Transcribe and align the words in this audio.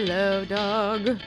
Hello, 0.00 0.44
dog. 0.44 1.18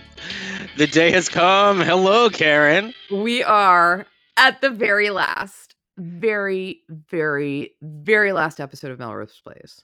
The 0.78 0.88
day 0.88 1.12
has 1.12 1.28
come. 1.28 1.82
Hello, 1.82 2.30
Karen. 2.30 2.94
We 3.12 3.44
are 3.44 4.06
at 4.38 4.62
the 4.62 4.70
very 4.70 5.10
last, 5.10 5.76
very, 5.98 6.80
very, 6.88 7.74
very 7.82 8.32
last 8.32 8.62
episode 8.62 8.92
of 8.92 8.98
Melrose 8.98 9.42
Place. 9.44 9.84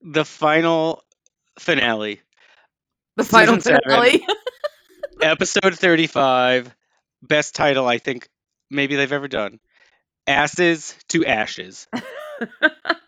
The 0.00 0.24
final 0.24 1.04
finale. 1.58 2.22
The 3.16 3.24
final 3.24 3.56
Season 3.56 3.80
finale. 3.84 4.26
Episode 5.20 5.78
35. 5.78 6.74
Best 7.20 7.54
title 7.54 7.86
I 7.86 7.98
think 7.98 8.30
maybe 8.70 8.96
they've 8.96 9.12
ever 9.12 9.28
done. 9.28 9.60
Asses 10.26 10.96
to 11.08 11.26
Ashes. 11.26 11.86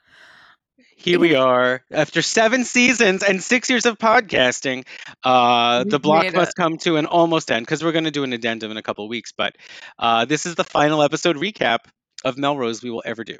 Here 1.01 1.20
we 1.20 1.37
are 1.37 1.84
after 1.93 2.23
seven 2.23 2.65
seasons 2.65 3.23
and 3.23 3.41
six 3.41 3.70
years 3.70 3.87
of 3.87 3.98
podcasting. 3.98 4.84
Uh, 5.23 5.84
the 5.84 6.01
block 6.01 6.34
must 6.34 6.57
come 6.57 6.77
to 6.79 6.97
an 6.97 7.07
almost 7.07 7.52
end 7.52 7.65
because 7.65 7.84
we're 7.84 7.93
going 7.93 8.05
to 8.05 8.11
do 8.11 8.24
an 8.24 8.33
addendum 8.33 8.73
in 8.73 8.77
a 8.77 8.83
couple 8.83 9.05
of 9.05 9.09
weeks. 9.09 9.30
But 9.30 9.55
uh, 9.97 10.24
this 10.24 10.45
is 10.45 10.57
the 10.57 10.65
final 10.65 11.01
episode 11.05 11.37
recap 11.37 11.84
of 12.24 12.37
Melrose 12.37 12.83
we 12.83 12.91
will 12.91 13.05
ever 13.07 13.23
do. 13.23 13.38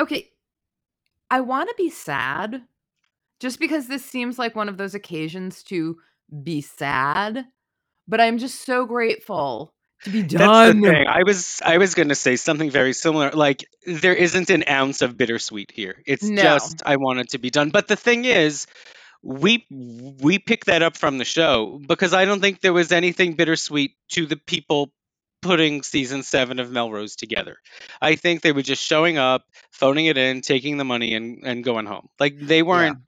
okay. 0.00 0.30
I 1.30 1.40
want 1.40 1.68
to 1.68 1.74
be 1.76 1.90
sad 1.90 2.62
just 3.40 3.60
because 3.60 3.88
this 3.88 4.04
seems 4.04 4.38
like 4.38 4.56
one 4.56 4.70
of 4.70 4.78
those 4.78 4.94
occasions 4.94 5.62
to 5.64 5.98
be 6.42 6.62
sad, 6.62 7.44
but 8.08 8.22
I'm 8.22 8.38
just 8.38 8.64
so 8.64 8.86
grateful 8.86 9.74
to 10.04 10.10
be 10.10 10.22
done. 10.22 10.38
That's 10.38 10.76
the 10.82 10.90
thing. 10.90 11.06
I 11.06 11.22
was 11.24 11.60
I 11.64 11.78
was 11.78 11.94
going 11.94 12.08
to 12.10 12.14
say 12.14 12.36
something 12.36 12.70
very 12.70 12.92
similar. 12.92 13.30
Like 13.30 13.64
there 13.86 14.14
isn't 14.14 14.50
an 14.50 14.64
ounce 14.68 15.02
of 15.02 15.16
bittersweet 15.16 15.72
here. 15.74 16.02
It's 16.06 16.28
No. 16.28 16.42
just 16.42 16.82
I 16.84 16.96
want 16.96 17.20
it 17.20 17.30
to 17.30 17.38
be 17.38 17.50
done. 17.50 17.70
But 17.70 17.88
the 17.88 17.96
thing 17.96 18.24
is, 18.24 18.66
we 19.22 19.66
we 19.70 20.38
picked 20.38 20.66
that 20.66 20.82
up 20.82 20.96
from 20.96 21.18
the 21.18 21.24
show 21.24 21.80
because 21.86 22.14
I 22.14 22.24
don't 22.24 22.40
think 22.40 22.60
there 22.60 22.72
was 22.72 22.92
anything 22.92 23.34
bittersweet 23.34 23.92
to 24.10 24.26
the 24.26 24.36
people 24.36 24.92
putting 25.42 25.82
season 25.82 26.22
seven 26.22 26.58
of 26.58 26.70
Melrose 26.70 27.16
together. 27.16 27.56
I 28.00 28.16
think 28.16 28.42
they 28.42 28.52
were 28.52 28.62
just 28.62 28.82
showing 28.82 29.18
up, 29.18 29.44
phoning 29.70 30.06
it 30.06 30.18
in, 30.18 30.40
taking 30.40 30.76
the 30.76 30.84
money, 30.84 31.14
and 31.14 31.42
and 31.44 31.64
going 31.64 31.86
home. 31.86 32.08
Like 32.20 32.38
they 32.38 32.62
weren't. 32.62 32.98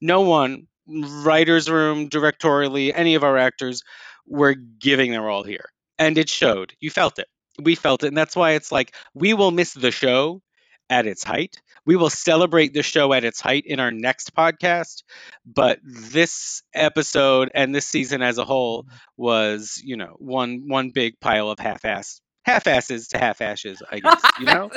No 0.00 0.20
one, 0.22 0.66
writers' 0.86 1.70
room, 1.70 2.10
directorially, 2.10 2.92
any 2.94 3.14
of 3.14 3.24
our 3.24 3.38
actors 3.38 3.82
were 4.26 4.54
giving 4.54 5.10
their 5.10 5.28
all 5.28 5.42
here 5.42 5.70
and 5.98 6.18
it 6.18 6.28
showed. 6.28 6.74
You 6.80 6.90
felt 6.90 7.18
it. 7.18 7.28
We 7.60 7.74
felt 7.74 8.04
it, 8.04 8.08
and 8.08 8.16
that's 8.16 8.36
why 8.36 8.52
it's 8.52 8.70
like 8.70 8.94
we 9.14 9.34
will 9.34 9.50
miss 9.50 9.72
the 9.72 9.90
show 9.90 10.42
at 10.90 11.06
its 11.06 11.24
height. 11.24 11.60
We 11.84 11.96
will 11.96 12.10
celebrate 12.10 12.74
the 12.74 12.82
show 12.82 13.12
at 13.12 13.24
its 13.24 13.40
height 13.40 13.64
in 13.66 13.80
our 13.80 13.90
next 13.90 14.34
podcast, 14.34 15.02
but 15.44 15.78
this 15.82 16.62
episode 16.74 17.50
and 17.54 17.74
this 17.74 17.86
season 17.86 18.22
as 18.22 18.38
a 18.38 18.44
whole 18.44 18.82
mm-hmm. 18.82 18.96
was, 19.16 19.80
you 19.82 19.96
know, 19.96 20.16
one 20.18 20.64
one 20.68 20.90
big 20.90 21.18
pile 21.20 21.50
of 21.50 21.58
half-ass 21.58 22.20
half-asses 22.44 23.08
to 23.08 23.18
half-ashes, 23.18 23.82
I 23.90 23.98
guess, 23.98 24.22
you 24.40 24.46
know? 24.46 24.70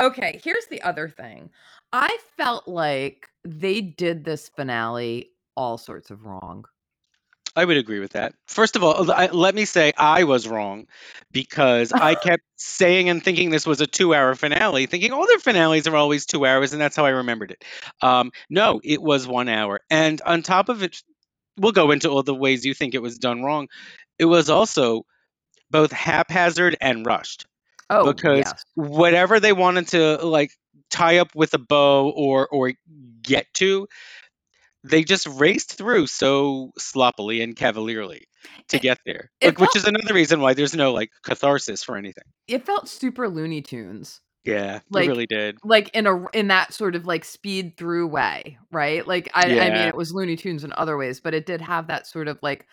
okay, 0.00 0.40
here's 0.44 0.66
the 0.66 0.82
other 0.82 1.08
thing. 1.08 1.50
I 1.92 2.16
felt 2.36 2.68
like 2.68 3.26
they 3.44 3.80
did 3.80 4.24
this 4.24 4.48
finale 4.48 5.32
all 5.56 5.76
sorts 5.76 6.10
of 6.10 6.24
wrong. 6.24 6.64
I 7.54 7.64
would 7.64 7.76
agree 7.76 8.00
with 8.00 8.12
that. 8.12 8.34
First 8.46 8.76
of 8.76 8.82
all, 8.82 9.10
I, 9.10 9.26
let 9.26 9.54
me 9.54 9.64
say 9.66 9.92
I 9.96 10.24
was 10.24 10.48
wrong 10.48 10.86
because 11.30 11.92
I 11.92 12.14
kept 12.22 12.44
saying 12.56 13.08
and 13.08 13.22
thinking 13.22 13.50
this 13.50 13.66
was 13.66 13.80
a 13.80 13.86
two-hour 13.86 14.34
finale, 14.34 14.86
thinking 14.86 15.12
all 15.12 15.26
their 15.26 15.38
finales 15.38 15.86
are 15.86 15.96
always 15.96 16.24
two 16.24 16.46
hours, 16.46 16.72
and 16.72 16.80
that's 16.80 16.96
how 16.96 17.04
I 17.04 17.10
remembered 17.10 17.50
it. 17.50 17.64
Um, 18.00 18.32
no, 18.48 18.80
it 18.82 19.02
was 19.02 19.26
one 19.26 19.48
hour, 19.48 19.80
and 19.90 20.20
on 20.24 20.42
top 20.42 20.68
of 20.68 20.82
it, 20.82 21.02
we'll 21.58 21.72
go 21.72 21.90
into 21.90 22.08
all 22.08 22.22
the 22.22 22.34
ways 22.34 22.64
you 22.64 22.74
think 22.74 22.94
it 22.94 23.02
was 23.02 23.18
done 23.18 23.42
wrong. 23.42 23.68
It 24.18 24.24
was 24.24 24.48
also 24.48 25.04
both 25.70 25.92
haphazard 25.92 26.76
and 26.80 27.04
rushed 27.04 27.46
Oh, 27.92 28.10
because 28.10 28.38
yes. 28.38 28.64
whatever 28.74 29.38
they 29.38 29.52
wanted 29.52 29.88
to 29.88 30.16
like 30.26 30.52
tie 30.90 31.18
up 31.18 31.34
with 31.34 31.52
a 31.52 31.58
bow 31.58 32.10
or 32.10 32.48
or 32.48 32.72
get 33.22 33.52
to 33.54 33.86
they 34.84 35.04
just 35.04 35.26
raced 35.26 35.76
through 35.78 36.06
so 36.06 36.70
sloppily 36.78 37.40
and 37.42 37.54
cavalierly 37.56 38.22
to 38.68 38.76
It- 38.76 38.82
get 38.82 38.98
there 39.06 39.30
like, 39.42 39.58
which 39.58 39.76
is 39.76 39.84
another 39.84 40.14
reason 40.14 40.40
why 40.40 40.54
there's 40.54 40.74
no 40.74 40.92
like 40.92 41.10
catharsis 41.24 41.82
for 41.84 41.96
anything 41.96 42.24
It 42.48 42.66
felt 42.66 42.88
super 42.88 43.28
Looney 43.28 43.62
Tunes. 43.62 44.20
yeah 44.44 44.80
Like- 44.90 45.04
it 45.04 45.08
really 45.08 45.26
did 45.26 45.58
Like 45.62 45.90
in 45.94 46.06
a 46.06 46.26
in 46.30 46.48
that 46.48 46.72
sort 46.74 46.96
of 46.96 47.06
like 47.06 47.24
speed 47.24 47.76
through 47.76 48.08
way, 48.08 48.58
right? 48.72 49.06
Like 49.06 49.30
I, 49.34 49.42
I 49.60 49.70
mean 49.70 49.88
it 49.88 49.94
was 49.96 50.12
Looney 50.12 50.36
Tunes 50.36 50.64
in 50.64 50.72
other 50.76 50.96
ways, 50.96 51.20
but 51.20 51.34
it 51.34 51.46
did 51.46 51.60
have 51.60 51.86
that 51.86 52.06
sort 52.06 52.26
of 52.28 52.38
like 52.42 52.66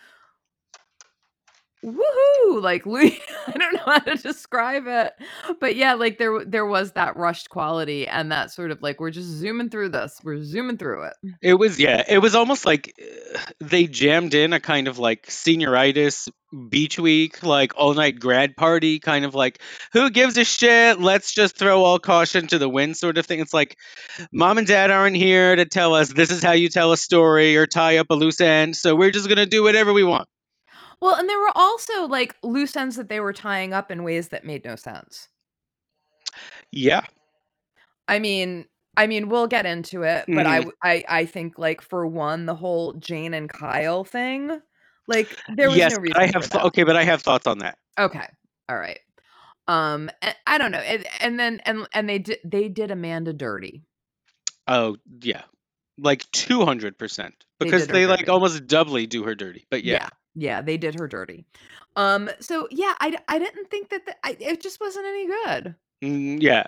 woohoo 1.84 2.62
like 2.62 2.86
I 2.86 3.52
don't 3.56 3.74
know 3.74 3.82
how 3.86 3.98
to 4.00 4.16
describe 4.16 4.84
it. 4.86 5.12
But 5.60 5.76
yeah, 5.76 5.94
like 5.94 6.18
there 6.18 6.44
there 6.44 6.66
was 6.66 6.92
that 6.92 7.16
rushed 7.16 7.50
quality 7.50 8.06
and 8.06 8.32
that 8.32 8.50
sort 8.50 8.70
of 8.70 8.82
like 8.82 9.00
we're 9.00 9.10
just 9.10 9.28
zooming 9.28 9.70
through 9.70 9.90
this. 9.90 10.20
We're 10.22 10.42
zooming 10.42 10.78
through 10.78 11.04
it. 11.04 11.14
it 11.42 11.54
was 11.54 11.78
yeah 11.78 12.02
it 12.08 12.18
was 12.18 12.34
almost 12.34 12.66
like 12.66 12.94
uh, 13.00 13.38
they 13.60 13.86
jammed 13.86 14.34
in 14.34 14.52
a 14.52 14.60
kind 14.60 14.88
of 14.88 14.98
like 14.98 15.26
senioritis 15.26 16.28
beach 16.68 16.98
week 16.98 17.44
like 17.44 17.72
all 17.76 17.94
night 17.94 18.18
grad 18.18 18.56
party 18.56 18.98
kind 18.98 19.24
of 19.24 19.36
like 19.36 19.60
who 19.92 20.10
gives 20.10 20.36
a 20.36 20.44
shit 20.44 21.00
let's 21.00 21.32
just 21.32 21.56
throw 21.56 21.84
all 21.84 22.00
caution 22.00 22.48
to 22.48 22.58
the 22.58 22.68
wind 22.68 22.96
sort 22.96 23.18
of 23.18 23.26
thing 23.26 23.38
it's 23.38 23.54
like 23.54 23.76
mom 24.32 24.58
and 24.58 24.66
dad 24.66 24.90
aren't 24.90 25.14
here 25.14 25.54
to 25.54 25.64
tell 25.64 25.94
us 25.94 26.12
this 26.12 26.32
is 26.32 26.42
how 26.42 26.50
you 26.50 26.68
tell 26.68 26.90
a 26.90 26.96
story 26.96 27.56
or 27.56 27.68
tie 27.68 27.98
up 27.98 28.10
a 28.10 28.14
loose 28.14 28.40
end 28.40 28.74
so 28.74 28.96
we're 28.96 29.12
just 29.12 29.28
going 29.28 29.38
to 29.38 29.46
do 29.46 29.62
whatever 29.62 29.92
we 29.92 30.02
want 30.02 30.28
Well, 31.00 31.14
and 31.16 31.28
there 31.28 31.38
were 31.38 31.52
also 31.54 32.06
like 32.06 32.36
loose 32.42 32.76
ends 32.76 32.96
that 32.96 33.08
they 33.08 33.20
were 33.20 33.32
tying 33.32 33.72
up 33.72 33.90
in 33.90 34.04
ways 34.04 34.28
that 34.28 34.44
made 34.44 34.64
no 34.64 34.76
sense. 34.76 35.28
yeah 36.72 37.04
I 38.08 38.18
mean, 38.18 38.66
I 38.96 39.06
mean, 39.06 39.28
we'll 39.28 39.46
get 39.46 39.66
into 39.66 40.02
it, 40.02 40.24
but 40.26 40.44
I, 40.46 40.60
Mhm. 40.60 41.04
I 41.08 41.24
think 41.26 41.58
like 41.58 41.80
for 41.80 42.06
one, 42.06 42.46
the 42.46 42.56
whole 42.56 42.92
Jane 42.94 43.34
and 43.34 43.48
Kyle 43.48 44.02
thing, 44.04 44.60
like 45.06 45.38
there 45.48 45.70
was 45.70 45.78
yes 45.78 45.92
no 45.92 45.98
but 45.98 46.02
reason. 46.02 46.22
i 46.22 46.26
for 46.26 46.32
have 46.32 46.42
th- 46.42 46.50
that. 46.52 46.64
okay 46.64 46.82
but 46.82 46.96
i 46.96 47.04
have 47.04 47.22
thoughts 47.22 47.46
on 47.46 47.58
that 47.58 47.78
Okay, 47.98 48.26
all 48.68 48.76
right. 48.78 48.98
Um, 49.68 50.10
I 50.46 50.58
don't 50.58 50.72
know, 50.72 50.78
and, 50.78 51.06
and 51.20 51.38
then 51.38 51.60
and 51.64 51.86
and 51.92 52.08
they 52.08 52.18
did 52.18 52.38
they 52.44 52.68
did 52.68 52.90
Amanda 52.90 53.32
dirty. 53.32 53.82
oh 54.66 54.96
yeah 55.22 55.42
like 55.98 56.24
200% 56.32 57.32
They 57.60 57.66
because 57.66 57.82
did 57.82 57.90
her 57.90 57.94
they 57.94 58.06
like 58.06 58.20
dirty. 58.20 58.30
almost 58.30 58.66
doubly 58.66 59.06
do 59.06 59.22
her 59.24 59.34
dirty 59.34 59.66
but 59.70 59.84
yeah, 59.84 59.94
yeah, 59.94 60.08
yeah, 60.34 60.62
they 60.62 60.76
did 60.76 60.98
her 60.98 61.08
dirty. 61.08 61.44
Um, 61.96 62.30
so 62.40 62.68
yeah, 62.70 62.94
I, 63.00 63.16
I 63.28 63.38
didn't 63.38 63.70
think 63.70 63.90
that 63.90 64.06
the, 64.06 64.14
I, 64.24 64.36
it 64.40 64.60
just 64.60 64.80
wasn't 64.80 65.06
any 65.06 65.26
good. 65.26 65.74
Mm, 66.02 66.42
yeah. 66.42 66.64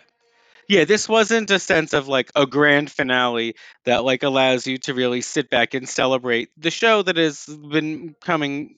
Yeah, 0.69 0.84
this 0.84 1.09
wasn't 1.09 1.50
a 1.50 1.59
sense 1.59 1.93
of 1.93 2.09
like 2.09 2.31
a 2.34 2.47
grand 2.47 2.91
finale 2.91 3.56
that 3.84 4.05
like 4.05 4.22
allows 4.22 4.67
you 4.67 4.78
to 4.78 4.95
really 4.95 5.21
sit 5.21 5.51
back 5.51 5.75
and 5.75 5.89
celebrate 5.89 6.51
the 6.56 6.71
show 6.71 7.03
that 7.03 7.17
has 7.17 7.47
been 7.47 8.15
coming 8.21 8.77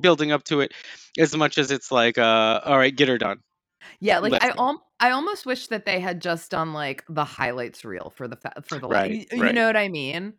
building 0.00 0.30
up 0.30 0.44
to 0.44 0.60
it 0.60 0.72
as 1.18 1.36
much 1.36 1.58
as 1.58 1.70
it's 1.70 1.90
like 1.90 2.18
uh 2.18 2.60
all 2.64 2.78
right, 2.78 2.94
get 2.94 3.08
her 3.08 3.18
done. 3.18 3.40
Yeah, 4.00 4.20
like 4.20 4.32
Let's 4.32 4.44
I 4.44 4.48
al- 4.56 4.86
I 5.00 5.10
almost 5.10 5.44
wish 5.44 5.66
that 5.68 5.84
they 5.84 6.00
had 6.00 6.22
just 6.22 6.50
done 6.50 6.72
like 6.72 7.04
the 7.08 7.24
highlights 7.24 7.84
reel 7.84 8.12
for 8.16 8.28
the 8.28 8.36
fa- 8.36 8.62
for 8.62 8.78
the 8.78 8.86
la- 8.86 8.94
Right, 8.94 9.26
you 9.32 9.42
right. 9.42 9.54
know 9.54 9.66
what 9.66 9.76
I 9.76 9.88
mean? 9.88 10.34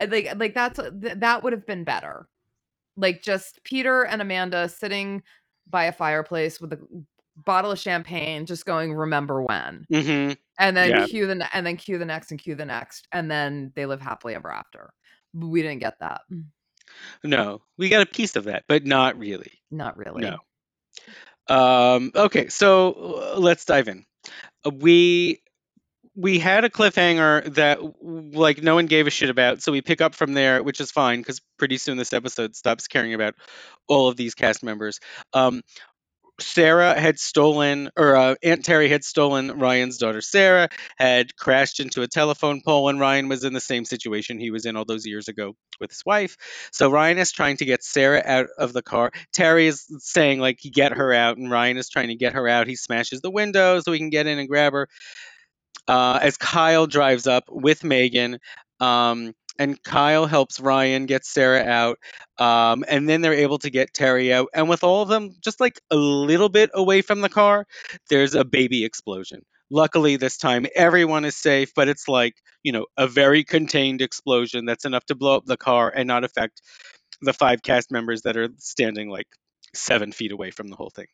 Like 0.00 0.32
like 0.36 0.54
that's 0.54 0.78
th- 0.78 1.18
that 1.18 1.42
would 1.42 1.52
have 1.52 1.66
been 1.66 1.84
better. 1.84 2.28
Like 2.96 3.22
just 3.22 3.62
Peter 3.64 4.04
and 4.04 4.22
Amanda 4.22 4.68
sitting 4.68 5.22
by 5.68 5.84
a 5.84 5.92
fireplace 5.92 6.60
with 6.60 6.72
a 6.72 6.78
bottle 7.44 7.72
of 7.72 7.78
champagne, 7.78 8.46
just 8.46 8.66
going 8.66 8.94
"Remember 8.94 9.42
when," 9.42 9.86
Mhm. 9.90 10.36
and 10.58 10.76
then 10.76 10.94
Yeah. 10.94 11.06
cue 11.08 11.26
the 11.26 11.48
and 11.56 11.66
then 11.66 11.76
cue 11.78 11.98
the 11.98 12.04
next 12.06 12.30
and 12.32 12.40
cue 12.40 12.54
the 12.56 12.66
next, 12.66 13.08
and 13.12 13.30
then 13.30 13.72
they 13.76 13.86
live 13.86 14.00
happily 14.02 14.34
ever 14.36 14.52
after. 14.52 14.92
But 15.34 15.48
we 15.48 15.62
didn't 15.62 15.80
get 15.80 15.98
that. 16.00 16.22
No. 17.24 17.62
We 17.78 17.88
got 17.88 18.02
a 18.02 18.06
piece 18.10 18.36
of 18.36 18.44
that, 18.44 18.64
but 18.68 18.84
not 18.84 19.18
really. 19.18 19.52
Not 19.70 19.96
really. 19.96 20.22
No. 20.22 20.38
Um 21.48 22.10
okay, 22.14 22.48
so 22.48 22.92
uh, 23.36 23.38
let's 23.38 23.64
dive 23.66 23.88
in. 23.88 24.04
Uh, 24.66 24.70
We 24.70 25.42
we 26.16 26.38
had 26.38 26.64
a 26.64 26.70
cliffhanger 26.70 27.54
that 27.54 27.80
like 28.02 28.62
no 28.62 28.74
one 28.74 28.86
gave 28.86 29.06
a 29.06 29.10
shit 29.10 29.30
about, 29.30 29.62
so 29.62 29.72
we 29.72 29.80
pick 29.80 30.00
up 30.00 30.14
from 30.14 30.32
there, 30.32 30.62
which 30.62 30.80
is 30.80 30.90
fine 30.90 31.20
because 31.20 31.40
pretty 31.58 31.78
soon 31.78 31.96
this 31.96 32.12
episode 32.12 32.54
stops 32.54 32.86
caring 32.88 33.14
about 33.14 33.34
all 33.88 34.08
of 34.08 34.16
these 34.16 34.34
cast 34.34 34.62
members. 34.62 35.00
Um, 35.32 35.62
Sarah 36.40 36.98
had 36.98 37.20
stolen, 37.20 37.90
or 37.96 38.16
uh, 38.16 38.34
Aunt 38.42 38.64
Terry 38.64 38.88
had 38.88 39.04
stolen 39.04 39.58
Ryan's 39.58 39.98
daughter 39.98 40.20
Sarah, 40.20 40.68
had 40.96 41.36
crashed 41.36 41.78
into 41.78 42.02
a 42.02 42.08
telephone 42.08 42.60
pole 42.60 42.88
and 42.88 42.98
Ryan 42.98 43.28
was 43.28 43.44
in 43.44 43.52
the 43.52 43.60
same 43.60 43.84
situation 43.84 44.40
he 44.40 44.50
was 44.50 44.66
in 44.66 44.76
all 44.76 44.84
those 44.84 45.06
years 45.06 45.28
ago 45.28 45.54
with 45.80 45.90
his 45.90 46.04
wife. 46.04 46.36
So 46.72 46.90
Ryan 46.90 47.18
is 47.18 47.30
trying 47.30 47.58
to 47.58 47.64
get 47.64 47.84
Sarah 47.84 48.22
out 48.24 48.48
of 48.58 48.72
the 48.72 48.82
car. 48.82 49.12
Terry 49.32 49.68
is 49.68 49.86
saying, 49.98 50.40
like, 50.40 50.58
get 50.58 50.96
her 50.96 51.12
out, 51.12 51.36
and 51.36 51.50
Ryan 51.50 51.76
is 51.76 51.88
trying 51.88 52.08
to 52.08 52.16
get 52.16 52.32
her 52.32 52.48
out. 52.48 52.66
He 52.66 52.76
smashes 52.76 53.20
the 53.20 53.30
window 53.30 53.80
so 53.80 53.92
he 53.92 53.98
can 53.98 54.10
get 54.10 54.26
in 54.26 54.38
and 54.38 54.48
grab 54.48 54.72
her. 54.72 54.88
Uh, 55.86 56.18
as 56.22 56.36
Kyle 56.36 56.86
drives 56.86 57.26
up 57.26 57.44
with 57.50 57.84
Megan, 57.84 58.38
um, 58.80 59.34
and 59.58 59.80
Kyle 59.82 60.26
helps 60.26 60.60
Ryan 60.60 61.06
get 61.06 61.24
Sarah 61.24 61.62
out. 61.64 61.98
Um, 62.38 62.84
and 62.88 63.08
then 63.08 63.20
they're 63.20 63.32
able 63.32 63.58
to 63.58 63.70
get 63.70 63.94
Terry 63.94 64.32
out. 64.32 64.48
And 64.54 64.68
with 64.68 64.82
all 64.82 65.02
of 65.02 65.08
them 65.08 65.30
just 65.40 65.60
like 65.60 65.80
a 65.90 65.96
little 65.96 66.48
bit 66.48 66.70
away 66.74 67.02
from 67.02 67.20
the 67.20 67.28
car, 67.28 67.66
there's 68.10 68.34
a 68.34 68.44
baby 68.44 68.84
explosion. 68.84 69.42
Luckily, 69.70 70.16
this 70.16 70.36
time 70.36 70.66
everyone 70.74 71.24
is 71.24 71.36
safe, 71.36 71.72
but 71.74 71.88
it's 71.88 72.08
like, 72.08 72.34
you 72.62 72.72
know, 72.72 72.86
a 72.96 73.06
very 73.06 73.44
contained 73.44 74.02
explosion 74.02 74.66
that's 74.66 74.84
enough 74.84 75.04
to 75.06 75.14
blow 75.14 75.36
up 75.36 75.44
the 75.46 75.56
car 75.56 75.92
and 75.94 76.06
not 76.06 76.24
affect 76.24 76.60
the 77.22 77.32
five 77.32 77.62
cast 77.62 77.90
members 77.90 78.22
that 78.22 78.36
are 78.36 78.48
standing 78.58 79.08
like 79.08 79.28
seven 79.74 80.12
feet 80.12 80.32
away 80.32 80.50
from 80.50 80.68
the 80.68 80.76
whole 80.76 80.90
thing. 80.90 81.06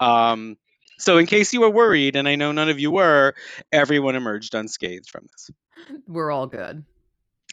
Um, 0.00 0.56
so, 0.98 1.18
in 1.18 1.26
case 1.26 1.52
you 1.52 1.60
were 1.60 1.70
worried, 1.70 2.16
and 2.16 2.28
I 2.28 2.36
know 2.36 2.52
none 2.52 2.68
of 2.68 2.78
you 2.78 2.90
were, 2.90 3.34
everyone 3.72 4.16
emerged 4.16 4.54
unscathed 4.54 5.08
from 5.08 5.26
this. 5.30 5.50
We're 6.06 6.30
all 6.30 6.46
good. 6.46 6.84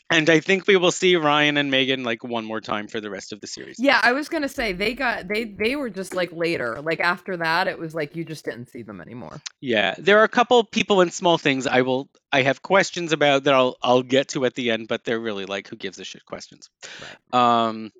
And 0.09 0.29
I 0.29 0.41
think 0.41 0.67
we 0.67 0.77
will 0.77 0.91
see 0.91 1.15
Ryan 1.15 1.57
and 1.57 1.71
Megan 1.71 2.03
like 2.03 2.23
one 2.23 2.45
more 2.45 2.61
time 2.61 2.87
for 2.87 3.01
the 3.01 3.09
rest 3.09 3.33
of 3.33 3.41
the 3.41 3.47
series. 3.47 3.77
Yeah, 3.79 3.99
I 4.03 4.11
was 4.11 4.29
gonna 4.29 4.49
say 4.49 4.73
they 4.73 4.93
got 4.93 5.27
they 5.27 5.45
they 5.45 5.75
were 5.75 5.89
just 5.89 6.13
like 6.13 6.31
later. 6.31 6.81
Like 6.81 6.99
after 6.99 7.37
that, 7.37 7.67
it 7.67 7.79
was 7.79 7.95
like 7.95 8.15
you 8.15 8.23
just 8.23 8.45
didn't 8.45 8.69
see 8.69 8.83
them 8.83 9.01
anymore. 9.01 9.41
Yeah, 9.59 9.95
there 9.97 10.19
are 10.19 10.23
a 10.23 10.29
couple 10.29 10.63
people 10.65 11.01
and 11.01 11.11
small 11.11 11.37
things 11.37 11.65
I 11.65 11.81
will 11.81 12.09
I 12.31 12.43
have 12.43 12.61
questions 12.61 13.11
about 13.11 13.45
that 13.45 13.55
I'll 13.55 13.75
I'll 13.81 14.03
get 14.03 14.29
to 14.29 14.45
at 14.45 14.53
the 14.53 14.71
end, 14.71 14.87
but 14.87 15.03
they're 15.03 15.19
really 15.19 15.45
like 15.45 15.67
who 15.67 15.77
gives 15.77 15.99
a 15.99 16.03
shit 16.03 16.25
questions. 16.25 16.69
Right. 17.01 17.67
Um 17.67 17.91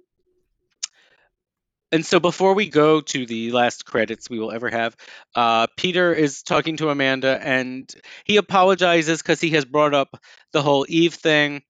and 1.93 2.05
so 2.05 2.19
before 2.19 2.55
we 2.55 2.67
go 2.67 3.01
to 3.01 3.25
the 3.27 3.51
last 3.51 3.85
credits 3.85 4.29
we 4.29 4.39
will 4.39 4.51
ever 4.51 4.69
have, 4.69 4.97
uh, 5.35 5.67
Peter 5.77 6.11
is 6.11 6.41
talking 6.43 6.77
to 6.77 6.89
Amanda 6.89 7.39
and 7.41 7.89
he 8.25 8.37
apologizes 8.37 9.21
because 9.21 9.39
he 9.39 9.51
has 9.51 9.63
brought 9.63 9.93
up 9.93 10.17
the 10.53 10.63
whole 10.63 10.87
Eve 10.89 11.13
thing, 11.13 11.61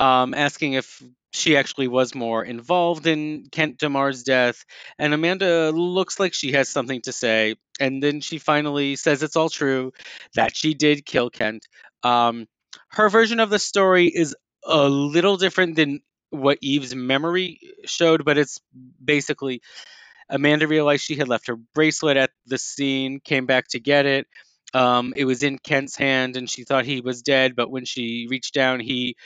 um, 0.00 0.34
asking 0.34 0.74
if 0.74 1.02
she 1.32 1.56
actually 1.56 1.88
was 1.88 2.14
more 2.14 2.44
involved 2.44 3.06
in 3.06 3.46
Kent 3.52 3.78
DeMar's 3.78 4.24
death. 4.24 4.64
And 4.98 5.14
Amanda 5.14 5.70
looks 5.70 6.18
like 6.18 6.34
she 6.34 6.52
has 6.52 6.68
something 6.68 7.02
to 7.02 7.12
say. 7.12 7.56
And 7.78 8.02
then 8.02 8.22
she 8.22 8.38
finally 8.38 8.96
says 8.96 9.22
it's 9.22 9.36
all 9.36 9.50
true 9.50 9.92
that 10.34 10.56
she 10.56 10.74
did 10.74 11.06
kill 11.06 11.30
Kent. 11.30 11.66
Um, 12.02 12.46
her 12.90 13.10
version 13.10 13.40
of 13.40 13.50
the 13.50 13.58
story 13.58 14.06
is 14.06 14.34
a 14.64 14.88
little 14.88 15.36
different 15.36 15.76
than 15.76 16.00
what 16.30 16.58
Eve's 16.60 16.94
memory 16.94 17.60
showed, 17.84 18.24
but 18.24 18.38
it's 18.38 18.60
basically 19.04 19.62
Amanda 20.28 20.66
realized 20.66 21.04
she 21.04 21.16
had 21.16 21.28
left 21.28 21.48
her 21.48 21.56
bracelet 21.56 22.16
at 22.16 22.30
the 22.46 22.58
scene, 22.58 23.20
came 23.20 23.46
back 23.46 23.68
to 23.68 23.80
get 23.80 24.06
it. 24.06 24.26
Um, 24.72 25.12
it 25.16 25.24
was 25.24 25.42
in 25.42 25.58
Kent's 25.58 25.96
hand, 25.96 26.36
and 26.36 26.48
she 26.48 26.64
thought 26.64 26.84
he 26.84 27.00
was 27.00 27.22
dead. 27.22 27.56
But 27.56 27.70
when 27.70 27.84
she 27.84 28.28
reached 28.30 28.54
down, 28.54 28.78
he 28.80 29.16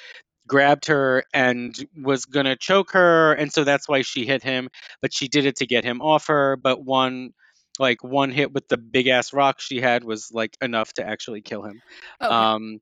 grabbed 0.47 0.87
her 0.87 1.25
and 1.33 1.75
was 2.03 2.25
gonna 2.25 2.57
choke 2.57 2.93
her, 2.93 3.35
and 3.35 3.53
so 3.53 3.65
that's 3.65 3.89
why 3.89 4.03
she 4.03 4.25
hit 4.25 4.43
him. 4.43 4.71
But 5.03 5.13
she 5.13 5.29
did 5.29 5.45
it 5.45 5.57
to 5.57 5.67
get 5.67 5.85
him 5.85 6.01
off 6.01 6.29
her. 6.29 6.57
But 6.57 6.83
one, 6.83 7.35
like 7.79 8.03
one 8.03 8.31
hit 8.31 8.53
with 8.53 8.69
the 8.69 8.79
big 8.79 9.07
ass 9.09 9.35
rock 9.35 9.61
she 9.61 9.81
had 9.81 10.05
was 10.05 10.31
like 10.33 10.57
enough 10.63 10.95
to 10.95 11.07
actually 11.07 11.43
kill 11.43 11.63
him. 11.63 11.83
Okay. 12.23 12.35
Um, 12.35 12.81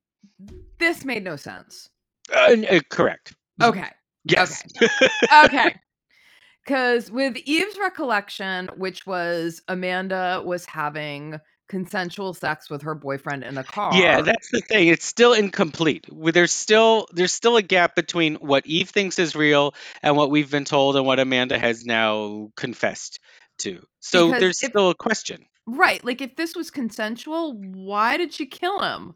this 0.79 1.05
made 1.05 1.25
no 1.25 1.35
sense. 1.35 1.91
uh, 2.33 2.57
uh, 2.71 2.81
correct. 2.89 3.35
Okay. 3.61 3.91
Yes. 4.25 4.63
okay. 5.45 5.75
Because 6.65 7.11
with 7.11 7.37
Eve's 7.39 7.77
recollection, 7.77 8.71
which 8.77 9.05
was 9.05 9.63
Amanda 9.67 10.41
was 10.45 10.65
having 10.65 11.41
consensual 11.69 12.35
sex 12.35 12.71
with 12.71 12.83
her 12.83 12.95
boyfriend 12.95 13.43
in 13.43 13.59
a 13.59 13.65
car. 13.65 13.93
Yeah, 13.95 14.21
that's 14.21 14.49
the 14.53 14.61
thing. 14.61 14.87
It's 14.87 15.05
still 15.05 15.33
incomplete. 15.33 16.07
There's 16.13 16.53
still 16.53 17.09
there's 17.13 17.33
still 17.33 17.57
a 17.57 17.63
gap 17.63 17.97
between 17.97 18.37
what 18.37 18.65
Eve 18.65 18.91
thinks 18.91 19.19
is 19.19 19.35
real 19.35 19.75
and 20.05 20.17
what 20.17 20.31
we've 20.31 20.53
been 20.53 20.65
told 20.65 20.95
and 20.95 21.05
what 21.05 21.19
Amanda 21.19 21.59
has 21.59 21.85
now 21.85 22.51
confessed 22.57 23.19
to. 23.59 23.83
So 23.99 24.27
Because 24.29 24.41
there's 24.41 24.63
if- 24.63 24.71
still 24.71 24.91
a 24.91 24.95
question. 24.95 25.45
right. 25.67 26.05
Like 26.05 26.21
if 26.21 26.37
this 26.37 26.55
was 26.55 26.71
consensual, 26.71 27.55
why 27.61 28.19
did 28.19 28.33
she 28.33 28.47
kill 28.47 28.79
him? 28.79 29.15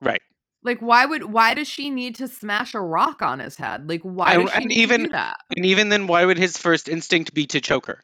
Right. 0.00 0.22
Like 0.62 0.80
why 0.80 1.06
would 1.06 1.24
why 1.24 1.54
does 1.54 1.68
she 1.68 1.90
need 1.90 2.16
to 2.16 2.28
smash 2.28 2.74
a 2.74 2.80
rock 2.80 3.22
on 3.22 3.38
his 3.38 3.56
head? 3.56 3.88
Like 3.88 4.02
why 4.02 4.44
she 4.46 4.52
and 4.52 4.72
even- 4.72 5.04
do 5.04 5.08
that? 5.10 5.38
And 5.56 5.66
even 5.66 5.88
then 5.88 6.06
why 6.06 6.24
would 6.24 6.38
his 6.38 6.56
first 6.56 6.88
instinct 6.88 7.34
be 7.34 7.46
to 7.46 7.60
choke 7.60 7.86
her? 7.86 8.02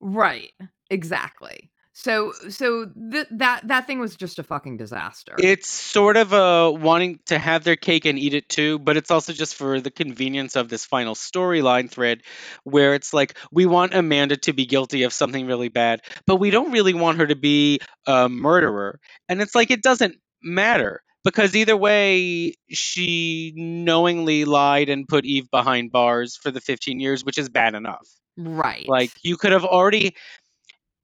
Right. 0.00 0.52
Exactly. 0.90 1.70
So 1.96 2.32
so 2.48 2.86
th- 3.12 3.28
that 3.30 3.68
that 3.68 3.86
thing 3.86 4.00
was 4.00 4.16
just 4.16 4.40
a 4.40 4.42
fucking 4.42 4.78
disaster. 4.78 5.36
It's 5.38 5.68
sort 5.68 6.16
of 6.16 6.32
a 6.32 6.72
wanting 6.72 7.20
to 7.26 7.38
have 7.38 7.62
their 7.62 7.76
cake 7.76 8.04
and 8.04 8.18
eat 8.18 8.34
it 8.34 8.48
too, 8.48 8.80
but 8.80 8.96
it's 8.96 9.12
also 9.12 9.32
just 9.32 9.54
for 9.54 9.80
the 9.80 9.92
convenience 9.92 10.56
of 10.56 10.68
this 10.68 10.84
final 10.84 11.14
storyline 11.14 11.88
thread 11.88 12.22
where 12.64 12.94
it's 12.94 13.14
like 13.14 13.38
we 13.52 13.64
want 13.64 13.94
Amanda 13.94 14.36
to 14.38 14.52
be 14.52 14.66
guilty 14.66 15.04
of 15.04 15.12
something 15.12 15.46
really 15.46 15.68
bad, 15.68 16.00
but 16.26 16.36
we 16.36 16.50
don't 16.50 16.72
really 16.72 16.94
want 16.94 17.18
her 17.18 17.28
to 17.28 17.36
be 17.36 17.78
a 18.08 18.28
murderer. 18.28 18.98
And 19.28 19.40
it's 19.40 19.54
like 19.54 19.70
it 19.70 19.82
doesn't 19.82 20.16
matter 20.42 21.03
because 21.24 21.56
either 21.56 21.76
way 21.76 22.54
she 22.68 23.52
knowingly 23.56 24.44
lied 24.44 24.90
and 24.90 25.08
put 25.08 25.24
Eve 25.24 25.50
behind 25.50 25.90
bars 25.90 26.36
for 26.36 26.50
the 26.50 26.60
15 26.60 27.00
years, 27.00 27.24
which 27.24 27.38
is 27.38 27.48
bad 27.48 27.74
enough. 27.74 28.06
right. 28.36 28.86
Like 28.88 29.10
you 29.22 29.36
could 29.36 29.52
have 29.52 29.64
already, 29.64 30.14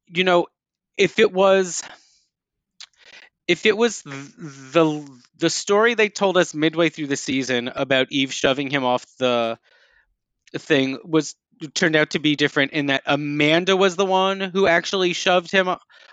you 0.07 0.25
know, 0.25 0.47
if 0.97 1.19
it 1.19 1.33
was, 1.33 1.83
if 3.49 3.65
it 3.67 3.77
was 3.77 4.03
the 4.03 5.09
the 5.39 5.51
story 5.51 5.95
they 5.95 6.09
told 6.09 6.37
us 6.37 6.55
midway 6.55 6.91
through 6.91 7.09
the 7.09 7.17
season 7.17 7.69
about 7.75 8.09
Eve 8.11 8.33
shoving 8.33 8.71
him 8.71 8.85
off 8.85 9.05
the 9.19 9.59
thing 10.57 10.99
was 11.05 11.35
turned 11.75 11.97
out 11.97 12.11
to 12.11 12.19
be 12.19 12.37
different 12.37 12.73
in 12.73 12.87
that 12.87 13.03
Amanda 13.07 13.77
was 13.77 13.97
the 13.97 14.07
one 14.07 14.41
who 14.41 14.67
actually 14.67 15.13
shoved 15.13 15.51
him 15.51 15.69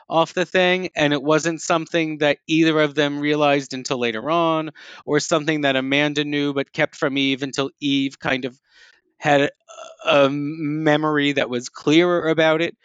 off 0.10 0.34
the 0.34 0.46
thing, 0.46 0.90
and 0.96 1.14
it 1.14 1.22
wasn't 1.22 1.62
something 1.62 2.20
that 2.20 2.38
either 2.48 2.80
of 2.80 2.96
them 2.96 3.20
realized 3.20 3.74
until 3.74 3.98
later 3.98 4.30
on, 4.30 4.72
or 5.06 5.20
something 5.20 5.62
that 5.62 5.75
Amanda 5.75 6.24
knew 6.24 6.54
but 6.54 6.72
kept 6.72 6.96
from 6.96 7.18
Eve 7.18 7.44
until 7.44 7.70
Eve 7.80 8.20
kind 8.20 8.46
of 8.46 8.60
had 9.18 9.42
a, 9.42 9.50
a 10.06 10.30
memory 10.30 11.34
that 11.34 11.50
was 11.50 11.70
clearer 11.70 12.30
about 12.30 12.62
it 12.62 12.77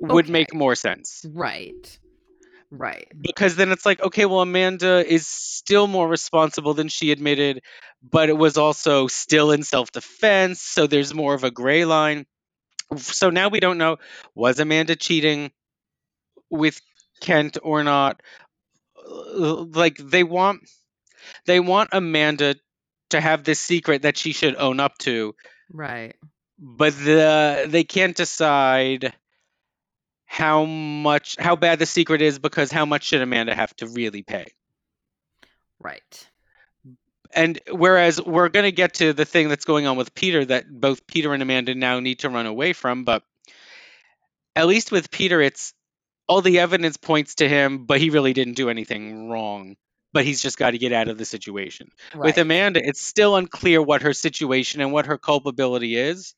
would 0.00 0.28
make 0.28 0.52
more 0.52 0.74
sense 0.74 1.24
right. 1.32 1.98
Right. 2.74 3.06
because 3.20 3.54
then 3.54 3.70
it's 3.70 3.84
like 3.84 4.00
okay 4.02 4.24
well 4.24 4.40
amanda 4.40 5.04
is 5.06 5.26
still 5.26 5.86
more 5.86 6.08
responsible 6.08 6.72
than 6.72 6.88
she 6.88 7.12
admitted 7.12 7.60
but 8.02 8.30
it 8.30 8.36
was 8.36 8.56
also 8.56 9.08
still 9.08 9.52
in 9.52 9.62
self-defense 9.62 10.60
so 10.62 10.86
there's 10.86 11.12
more 11.12 11.34
of 11.34 11.44
a 11.44 11.50
gray 11.50 11.84
line 11.84 12.24
so 12.96 13.28
now 13.28 13.48
we 13.48 13.60
don't 13.60 13.76
know 13.76 13.98
was 14.34 14.58
amanda 14.58 14.96
cheating 14.96 15.52
with 16.48 16.80
kent 17.20 17.58
or 17.62 17.84
not 17.84 18.22
like 19.06 19.98
they 19.98 20.24
want 20.24 20.60
they 21.46 21.60
want 21.60 21.90
amanda 21.92 22.54
to 23.10 23.20
have 23.20 23.44
this 23.44 23.60
secret 23.60 24.02
that 24.02 24.16
she 24.16 24.32
should 24.32 24.56
own 24.56 24.80
up 24.80 24.96
to 24.98 25.34
Right. 25.70 26.16
but 26.58 26.94
the 26.96 27.66
they 27.68 27.84
can't 27.84 28.16
decide 28.16 29.12
how 30.32 30.64
much 30.64 31.36
how 31.38 31.54
bad 31.56 31.78
the 31.78 31.84
secret 31.84 32.22
is 32.22 32.38
because 32.38 32.72
how 32.72 32.86
much 32.86 33.02
should 33.04 33.20
amanda 33.20 33.54
have 33.54 33.76
to 33.76 33.86
really 33.86 34.22
pay 34.22 34.46
Right. 35.78 36.26
and 37.34 37.60
whereas 37.70 38.20
we're 38.22 38.48
going 38.48 38.64
to 38.64 38.72
get 38.72 38.94
to 38.94 39.12
the 39.12 39.24
thing 39.26 39.48
that's 39.48 39.64
going 39.66 39.86
on 39.86 39.96
with 39.96 40.14
Peter 40.14 40.44
that 40.44 40.64
both 40.70 41.06
Peter 41.06 41.34
and 41.34 41.42
Amanda 41.42 41.74
now 41.74 42.00
need 42.00 42.20
to 42.20 42.28
run 42.30 42.46
away 42.46 42.72
from, 42.72 43.04
but 43.04 43.22
at 44.54 44.66
least 44.66 44.92
with 44.92 45.10
Peter, 45.10 45.40
it's 45.40 45.74
all 46.28 46.40
the 46.40 46.60
evidence 46.60 46.96
points 46.96 47.36
to 47.36 47.48
him, 47.48 47.84
but 47.86 48.00
he 48.00 48.10
really 48.10 48.32
didn't 48.32 48.54
do 48.54 48.70
anything 48.70 49.28
wrong. 49.28 49.76
But 50.12 50.24
he's 50.24 50.42
just 50.42 50.58
got 50.58 50.72
to 50.72 50.78
get 50.78 50.92
out 50.92 51.08
of 51.08 51.16
the 51.16 51.24
situation. 51.24 51.88
Right. 52.14 52.26
With 52.26 52.38
Amanda, 52.38 52.86
it's 52.86 53.00
still 53.00 53.34
unclear 53.34 53.82
what 53.82 54.02
her 54.02 54.12
situation 54.12 54.80
and 54.82 54.92
what 54.92 55.06
her 55.06 55.16
culpability 55.16 55.96
is. 55.96 56.34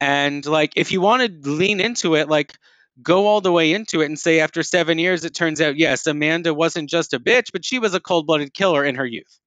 And 0.00 0.44
like, 0.44 0.72
if 0.76 0.90
you 0.90 1.00
want 1.00 1.22
to 1.22 1.50
lean 1.50 1.80
into 1.80 2.16
it, 2.16 2.28
like, 2.28 2.54
go 3.02 3.26
all 3.26 3.40
the 3.40 3.52
way 3.52 3.72
into 3.72 4.00
it 4.00 4.06
and 4.06 4.18
say 4.18 4.40
after 4.40 4.62
seven 4.62 4.98
years, 4.98 5.24
it 5.24 5.34
turns 5.34 5.60
out, 5.60 5.78
yes, 5.78 6.06
Amanda 6.06 6.52
wasn't 6.52 6.90
just 6.90 7.14
a 7.14 7.20
bitch, 7.20 7.52
but 7.52 7.64
she 7.64 7.78
was 7.78 7.94
a 7.94 8.00
cold 8.00 8.26
blooded 8.26 8.54
killer 8.54 8.84
in 8.84 8.96
her 8.96 9.06
youth. 9.06 9.38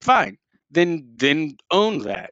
Fine. 0.00 0.38
Then 0.70 1.12
then 1.16 1.56
own 1.70 2.00
that. 2.00 2.30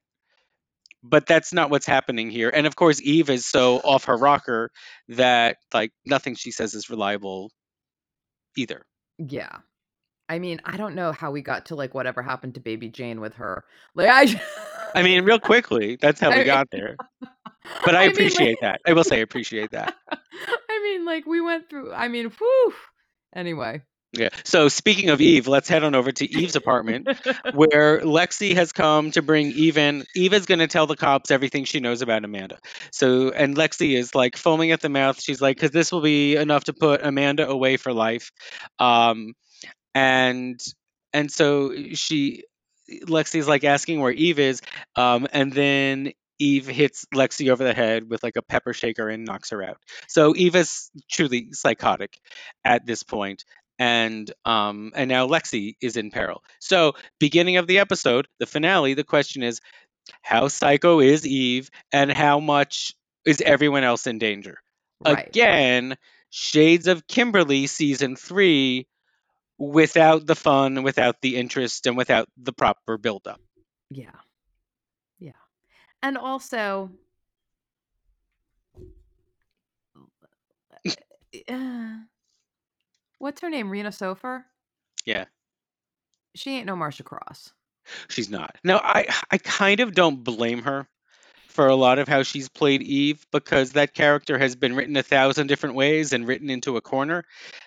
But 1.02 1.26
that's 1.26 1.52
not 1.52 1.70
what's 1.70 1.86
happening 1.86 2.30
here. 2.30 2.50
And 2.50 2.66
of 2.66 2.76
course, 2.76 3.00
Eve 3.00 3.30
is 3.30 3.46
so 3.46 3.76
off 3.78 4.04
her 4.04 4.16
rocker 4.16 4.70
that 5.08 5.56
like 5.72 5.92
nothing 6.04 6.34
she 6.34 6.50
says 6.50 6.74
is 6.74 6.90
reliable 6.90 7.50
either. 8.56 8.84
Yeah. 9.18 9.58
I 10.28 10.38
mean, 10.38 10.60
I 10.64 10.76
don't 10.76 10.94
know 10.94 11.12
how 11.12 11.30
we 11.30 11.42
got 11.42 11.66
to 11.66 11.74
like 11.74 11.94
whatever 11.94 12.22
happened 12.22 12.54
to 12.54 12.60
baby 12.60 12.88
Jane 12.88 13.20
with 13.20 13.34
her. 13.34 13.64
Like 13.94 14.08
I 14.10 14.40
I 14.94 15.02
mean, 15.02 15.24
real 15.24 15.38
quickly, 15.40 15.96
that's 16.00 16.20
how 16.20 16.36
we 16.36 16.44
got 16.44 16.70
there. 16.70 16.96
But 17.84 17.94
I, 17.94 18.00
I 18.00 18.06
mean, 18.06 18.12
appreciate 18.12 18.48
like- 18.50 18.60
that. 18.60 18.80
I 18.86 18.92
will 18.92 19.04
say 19.04 19.16
I 19.16 19.20
appreciate 19.20 19.70
that. 19.72 19.94
I 20.10 20.82
mean, 20.82 21.04
like 21.04 21.26
we 21.26 21.40
went 21.40 21.68
through 21.68 21.92
I 21.92 22.08
mean, 22.08 22.30
whew. 22.30 22.74
Anyway. 23.34 23.82
Yeah. 24.12 24.30
So 24.42 24.68
speaking 24.68 25.10
of 25.10 25.20
Eve, 25.20 25.46
let's 25.46 25.68
head 25.68 25.84
on 25.84 25.94
over 25.94 26.10
to 26.10 26.24
Eve's 26.28 26.56
apartment 26.56 27.06
where 27.54 28.00
Lexi 28.00 28.56
has 28.56 28.72
come 28.72 29.12
to 29.12 29.22
bring 29.22 29.52
Eve 29.52 29.78
in. 29.78 30.04
Eve 30.16 30.34
is 30.34 30.46
going 30.46 30.58
to 30.58 30.66
tell 30.66 30.88
the 30.88 30.96
cops 30.96 31.30
everything 31.30 31.64
she 31.64 31.78
knows 31.78 32.02
about 32.02 32.24
Amanda. 32.24 32.58
So, 32.90 33.30
and 33.30 33.56
Lexi 33.56 33.96
is 33.96 34.12
like 34.12 34.36
foaming 34.36 34.72
at 34.72 34.80
the 34.80 34.88
mouth. 34.88 35.20
She's 35.20 35.40
like, 35.40 35.56
because 35.56 35.70
this 35.70 35.92
will 35.92 36.00
be 36.00 36.34
enough 36.34 36.64
to 36.64 36.72
put 36.72 37.06
Amanda 37.06 37.48
away 37.48 37.76
for 37.76 37.92
life. 37.92 38.32
Um, 38.80 39.34
and 39.94 40.58
and 41.12 41.30
so 41.30 41.72
she 41.92 42.42
Lexi's 43.04 43.46
like 43.46 43.62
asking 43.62 44.00
where 44.00 44.12
Eve 44.12 44.40
is, 44.40 44.60
um, 44.96 45.28
and 45.32 45.52
then 45.52 46.12
Eve 46.40 46.66
hits 46.66 47.06
Lexi 47.14 47.50
over 47.50 47.62
the 47.62 47.74
head 47.74 48.08
with 48.08 48.22
like 48.22 48.36
a 48.36 48.42
pepper 48.42 48.72
shaker 48.72 49.08
and 49.08 49.24
knocks 49.24 49.50
her 49.50 49.62
out. 49.62 49.76
So 50.08 50.34
Eve 50.34 50.56
is 50.56 50.90
truly 51.08 51.52
psychotic 51.52 52.18
at 52.64 52.86
this 52.86 53.02
point, 53.02 53.44
and 53.78 54.30
um, 54.44 54.92
and 54.96 55.08
now 55.08 55.28
Lexi 55.28 55.76
is 55.80 55.96
in 55.96 56.10
peril. 56.10 56.42
So 56.58 56.94
beginning 57.20 57.58
of 57.58 57.66
the 57.66 57.78
episode, 57.78 58.26
the 58.38 58.46
finale, 58.46 58.94
the 58.94 59.04
question 59.04 59.42
is, 59.42 59.60
how 60.22 60.48
psycho 60.48 61.00
is 61.00 61.26
Eve, 61.26 61.70
and 61.92 62.10
how 62.10 62.40
much 62.40 62.94
is 63.26 63.40
everyone 63.40 63.84
else 63.84 64.06
in 64.06 64.18
danger? 64.18 64.58
Right. 65.04 65.28
Again, 65.28 65.96
Shades 66.30 66.86
of 66.86 67.06
Kimberly 67.06 67.66
season 67.66 68.16
three 68.16 68.86
without 69.58 70.26
the 70.26 70.34
fun, 70.34 70.82
without 70.82 71.20
the 71.20 71.36
interest, 71.36 71.86
and 71.86 71.96
without 71.96 72.28
the 72.38 72.52
proper 72.52 72.96
buildup. 72.96 73.40
Yeah. 73.90 74.10
And 76.02 76.16
also, 76.16 76.90
uh, 81.48 81.96
what's 83.18 83.40
her 83.40 83.50
name? 83.50 83.70
Rena 83.70 83.90
Sofer? 83.90 84.44
Yeah. 85.04 85.26
She 86.34 86.56
ain't 86.56 86.66
no 86.66 86.76
Marcia 86.76 87.02
Cross. 87.02 87.52
She's 88.08 88.30
not. 88.30 88.56
Now, 88.62 88.80
I 88.82 89.06
I 89.30 89.38
kind 89.38 89.80
of 89.80 89.94
don't 89.94 90.22
blame 90.22 90.62
her 90.62 90.86
for 91.48 91.66
a 91.66 91.74
lot 91.74 91.98
of 91.98 92.06
how 92.08 92.22
she's 92.22 92.48
played 92.48 92.82
Eve 92.82 93.26
because 93.32 93.72
that 93.72 93.94
character 93.94 94.38
has 94.38 94.54
been 94.54 94.76
written 94.76 94.96
a 94.96 95.02
thousand 95.02 95.48
different 95.48 95.74
ways 95.74 96.12
and 96.12 96.26
written 96.26 96.48
into 96.48 96.76
a 96.76 96.80
corner. 96.80 97.24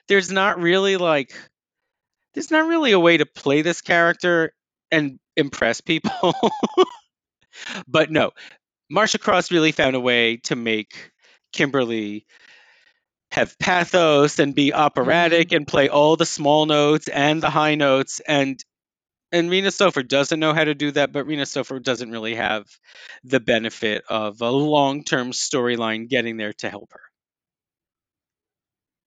There's 0.07 0.31
not 0.31 0.59
really 0.59 0.97
like 0.97 1.33
there's 2.33 2.51
not 2.51 2.67
really 2.67 2.93
a 2.93 2.99
way 2.99 3.17
to 3.17 3.25
play 3.25 3.61
this 3.61 3.81
character 3.81 4.53
and 4.91 5.19
impress 5.35 5.81
people. 5.81 6.33
but 7.87 8.11
no, 8.11 8.31
Marcia 8.89 9.17
Cross 9.17 9.51
really 9.51 9.71
found 9.71 9.95
a 9.95 9.99
way 9.99 10.37
to 10.37 10.55
make 10.55 11.11
Kimberly 11.51 12.25
have 13.31 13.57
pathos 13.57 14.39
and 14.39 14.53
be 14.53 14.73
operatic 14.73 15.47
mm-hmm. 15.47 15.57
and 15.57 15.67
play 15.67 15.89
all 15.89 16.15
the 16.15 16.25
small 16.25 16.65
notes 16.65 17.07
and 17.07 17.41
the 17.41 17.49
high 17.49 17.75
notes 17.75 18.21
and 18.27 18.63
and 19.31 19.49
Rena 19.49 19.69
Sofer 19.69 20.07
doesn't 20.07 20.39
know 20.39 20.53
how 20.53 20.63
to 20.63 20.75
do 20.75 20.91
that, 20.91 21.11
but 21.11 21.25
Rena 21.25 21.41
Sofer 21.41 21.81
doesn't 21.81 22.11
really 22.11 22.35
have 22.35 22.67
the 23.23 23.39
benefit 23.39 24.03
of 24.07 24.39
a 24.41 24.51
long-term 24.51 25.31
storyline 25.31 26.07
getting 26.07 26.37
there 26.37 26.53
to 26.53 26.69
help 26.69 26.91
her. 26.93 27.01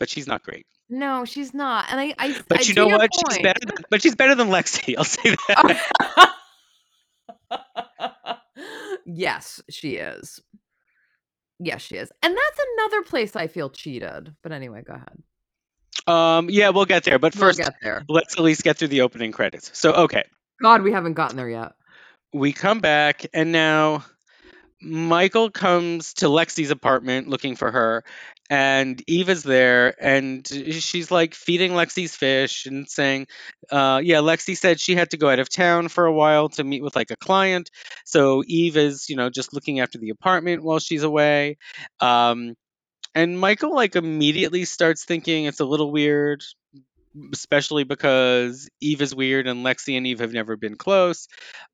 But 0.00 0.11
she's 0.11 0.26
not 0.26 0.43
great. 0.43 0.67
No, 0.88 1.25
she's 1.25 1.55
not. 1.55 1.87
And 1.91 2.00
I, 2.00 2.15
I 2.19 2.37
But 2.49 2.59
I- 2.59 2.62
you 2.62 2.75
know 2.75 2.88
what? 2.88 3.09
She's 3.15 3.38
better. 3.38 3.61
Than, 3.65 3.85
but 3.88 4.03
she's 4.03 4.17
better 4.17 4.35
than 4.35 4.49
Lexi. 4.49 4.95
I'll 4.99 5.05
say 5.05 5.37
that. 5.47 6.33
yes, 9.07 9.63
she 9.71 9.97
is. 9.97 10.41
Yes, 11.59 11.81
she 11.81 11.97
is. 11.97 12.11
And 12.23 12.37
that's 12.37 12.61
another 12.77 13.03
place 13.03 13.35
I 13.35 13.47
feel 13.47 13.71
cheated. 13.71 14.35
But 14.43 14.53
anyway, 14.53 14.83
go 14.87 14.93
ahead. 14.95 15.23
um, 16.07 16.51
yeah, 16.51 16.69
we'll 16.71 16.85
get 16.85 17.05
there. 17.05 17.19
But 17.19 17.35
We'll 17.35 17.49
first, 17.49 17.59
get 17.59 17.75
there. 17.83 18.05
let's 18.09 18.35
at 18.35 18.41
least 18.45 18.63
get 18.63 18.77
through 18.77 18.89
the 18.89 19.01
opening 19.01 19.33
credits. 19.33 19.71
So, 19.79 19.93
okay, 19.93 20.25
God, 20.63 20.83
we 20.83 20.93
haven't 20.93 21.15
gotten 21.15 21.37
there 21.37 21.49
yet. 21.49 21.73
we 22.33 22.53
come 22.53 22.81
back, 22.81 23.27
and 23.33 23.53
now 23.53 24.05
Michael 24.83 25.51
comes 25.51 26.15
to 26.15 26.27
Lexi's 26.27 26.71
apartment 26.71 27.29
looking 27.29 27.57
for 27.57 27.71
her, 27.71 28.05
and 28.49 29.03
Eva's 29.09 29.43
there, 29.43 29.95
and 30.03 30.47
she's 30.47 31.11
like 31.11 31.35
feeding 31.35 31.73
Lexi's 31.73 32.15
fish 32.15 32.67
and 32.67 32.88
saying, 32.88 33.26
uh, 33.71 34.00
"Yeah, 34.03 34.19
Lexi 34.19 34.57
said 34.57 34.81
she 34.81 34.95
had 34.95 35.11
to 35.11 35.17
go 35.17 35.29
out 35.29 35.38
of 35.38 35.49
town 35.49 35.88
for 35.88 36.07
a 36.07 36.12
while 36.12 36.49
to 36.50 36.65
meet 36.65 36.83
with 36.83 36.97
like 36.97 37.11
a 37.11 37.17
client, 37.17 37.71
so 38.05 38.43
Eve 38.47 38.76
is, 38.76 39.09
you 39.09 39.17
know, 39.17 39.31
just 39.31 39.53
looking 39.53 39.81
after 39.81 39.99
the 39.99 40.11
apartment 40.11 40.62
while 40.62 40.79
she's 40.79 41.03
away." 41.03 41.59
Um, 42.00 42.55
and 43.15 43.38
Michael 43.41 43.75
like 43.75 43.97
immediately 43.97 44.65
starts 44.65 45.05
thinking 45.05 45.47
it's 45.47 45.61
a 45.61 45.65
little 45.65 45.91
weird, 45.91 46.43
especially 47.33 47.85
because 47.85 48.69
Eve 48.81 49.03
is 49.03 49.15
weird 49.15 49.47
and 49.47 49.65
Lexi 49.65 49.97
and 49.97 50.07
Eve 50.07 50.21
have 50.21 50.33
never 50.33 50.57
been 50.57 50.76
close. 50.76 51.26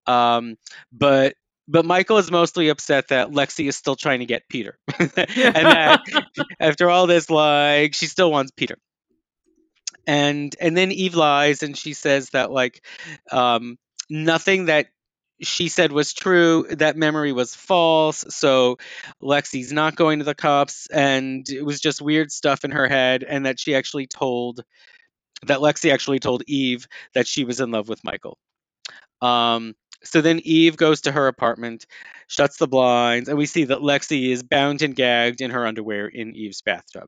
Um, 0.06 0.56
but 0.92 1.34
but 1.72 1.86
Michael 1.86 2.18
is 2.18 2.30
mostly 2.30 2.68
upset 2.68 3.08
that 3.08 3.30
Lexi 3.30 3.66
is 3.66 3.76
still 3.76 3.96
trying 3.96 4.20
to 4.20 4.26
get 4.26 4.46
Peter, 4.46 4.78
and 4.98 5.10
that 5.10 6.02
after 6.60 6.90
all 6.90 7.06
this, 7.06 7.30
like 7.30 7.94
she 7.94 8.06
still 8.06 8.30
wants 8.30 8.52
Peter. 8.54 8.76
And 10.06 10.54
and 10.60 10.76
then 10.76 10.92
Eve 10.92 11.14
lies 11.14 11.62
and 11.62 11.76
she 11.76 11.94
says 11.94 12.28
that 12.30 12.50
like 12.50 12.84
um, 13.30 13.78
nothing 14.10 14.66
that 14.66 14.88
she 15.40 15.68
said 15.68 15.92
was 15.92 16.12
true. 16.12 16.66
That 16.68 16.96
memory 16.96 17.32
was 17.32 17.54
false. 17.54 18.26
So 18.28 18.76
Lexi's 19.22 19.72
not 19.72 19.96
going 19.96 20.18
to 20.18 20.26
the 20.26 20.34
cops, 20.34 20.88
and 20.88 21.48
it 21.48 21.64
was 21.64 21.80
just 21.80 22.02
weird 22.02 22.30
stuff 22.30 22.64
in 22.64 22.72
her 22.72 22.86
head, 22.86 23.24
and 23.26 23.46
that 23.46 23.58
she 23.58 23.74
actually 23.74 24.06
told 24.06 24.62
that 25.46 25.60
Lexi 25.60 25.90
actually 25.90 26.18
told 26.18 26.42
Eve 26.46 26.86
that 27.14 27.26
she 27.26 27.44
was 27.44 27.60
in 27.60 27.70
love 27.70 27.88
with 27.88 28.04
Michael. 28.04 28.36
Um, 29.22 29.74
so 30.04 30.20
then 30.20 30.40
Eve 30.44 30.76
goes 30.76 31.02
to 31.02 31.12
her 31.12 31.26
apartment, 31.28 31.86
shuts 32.26 32.56
the 32.56 32.68
blinds, 32.68 33.28
and 33.28 33.38
we 33.38 33.46
see 33.46 33.64
that 33.64 33.78
Lexi 33.78 34.30
is 34.30 34.42
bound 34.42 34.82
and 34.82 34.94
gagged 34.94 35.40
in 35.40 35.50
her 35.50 35.66
underwear 35.66 36.06
in 36.06 36.34
Eve's 36.34 36.62
bathtub. 36.62 37.06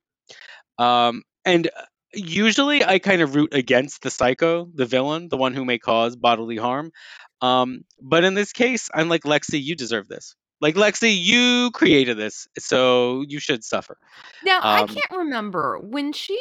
Um, 0.79 1.23
and 1.45 1.67
uh, 1.67 1.83
usually 2.13 2.85
I 2.85 2.99
kind 2.99 3.23
of 3.23 3.35
root 3.35 3.55
against 3.55 4.03
the 4.03 4.11
psycho, 4.11 4.69
the 4.75 4.87
villain, 4.87 5.29
the 5.29 5.37
one 5.37 5.55
who 5.55 5.65
may 5.65 5.79
cause 5.79 6.17
bodily 6.17 6.57
harm. 6.57 6.93
Um, 7.41 7.85
but 8.01 8.25
in 8.25 8.35
this 8.35 8.53
case, 8.53 8.91
I'm 8.95 9.09
like, 9.09 9.23
Lexi, 9.23 9.63
you 9.63 9.77
deserve 9.77 10.09
this. 10.09 10.35
Like, 10.61 10.77
Lexi, 10.77 11.15
you 11.23 11.71
created 11.73 12.17
this, 12.17 12.49
so 12.59 13.25
you 13.29 13.39
should 13.39 13.65
suffer. 13.65 13.99
Now, 14.45 14.61
I 14.63 14.81
Um, 14.83 14.89
can't 14.89 15.11
remember 15.11 15.79
when 15.79 16.13
she 16.13 16.39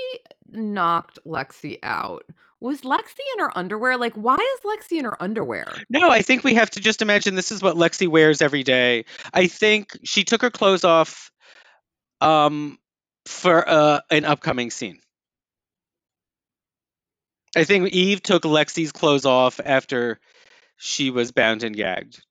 knocked 0.49 1.19
Lexi 1.25 1.79
out. 1.83 2.23
Was 2.59 2.81
Lexi 2.81 3.19
in 3.33 3.39
her 3.43 3.57
underwear? 3.57 3.97
Like, 3.97 4.13
why 4.13 4.35
is 4.35 4.59
Lexi 4.63 4.99
in 4.99 5.05
her 5.05 5.21
underwear? 5.21 5.67
No, 5.89 6.09
I 6.09 6.21
think 6.21 6.45
we 6.45 6.53
have 6.53 6.69
to 6.71 6.79
just 6.79 7.01
imagine 7.01 7.35
this 7.35 7.51
is 7.51 7.61
what 7.61 7.75
Lexi 7.75 8.07
wears 8.07 8.41
every 8.41 8.63
day. 8.63 9.03
I 9.33 9.47
think 9.47 9.97
she 10.05 10.23
took 10.23 10.41
her 10.41 10.51
clothes 10.51 10.85
off 10.85 11.31
um, 12.21 12.77
for 13.25 13.67
uh, 13.67 13.99
an 14.09 14.23
upcoming 14.23 14.71
scene. 14.71 14.99
I 17.55 17.65
think 17.65 17.89
Eve 17.91 18.23
took 18.23 18.43
Lexi's 18.43 18.91
clothes 18.93 19.25
off 19.25 19.59
after 19.63 20.19
she 20.77 21.11
was 21.11 21.31
bound 21.31 21.63
and 21.63 21.75
gagged 21.75 22.23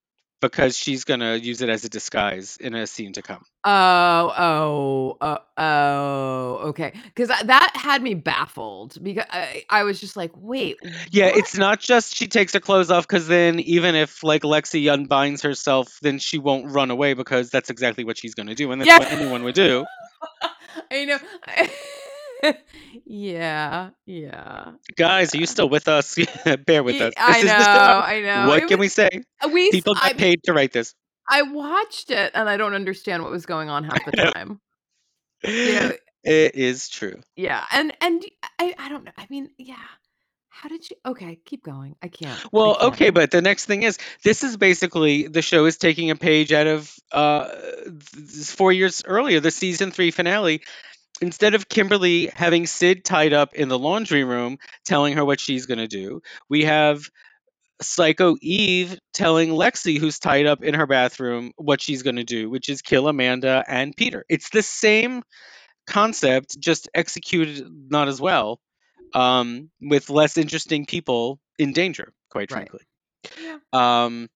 because 0.42 0.76
she's 0.76 1.04
going 1.04 1.20
to 1.20 1.40
use 1.40 1.62
it 1.62 1.70
as 1.70 1.84
a 1.87 1.88
disguise 1.88 2.58
in 2.61 2.75
a 2.75 2.87
scene 2.87 3.14
to 3.14 3.22
come. 3.22 3.42
Oh, 3.64 4.34
oh, 4.37 5.16
oh, 5.22 5.38
oh, 5.56 6.58
okay. 6.68 6.92
Because 7.14 7.28
that 7.28 7.72
had 7.75 8.02
me 8.02 8.12
baffled 8.12 9.02
because 9.02 9.25
I, 9.30 9.64
I 9.70 9.84
was 9.84 9.99
just 10.00 10.16
like, 10.16 10.32
wait, 10.37 10.76
Yeah, 11.11 11.26
what? 11.26 11.38
it's 11.38 11.56
not 11.56 11.80
just 11.80 12.14
she 12.14 12.26
takes 12.26 12.52
her 12.52 12.61
clothes 12.61 12.90
off 12.90 13.08
because 13.08 13.26
then 13.28 13.61
even 13.61 13.94
if 13.94 14.22
like 14.22 14.42
Lexi 14.42 14.92
unbinds 14.92 15.42
herself, 15.42 15.99
then 16.02 16.18
she 16.18 16.38
won't 16.38 16.70
run 16.70 16.90
away 16.90 17.14
because 17.14 17.49
that's 17.49 17.70
exactly 17.70 18.04
what 18.04 18.18
she's 18.18 18.34
going 18.34 18.49
to 18.49 18.54
do, 18.54 18.70
and 18.72 18.80
that's 18.82 18.88
Yeah. 18.88 18.99
what 18.99 19.12
anyone 19.12 19.44
would 19.44 19.54
do. 19.54 19.87
I 20.90 21.04
know. 21.04 21.18
yeah, 23.06 23.90
yeah. 24.06 24.72
Guys, 24.96 25.34
are 25.34 25.38
you 25.38 25.44
uh, 25.44 25.46
still 25.46 25.68
with 25.68 25.88
us? 25.88 26.16
Bear 26.66 26.82
with 26.82 27.00
us. 27.00 27.14
I 27.18 27.42
know. 27.42 27.52
I 27.54 28.20
know. 28.20 28.49
What 28.49 28.62
It 28.62 28.68
can 28.68 28.78
we 28.78 28.88
say? 28.88 29.08
Uh, 29.40 29.49
we? 29.52 29.70
People 29.70 29.94
got 29.94 30.04
I, 30.04 30.12
paid 30.12 30.42
to 30.44 30.52
write 30.52 30.72
this. 30.72 30.94
I 31.28 31.42
watched 31.42 32.11
it 32.11 32.32
and 32.34 32.49
I 32.49 32.56
don't 32.56 32.75
understand 32.75 33.22
what 33.22 33.30
was 33.32 33.46
going 33.46 33.68
on 33.70 33.84
half 33.84 34.04
the 34.04 34.12
time. 34.12 34.61
You 35.64 35.72
know, 35.75 35.90
It 35.90 36.00
eh, 36.25 36.30
eh, 36.30 36.50
is 36.54 36.88
true. 36.88 37.20
yeah, 37.37 37.64
and 37.72 37.94
and 38.00 38.25
I 38.58 38.75
I 38.78 38.88
don't 38.88 39.04
know. 39.04 39.12
I 39.16 39.26
mean, 39.30 39.50
yeah. 39.58 39.76
How 40.49 40.68
did 40.68 40.88
you? 40.90 40.96
Okay, 41.06 41.38
keep 41.44 41.64
going. 41.64 41.96
I 42.02 42.08
can't. 42.08 42.44
I 42.44 42.49
Well, 42.52 42.76
can't. 42.76 42.94
okay, 42.94 43.11
but 43.11 43.30
the 43.30 43.42
next 43.42 43.66
thing 43.66 43.82
is 43.82 43.99
this 44.22 44.44
is 44.44 44.56
basically 44.56 45.26
the 45.28 45.42
show 45.42 45.64
is 45.66 45.76
taking 45.78 46.11
a 46.11 46.16
page 46.16 46.52
out 46.52 46.66
of 46.66 46.94
uh, 47.11 47.49
four 48.44 48.72
years 48.72 49.02
earlier, 49.04 49.40
the 49.40 49.50
season 49.50 49.90
three 49.90 50.11
finale. 50.11 50.62
Instead 51.21 51.54
of 51.54 51.69
Kimberly 51.69 52.26
having 52.35 52.66
Sid 52.66 53.04
tied 53.04 53.33
up 53.33 53.54
in 53.54 53.69
the 53.69 53.78
laundry 53.78 54.25
room, 54.25 54.59
telling 54.85 55.14
her 55.16 55.25
what 55.25 55.38
she's 55.40 55.66
going 55.66 55.78
to 55.78 55.87
do, 55.88 56.21
we 56.49 56.64
have 56.64 57.02
Psycho 57.81 58.37
Eve 58.40 58.99
telling 59.12 59.50
Lexi, 59.50 59.99
who's 59.99 60.19
tied 60.19 60.47
up 60.47 60.62
in 60.64 60.75
her 60.75 60.87
bathroom, 60.87 61.52
what 61.57 61.81
she's 61.81 62.02
going 62.02 62.16
to 62.16 62.25
do, 62.25 62.49
which 62.50 62.69
is 62.69 62.83
kill 62.83 63.09
Amanda 63.09 63.64
and 63.69 63.97
Peter. 63.97 64.25
It's 64.28 64.50
the 64.50 64.62
same 64.62 65.23
concept, 65.87 66.59
just 66.59 66.88
executed 66.95 67.66
not 67.90 68.09
as 68.09 68.21
well. 68.21 68.61
um, 69.14 69.69
with 69.78 70.09
less 70.09 70.38
interesting 70.38 70.87
people 70.87 71.38
in 71.59 71.75
danger, 71.75 72.14
quite 72.31 72.50
Right. 72.50 72.71
frankly. 72.71 72.81
Yeah. 73.38 73.59
Um, 73.75 74.31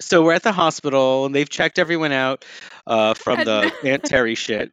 so 0.00 0.22
we're 0.22 0.34
at 0.34 0.44
the 0.44 0.52
hospital 0.52 1.26
and 1.26 1.34
they've 1.34 1.48
checked 1.48 1.80
everyone 1.80 2.12
out 2.12 2.44
uh, 2.86 3.14
from 3.14 3.40
And- 3.40 3.48
the 3.48 3.72
Aunt 3.84 4.04
Terry 4.04 4.36
shit. 4.36 4.70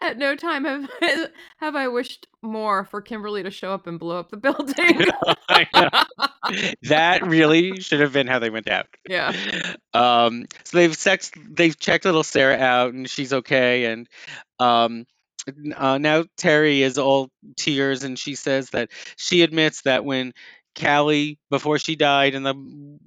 At 0.00 0.18
no 0.18 0.36
time 0.36 0.64
have 0.64 0.90
have 1.58 1.76
I 1.76 1.88
wished 1.88 2.26
more 2.42 2.84
for 2.84 3.00
Kimberly 3.00 3.42
to 3.42 3.50
show 3.50 3.72
up 3.72 3.86
and 3.86 3.98
blow 3.98 4.18
up 4.18 4.30
the 4.30 4.36
building. 4.38 5.06
I 5.48 5.66
know. 5.74 6.74
that 6.82 7.26
really 7.26 7.80
should 7.80 8.00
have 8.00 8.12
been 8.12 8.26
how 8.26 8.38
they 8.38 8.50
went 8.50 8.68
out. 8.68 8.86
yeah. 9.08 9.32
Um, 9.94 10.46
so 10.64 10.78
they've 10.78 10.96
sex, 10.96 11.30
they've 11.36 11.78
checked 11.78 12.04
little 12.04 12.24
Sarah 12.24 12.58
out 12.58 12.92
and 12.94 13.08
she's 13.08 13.32
okay. 13.32 13.86
And 13.86 14.08
um, 14.58 15.06
uh, 15.76 15.98
now 15.98 16.24
Terry 16.36 16.82
is 16.82 16.98
all 16.98 17.28
tears 17.56 18.04
and 18.04 18.18
she 18.18 18.34
says 18.34 18.70
that 18.70 18.90
she 19.16 19.42
admits 19.42 19.82
that 19.82 20.04
when 20.04 20.32
Callie, 20.78 21.38
before 21.50 21.78
she 21.78 21.96
died 21.96 22.34
in 22.34 22.42
the 22.42 22.54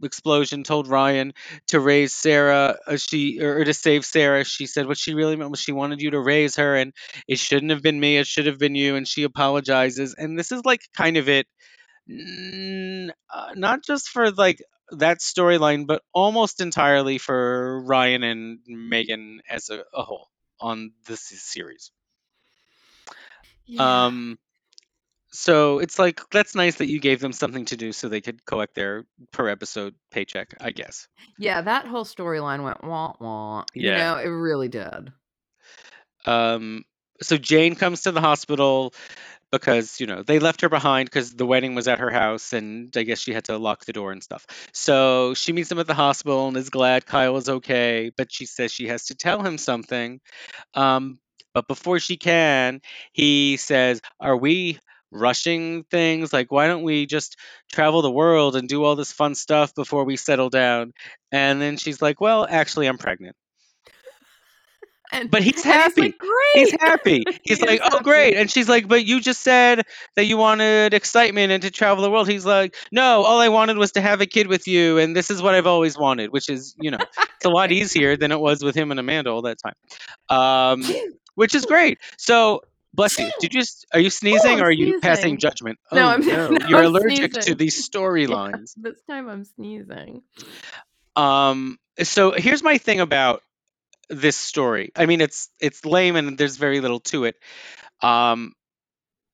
explosion, 0.03 0.63
told 0.63 0.87
Ryan 0.87 1.33
to 1.67 1.79
raise 1.79 2.13
Sarah, 2.13 2.77
uh, 2.87 2.97
she 2.97 3.41
or 3.41 3.63
to 3.63 3.73
save 3.73 4.05
Sarah. 4.05 4.43
She 4.43 4.67
said 4.67 4.87
what 4.87 4.97
she 4.97 5.13
really 5.13 5.35
meant 5.35 5.51
was 5.51 5.59
she 5.59 5.71
wanted 5.71 6.01
you 6.01 6.11
to 6.11 6.19
raise 6.19 6.57
her, 6.57 6.75
and 6.75 6.93
it 7.27 7.39
shouldn't 7.39 7.71
have 7.71 7.81
been 7.81 7.99
me. 7.99 8.17
It 8.17 8.27
should 8.27 8.45
have 8.45 8.59
been 8.59 8.75
you. 8.75 8.95
And 8.95 9.07
she 9.07 9.23
apologizes. 9.23 10.15
And 10.17 10.37
this 10.37 10.51
is 10.51 10.63
like 10.65 10.81
kind 10.95 11.17
of 11.17 11.27
it, 11.29 11.47
uh, 12.09 13.53
not 13.55 13.83
just 13.83 14.09
for 14.09 14.31
like 14.31 14.61
that 14.91 15.19
storyline, 15.19 15.87
but 15.87 16.03
almost 16.13 16.61
entirely 16.61 17.17
for 17.17 17.81
Ryan 17.81 18.23
and 18.23 18.59
Megan 18.67 19.41
as 19.49 19.69
a, 19.69 19.83
a 19.93 20.03
whole 20.03 20.29
on 20.59 20.91
this 21.07 21.21
series. 21.21 21.91
Yeah. 23.65 24.05
Um, 24.05 24.37
so 25.35 25.79
it's 25.79 25.99
like 25.99 26.21
that's 26.31 26.55
nice 26.55 26.75
that 26.75 26.87
you 26.87 26.99
gave 26.99 27.19
them 27.19 27.33
something 27.33 27.65
to 27.65 27.77
do 27.77 27.91
so 27.91 28.07
they 28.07 28.21
could 28.21 28.45
collect 28.45 28.75
their 28.75 29.05
per 29.31 29.49
episode 29.49 29.93
paycheck, 30.11 30.55
I 30.61 30.71
guess. 30.71 31.07
yeah, 31.37 31.61
that 31.61 31.85
whole 31.87 32.05
storyline 32.05 32.63
went 32.63 32.83
wah 32.83 33.13
wah. 33.19 33.65
Yeah. 33.73 33.91
You 33.91 33.97
know, 33.97 34.17
it 34.17 34.35
really 34.35 34.69
did. 34.69 35.11
Um, 36.25 36.85
so 37.21 37.37
Jane 37.37 37.75
comes 37.75 38.01
to 38.03 38.11
the 38.11 38.21
hospital 38.21 38.93
because 39.51 39.99
you 39.99 40.07
know 40.07 40.23
they 40.23 40.39
left 40.39 40.61
her 40.61 40.69
behind 40.69 41.07
because 41.07 41.33
the 41.33 41.45
wedding 41.45 41.75
was 41.75 41.87
at 41.87 41.99
her 41.99 42.09
house 42.09 42.53
and 42.53 42.95
I 42.95 43.03
guess 43.03 43.19
she 43.19 43.33
had 43.33 43.45
to 43.45 43.57
lock 43.57 43.85
the 43.85 43.93
door 43.93 44.11
and 44.11 44.23
stuff. 44.23 44.45
So 44.73 45.33
she 45.33 45.53
meets 45.53 45.71
him 45.71 45.79
at 45.79 45.87
the 45.87 45.93
hospital 45.93 46.47
and 46.47 46.57
is 46.57 46.69
glad 46.69 47.05
Kyle 47.05 47.37
is 47.37 47.49
okay, 47.49 48.11
but 48.17 48.31
she 48.31 48.45
says 48.45 48.71
she 48.71 48.87
has 48.87 49.05
to 49.05 49.15
tell 49.15 49.43
him 49.43 49.57
something. 49.57 50.19
Um, 50.73 51.19
but 51.53 51.67
before 51.67 51.99
she 51.99 52.17
can, 52.17 52.81
he 53.13 53.57
says, 53.57 54.01
"Are 54.19 54.35
we?" 54.35 54.79
Rushing 55.11 55.83
things 55.85 56.33
like 56.33 56.51
why 56.51 56.67
don't 56.67 56.83
we 56.83 57.05
just 57.05 57.37
travel 57.71 58.01
the 58.01 58.11
world 58.11 58.55
and 58.55 58.67
do 58.67 58.83
all 58.83 58.95
this 58.95 59.11
fun 59.11 59.35
stuff 59.35 59.73
before 59.75 60.03
we 60.03 60.17
settle 60.17 60.49
down 60.49 60.93
and 61.31 61.61
then 61.61 61.77
she's 61.77 62.01
like 62.01 62.19
well 62.19 62.45
actually 62.49 62.87
i'm 62.87 62.97
pregnant 62.97 63.35
And 65.11 65.29
but 65.29 65.43
he's 65.43 65.63
happy 65.63 66.01
like, 66.01 66.17
great. 66.17 66.31
He's 66.53 66.71
happy. 66.71 67.23
He's 67.43 67.59
He 67.59 67.65
like, 67.65 67.81
oh, 67.83 67.99
happy. 67.99 68.03
great. 68.03 68.35
And 68.35 68.49
she's 68.49 68.67
like, 68.69 68.87
but 68.87 69.05
you 69.05 69.19
just 69.21 69.41
said 69.41 69.83
that 70.15 70.25
you 70.25 70.37
wanted 70.37 70.93
excitement 70.93 71.51
and 71.51 71.61
to 71.63 71.71
travel 71.71 72.03
the 72.03 72.09
world. 72.09 72.27
He's 72.29 72.45
like, 72.45 72.75
no, 72.91 73.23
all 73.23 73.39
I 73.39 73.49
wanted 73.49 73.77
was 73.77 73.91
to 73.93 74.01
have 74.01 74.21
a 74.21 74.25
kid 74.25 74.47
with 74.47 74.67
you. 74.67 74.97
And 74.97 75.15
this 75.15 75.29
is 75.29 75.41
what 75.41 75.53
I've 75.53 75.67
always 75.67 75.97
wanted, 75.97 76.31
which 76.31 76.49
is, 76.49 76.75
you 76.79 76.91
know, 76.91 77.05
it's 77.35 77.45
a 77.45 77.49
lot 77.49 77.71
easier 77.73 78.17
than 78.17 78.31
it 78.31 78.39
was 78.39 78.63
with 78.63 78.75
him 78.75 78.91
and 78.91 78.99
Amanda 78.99 79.31
all 79.31 79.43
that 79.43 79.57
time. 79.59 79.75
Um, 80.29 80.83
which 81.35 81.55
is 81.55 81.65
great. 81.65 81.99
So, 82.17 82.61
bless 82.95 83.17
you. 83.19 83.29
Did 83.39 83.53
you 83.53 83.59
just, 83.61 83.85
are 83.93 83.99
you 83.99 84.09
sneezing 84.09 84.53
I'm 84.53 84.61
or 84.61 84.65
are 84.65 84.71
you 84.71 84.99
passing 84.99 85.21
sneezing. 85.21 85.37
judgment? 85.39 85.79
No, 85.91 86.01
oh, 86.05 86.07
I'm- 86.09 86.21
no. 86.27 86.49
no, 86.49 86.67
You're 86.67 86.79
I'm 86.79 86.85
allergic 86.87 87.33
to 87.33 87.55
these 87.55 87.87
storylines. 87.89 88.71
This 88.77 89.01
time 89.09 89.27
I'm 89.29 89.43
sneezing. 89.43 90.21
Um, 91.15 91.77
so 92.03 92.31
here's 92.31 92.63
my 92.63 92.77
thing 92.77 92.99
about 92.99 93.41
this 94.09 94.35
story. 94.35 94.91
I 94.95 95.05
mean, 95.05 95.21
it's 95.21 95.49
it's 95.59 95.85
lame 95.85 96.15
and 96.15 96.37
there's 96.37 96.57
very 96.57 96.79
little 96.81 96.99
to 97.01 97.25
it. 97.25 97.35
Um, 98.01 98.53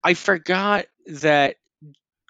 I 0.03 0.13
forgot 0.13 0.85
that, 1.07 1.55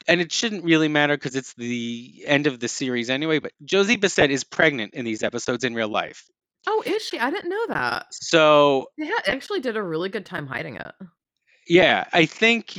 and 0.07 0.21
it 0.21 0.31
shouldn't 0.31 0.63
really 0.63 0.87
matter 0.87 1.15
because 1.15 1.35
it's 1.35 1.53
the 1.53 2.23
end 2.25 2.47
of 2.47 2.59
the 2.59 2.67
series 2.67 3.09
anyway. 3.09 3.39
But 3.39 3.51
Josie 3.63 3.97
Bissett 3.97 4.31
is 4.31 4.43
pregnant 4.43 4.93
in 4.93 5.05
these 5.05 5.23
episodes 5.23 5.63
in 5.63 5.73
real 5.75 5.89
life. 5.89 6.25
Oh, 6.67 6.83
is 6.85 7.01
she? 7.03 7.19
I 7.19 7.29
didn't 7.31 7.49
know 7.49 7.67
that. 7.69 8.07
So 8.11 8.87
They 8.97 9.07
ha- 9.07 9.23
actually 9.27 9.61
did 9.61 9.77
a 9.77 9.83
really 9.83 10.09
good 10.09 10.25
time 10.25 10.47
hiding 10.47 10.75
it. 10.75 10.91
Yeah, 11.67 12.05
I 12.11 12.25
think 12.25 12.77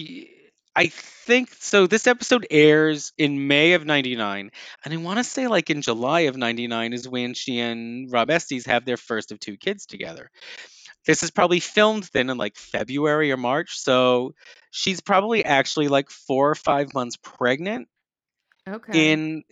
I 0.75 0.87
think 0.88 1.53
so. 1.55 1.87
This 1.87 2.07
episode 2.07 2.47
airs 2.51 3.12
in 3.18 3.47
May 3.47 3.75
of 3.75 3.85
'99, 3.85 4.51
and 4.85 4.95
I 4.95 4.97
want 4.99 5.18
to 5.18 5.25
say 5.25 5.47
like 5.47 5.71
in 5.71 5.83
July 5.83 6.21
of 6.23 6.37
'99 6.37 6.92
is 6.92 7.09
when 7.09 7.35
she 7.35 7.61
and 7.61 8.11
Rob 8.11 8.31
Estes 8.31 8.66
have 8.66 8.85
their 8.85 8.97
first 8.97 9.33
of 9.33 9.40
two 9.40 9.57
kids 9.57 9.87
together. 9.87 10.31
This 11.07 11.23
is 11.23 11.31
probably 11.31 11.61
filmed 11.61 12.09
then 12.12 12.31
in 12.31 12.38
like 12.38 12.57
February 12.57 13.33
or 13.33 13.37
March, 13.37 13.79
so 13.79 14.35
she's 14.71 15.01
probably 15.01 15.45
actually 15.45 15.88
like 15.88 16.11
four 16.11 16.51
or 16.51 16.55
five 16.55 16.95
months 16.95 17.16
pregnant 17.16 17.88
Okay. 18.68 18.92
in 18.92 19.45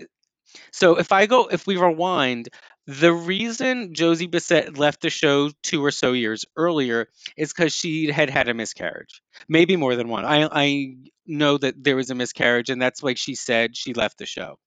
so 0.73 0.99
if 0.99 1.13
I 1.13 1.27
go 1.27 1.47
if 1.47 1.67
we 1.67 1.77
rewind, 1.77 2.49
the 2.87 3.13
reason 3.13 3.95
Josie 3.95 4.27
Bissett 4.27 4.77
left 4.79 5.01
the 5.03 5.11
show 5.11 5.51
two 5.63 5.85
or 5.85 5.91
so 5.91 6.13
years 6.13 6.45
earlier 6.57 7.09
is 7.37 7.53
because 7.53 7.73
she 7.75 8.11
had 8.11 8.31
had 8.31 8.49
a 8.49 8.55
miscarriage, 8.55 9.23
maybe 9.49 9.77
more 9.77 9.97
than 9.97 10.09
one. 10.09 10.25
I 10.25 10.49
I 10.51 10.97
know 11.27 11.59
that 11.59 11.83
there 11.83 11.97
was 11.97 12.11
a 12.11 12.15
miscarriage, 12.15 12.71
and 12.71 12.81
that's 12.83 13.03
why 13.03 13.15
she 13.15 13.35
said 13.35 13.77
she 13.77 13.95
left 13.95 14.19
the 14.19 14.27
show. 14.27 14.59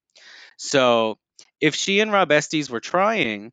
So 0.57 1.17
if 1.59 1.75
she 1.75 1.99
and 1.99 2.11
Rob 2.11 2.31
Estes 2.31 2.69
were 2.69 2.79
trying 2.79 3.51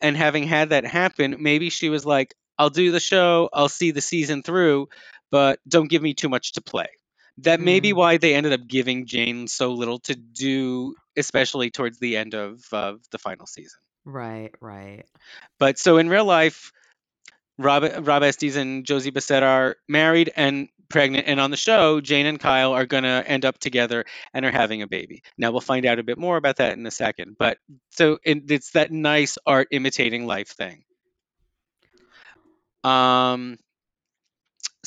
and 0.00 0.16
having 0.16 0.44
had 0.44 0.70
that 0.70 0.84
happen, 0.86 1.36
maybe 1.40 1.70
she 1.70 1.88
was 1.88 2.06
like, 2.06 2.34
"I'll 2.58 2.70
do 2.70 2.90
the 2.92 3.00
show, 3.00 3.48
I'll 3.52 3.68
see 3.68 3.90
the 3.90 4.00
season 4.00 4.42
through, 4.42 4.88
but 5.30 5.60
don't 5.68 5.88
give 5.90 6.02
me 6.02 6.14
too 6.14 6.28
much 6.28 6.52
to 6.52 6.60
play." 6.62 6.88
That 7.38 7.60
may 7.60 7.80
be 7.80 7.90
Mm. 7.92 7.96
why 7.96 8.16
they 8.16 8.34
ended 8.34 8.52
up 8.52 8.66
giving 8.66 9.06
Jane 9.06 9.46
so 9.48 9.72
little 9.72 10.00
to 10.00 10.14
do, 10.14 10.94
especially 11.16 11.70
towards 11.70 11.98
the 11.98 12.16
end 12.16 12.34
of, 12.34 12.62
of 12.72 13.00
the 13.12 13.18
final 13.18 13.46
season. 13.46 13.78
Right, 14.08 14.52
right. 14.60 15.04
But 15.58 15.78
so 15.78 15.98
in 15.98 16.08
real 16.08 16.24
life, 16.24 16.72
Rob, 17.58 17.84
Rob 18.06 18.22
Estes 18.22 18.56
and 18.56 18.84
Josie 18.86 19.10
Bissett 19.10 19.42
are 19.42 19.76
married 19.88 20.32
and 20.36 20.68
pregnant, 20.88 21.26
and 21.28 21.40
on 21.40 21.50
the 21.50 21.56
show, 21.56 22.00
Jane 22.00 22.26
and 22.26 22.40
Kyle 22.40 22.72
are 22.72 22.86
gonna 22.86 23.24
end 23.26 23.44
up 23.44 23.58
together 23.58 24.04
and 24.34 24.46
are 24.46 24.52
having 24.52 24.82
a 24.82 24.88
baby. 24.88 25.22
Now 25.38 25.52
we'll 25.52 25.60
find 25.60 25.86
out 25.86 25.98
a 25.98 26.04
bit 26.04 26.18
more 26.18 26.36
about 26.36 26.56
that 26.56 26.78
in 26.78 26.86
a 26.86 26.90
second. 26.90 27.36
But 27.38 27.58
so 27.90 28.18
it, 28.24 28.50
it's 28.50 28.72
that 28.72 28.92
nice 28.92 29.38
art 29.46 29.68
imitating 29.72 30.26
life 30.26 30.48
thing. 30.50 30.84
Um. 32.84 33.58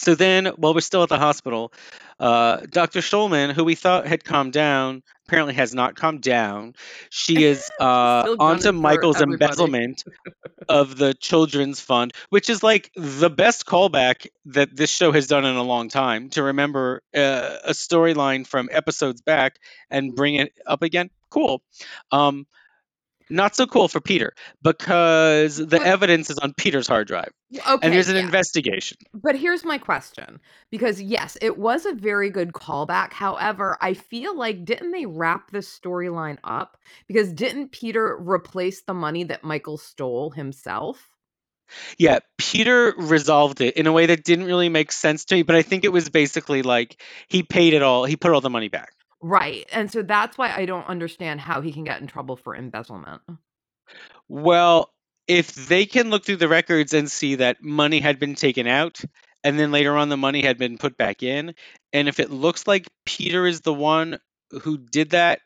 So 0.01 0.15
then, 0.15 0.47
while 0.57 0.73
we're 0.73 0.81
still 0.81 1.03
at 1.03 1.09
the 1.09 1.19
hospital, 1.19 1.71
uh, 2.19 2.61
Dr. 2.71 3.01
Schulman, 3.01 3.53
who 3.53 3.63
we 3.63 3.75
thought 3.75 4.07
had 4.07 4.23
calmed 4.23 4.51
down, 4.51 5.03
apparently 5.27 5.53
has 5.53 5.75
not 5.75 5.95
calmed 5.95 6.23
down. 6.23 6.73
She 7.11 7.43
is 7.51 7.69
uh, 7.79 8.35
onto 8.39 8.71
Michael's 8.71 9.21
embezzlement 9.21 10.03
of 10.67 10.97
the 10.97 11.13
children's 11.13 11.79
fund, 11.79 12.13
which 12.31 12.49
is 12.49 12.63
like 12.63 12.89
the 12.95 13.29
best 13.29 13.67
callback 13.67 14.25
that 14.45 14.75
this 14.75 14.89
show 14.89 15.11
has 15.11 15.27
done 15.27 15.45
in 15.45 15.55
a 15.55 15.63
long 15.63 15.87
time 15.87 16.29
to 16.31 16.41
remember 16.41 17.03
uh, 17.15 17.57
a 17.63 17.73
storyline 17.73 18.47
from 18.47 18.69
episodes 18.71 19.21
back 19.21 19.59
and 19.91 20.15
bring 20.15 20.33
it 20.33 20.51
up 20.65 20.81
again. 20.81 21.11
Cool. 21.29 21.61
Um, 22.11 22.47
not 23.31 23.55
so 23.55 23.65
cool 23.65 23.87
for 23.87 23.99
Peter 24.01 24.33
because 24.61 25.57
the 25.57 25.65
But- 25.65 25.81
evidence 25.83 26.29
is 26.29 26.37
on 26.37 26.53
Peter's 26.53 26.87
hard 26.87 27.07
drive 27.07 27.31
Okay. 27.67 27.79
and 27.81 27.93
there's 27.93 28.09
an 28.09 28.15
yeah. 28.17 28.23
investigation. 28.23 28.97
But 29.13 29.35
here's 29.35 29.63
my 29.63 29.77
question 29.77 30.39
because 30.69 31.01
yes, 31.01 31.37
it 31.41 31.57
was 31.57 31.85
a 31.85 31.93
very 31.93 32.29
good 32.29 32.53
callback. 32.53 33.13
However, 33.13 33.77
I 33.81 33.93
feel 33.93 34.35
like 34.35 34.65
didn't 34.65 34.91
they 34.91 35.05
wrap 35.05 35.51
this 35.51 35.67
storyline 35.79 36.37
up? 36.43 36.77
Because 37.07 37.31
didn't 37.33 37.71
Peter 37.71 38.17
replace 38.19 38.83
the 38.83 38.93
money 38.93 39.23
that 39.25 39.43
Michael 39.43 39.77
stole 39.77 40.31
himself? 40.31 41.07
Yeah, 41.97 42.19
Peter 42.37 42.93
resolved 42.97 43.61
it 43.61 43.77
in 43.77 43.87
a 43.87 43.93
way 43.93 44.07
that 44.07 44.25
didn't 44.25 44.45
really 44.45 44.67
make 44.67 44.91
sense 44.91 45.23
to 45.25 45.35
me, 45.35 45.43
but 45.43 45.55
I 45.55 45.61
think 45.61 45.85
it 45.85 45.91
was 45.93 46.09
basically 46.09 46.63
like 46.63 47.01
he 47.29 47.43
paid 47.43 47.73
it 47.73 47.81
all, 47.81 48.03
he 48.03 48.17
put 48.17 48.31
all 48.33 48.41
the 48.41 48.49
money 48.49 48.67
back. 48.67 48.91
Right. 49.21 49.67
And 49.71 49.91
so 49.91 50.01
that's 50.01 50.37
why 50.37 50.53
I 50.53 50.65
don't 50.65 50.87
understand 50.87 51.39
how 51.39 51.61
he 51.61 51.71
can 51.71 51.83
get 51.83 52.01
in 52.01 52.07
trouble 52.07 52.35
for 52.35 52.55
embezzlement. 52.55 53.21
Well, 54.27 54.89
if 55.27 55.53
they 55.53 55.85
can 55.85 56.09
look 56.09 56.25
through 56.25 56.37
the 56.37 56.47
records 56.47 56.93
and 56.93 57.09
see 57.09 57.35
that 57.35 57.63
money 57.63 57.99
had 57.99 58.19
been 58.19 58.35
taken 58.35 58.67
out 58.67 58.99
and 59.43 59.59
then 59.59 59.71
later 59.71 59.95
on 59.95 60.09
the 60.09 60.17
money 60.17 60.41
had 60.41 60.57
been 60.57 60.77
put 60.77 60.97
back 60.97 61.23
in, 61.23 61.55
and 61.93 62.07
if 62.07 62.19
it 62.19 62.31
looks 62.31 62.67
like 62.67 62.87
Peter 63.05 63.45
is 63.45 63.61
the 63.61 63.73
one 63.73 64.19
who 64.63 64.77
did 64.77 65.11
that, 65.11 65.39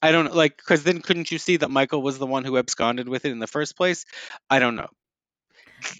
I 0.00 0.12
don't 0.12 0.34
like 0.34 0.56
because 0.56 0.84
then 0.84 1.00
couldn't 1.00 1.30
you 1.30 1.38
see 1.38 1.56
that 1.56 1.70
Michael 1.70 2.02
was 2.02 2.18
the 2.18 2.26
one 2.26 2.44
who 2.44 2.56
absconded 2.56 3.08
with 3.08 3.24
it 3.24 3.32
in 3.32 3.38
the 3.38 3.46
first 3.46 3.76
place? 3.76 4.04
I 4.48 4.58
don't 4.58 4.76
know. 4.76 4.88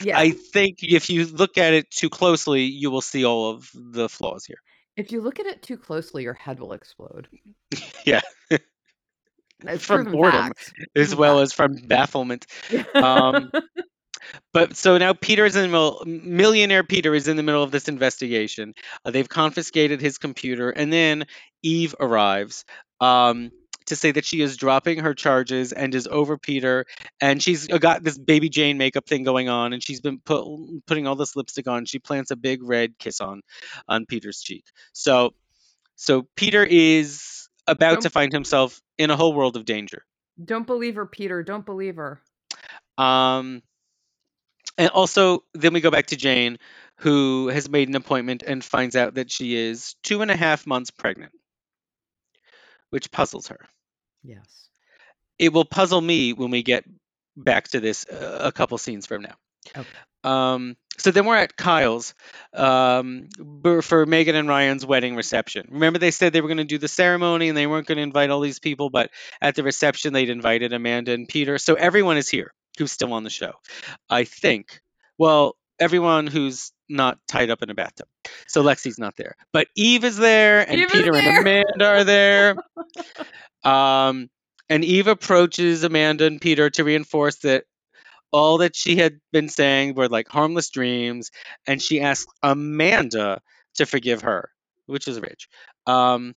Yeah. 0.03 0.19
I 0.19 0.31
think 0.31 0.79
if 0.83 1.11
you 1.11 1.27
look 1.27 1.59
at 1.59 1.73
it 1.73 1.91
too 1.91 2.11
closely, 2.11 2.64
you 2.64 2.91
will 2.91 3.01
see 3.01 3.25
all 3.25 3.51
of 3.51 3.71
the 3.75 4.09
flaws 4.09 4.45
here. 4.45 4.61
If 4.98 5.12
you 5.12 5.20
look 5.22 5.40
at 5.40 5.46
it 5.46 5.62
too 5.62 5.78
closely, 5.78 6.24
your 6.24 6.34
head 6.34 6.61
will 6.61 6.72
explode. 6.72 7.28
Yeah. 8.04 8.20
It's 9.64 9.84
From 9.84 10.11
boredom, 10.12 10.46
fact. 10.46 10.72
as 10.96 11.14
well 11.14 11.40
as 11.40 11.52
from 11.52 11.76
bafflement. 11.76 12.46
Um, 12.94 13.50
But 14.52 14.76
so 14.76 14.98
now 14.98 15.12
Peter 15.14 15.44
is 15.44 15.56
in 15.56 15.62
the 15.62 15.68
middle. 15.68 16.02
Millionaire 16.06 16.84
Peter 16.84 17.14
is 17.14 17.28
in 17.28 17.37
the 17.37 17.42
middle 17.42 17.62
of 17.62 17.70
this 17.70 17.88
investigation. 17.88 18.74
Uh, 19.04 19.11
they've 19.11 19.28
confiscated 19.28 20.00
his 20.00 20.18
computer, 20.18 20.70
and 20.70 20.92
then 20.92 21.24
Eve 21.62 21.94
arrives 22.00 22.64
um, 23.00 23.50
to 23.88 23.96
say 23.96 24.12
that 24.12 24.24
she 24.24 24.40
is 24.40 24.57
dropping 24.57 25.01
her 25.01 25.14
charges 25.14 25.72
and 25.72 25.94
is 25.94 26.07
over 26.07 26.38
Peter. 26.38 26.87
And 27.20 27.42
she's 27.42 27.66
got 27.66 28.03
this 28.03 28.16
baby 28.16 28.48
Jane 28.48 28.79
makeup 28.79 29.07
thing 29.07 29.24
going 29.24 29.48
on, 29.48 29.72
and 29.72 29.83
she's 29.83 30.01
been 30.01 30.18
put, 30.18 30.44
putting 30.87 31.07
all 31.07 31.16
this 31.16 31.37
lipstick 31.37 31.68
on. 31.68 31.85
She 31.85 31.98
plants 31.98 32.31
a 32.31 32.37
big 32.37 32.62
red 32.62 32.98
kiss 32.98 33.20
on 33.20 33.42
on 33.88 34.07
Peter's 34.07 34.40
cheek. 34.40 34.64
So 34.92 35.35
so 35.96 36.29
Peter 36.37 36.64
is 36.64 37.48
about 37.66 37.94
Don't- 37.94 38.03
to 38.03 38.11
find 38.11 38.33
himself 38.33 38.81
in 38.96 39.11
a 39.11 39.16
whole 39.16 39.35
world 39.35 39.57
of 39.57 39.64
danger. 39.64 40.05
Don't 40.42 40.66
believe 40.66 40.94
her, 40.94 41.07
Peter. 41.07 41.42
Don't 41.42 41.66
believe 41.66 41.96
her. 41.96 42.20
Um, 42.96 43.62
and 44.77 44.90
also, 44.90 45.42
then 45.55 45.72
we 45.72 45.81
go 45.81 45.90
back 45.90 46.07
to 46.07 46.16
Jane, 46.16 46.59
who 46.98 47.48
has 47.48 47.68
made 47.68 47.88
an 47.88 47.96
appointment 47.96 48.44
and 48.46 48.62
finds 48.62 48.94
out 48.94 49.14
that 49.14 49.33
she 49.33 49.57
is 49.57 49.96
two 50.05 50.22
and 50.22 50.31
a 50.31 50.37
half 50.37 50.66
months 50.66 50.92
pregnant, 50.92 51.33
which 52.90 53.11
puzzles 53.11 53.48
her. 53.48 53.59
Yes. 54.29 54.69
It 55.38 55.55
will 55.55 55.64
puzzle 55.64 56.03
me 56.03 56.35
when 56.35 56.51
we 56.51 56.62
get 56.62 56.85
back 57.35 57.69
to 57.69 57.81
this 57.81 58.05
uh, 58.07 58.41
a 58.43 58.53
couple 58.53 58.77
scenes 58.77 59.07
from 59.07 59.23
now. 59.23 59.35
Okay. 59.75 59.88
Um, 60.23 60.77
so 60.99 61.11
then 61.12 61.25
we're 61.25 61.37
at 61.37 61.57
Kyle's 61.57 62.12
um, 62.53 63.29
for 63.83 64.05
Megan 64.05 64.35
and 64.35 64.49
Ryan's 64.49 64.85
wedding 64.85 65.17
reception. 65.17 65.69
Remember, 65.71 65.99
they 65.99 66.11
said 66.11 66.33
they 66.33 66.43
were 66.43 66.49
going 66.49 66.59
to 66.59 66.64
do 66.64 66.77
the 66.77 66.88
ceremony 66.88 67.49
and 67.49 67.57
they 67.57 67.67
weren't 67.67 67.87
going 67.87 67.97
to 67.97 68.03
invite 68.03 68.29
all 68.29 68.41
these 68.41 68.59
people, 68.59 68.91
but 68.91 69.11
at 69.41 69.55
the 69.55 69.62
reception, 69.62 70.12
they'd 70.12 70.29
invited 70.29 70.75
Amanda 70.75 71.12
and 71.12 71.27
Peter. 71.27 71.57
So 71.57 71.75
everyone 71.75 72.19
is 72.19 72.29
here 72.29 72.53
who's 72.79 72.93
still 72.93 73.14
on 73.14 73.25
the 73.25 73.31
show. 73.31 73.53
I 74.11 74.25
think. 74.25 74.81
Well, 75.17 75.57
everyone 75.81 76.27
who's 76.27 76.73
not 76.88 77.19
tied 77.29 77.51
up 77.51 77.62
in 77.62 77.71
a 77.71 77.75
bathtub. 77.75 78.09
So 78.47 78.62
Lexi's 78.62 78.99
not 78.99 79.17
there. 79.17 79.37
But 79.53 79.69
Eve 79.77 80.05
is 80.05 80.17
there, 80.17 80.69
and 80.69 80.81
Eve 80.81 80.88
Peter 80.88 81.12
there. 81.12 81.29
and 81.29 81.38
Amanda 81.38 81.87
are 81.87 82.05
there. 82.05 82.57
um, 83.64 84.29
and 84.69 84.85
Eve 84.85 85.07
approaches 85.07 85.85
Amanda 85.85 86.27
and 86.27 86.41
Peter 86.41 86.71
to 86.71 86.85
reinforce 86.85 87.37
that 87.38 87.64
all 88.31 88.59
that 88.59 88.77
she 88.77 88.97
had 88.97 89.21
been 89.33 89.49
saying 89.49 89.95
were 89.95 90.09
like 90.09 90.29
harmless 90.29 90.71
dreams, 90.71 91.31
and 91.67 91.81
she 91.81 92.01
asks 92.01 92.31
Amanda 92.43 93.41
to 93.77 93.87
forgive 93.87 94.23
her, 94.23 94.51
which 94.87 95.09
is 95.09 95.21
rich. 95.21 95.49
Um, 95.87 96.35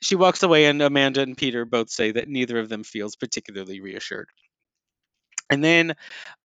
she 0.00 0.14
walks 0.14 0.42
away, 0.42 0.66
and 0.66 0.80
Amanda 0.80 1.22
and 1.22 1.36
Peter 1.36 1.64
both 1.64 1.90
say 1.90 2.12
that 2.12 2.28
neither 2.28 2.58
of 2.58 2.68
them 2.68 2.84
feels 2.84 3.16
particularly 3.16 3.80
reassured. 3.80 4.28
And 5.50 5.62
then 5.62 5.94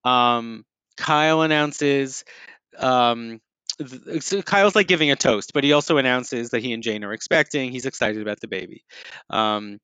um, 0.04 0.66
Kyle 0.98 1.42
announces. 1.42 2.24
Um, 2.78 3.42
so 4.20 4.42
Kyle's 4.42 4.76
like 4.76 4.88
giving 4.88 5.12
a 5.12 5.16
toast, 5.16 5.54
but 5.54 5.64
he 5.64 5.74
also 5.74 5.98
announces 5.98 6.52
that 6.52 6.62
he 6.62 6.74
and 6.74 6.84
Jane 6.84 7.04
are 7.04 7.14
expecting. 7.14 7.72
He's 7.72 7.86
excited 7.86 8.22
about 8.22 8.40
the 8.40 8.48
baby. 8.48 8.84
Um, 9.30 9.80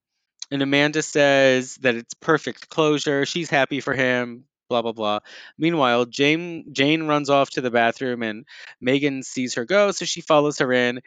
and 0.51 0.61
Amanda 0.61 1.01
says 1.01 1.75
that 1.81 1.95
it's 1.95 2.13
perfect 2.15 2.69
closure. 2.69 3.25
She's 3.25 3.49
happy 3.49 3.81
for 3.81 3.93
him. 3.93 4.45
Blah 4.69 4.81
blah 4.81 4.91
blah. 4.91 5.19
Meanwhile, 5.57 6.05
Jane 6.05 6.65
Jane 6.73 7.03
runs 7.03 7.29
off 7.29 7.49
to 7.51 7.61
the 7.61 7.71
bathroom, 7.71 8.21
and 8.21 8.45
Megan 8.81 9.23
sees 9.23 9.55
her 9.55 9.65
go, 9.65 9.91
so 9.91 10.05
she 10.05 10.21
follows 10.21 10.59
her 10.59 10.71
in. 10.73 10.99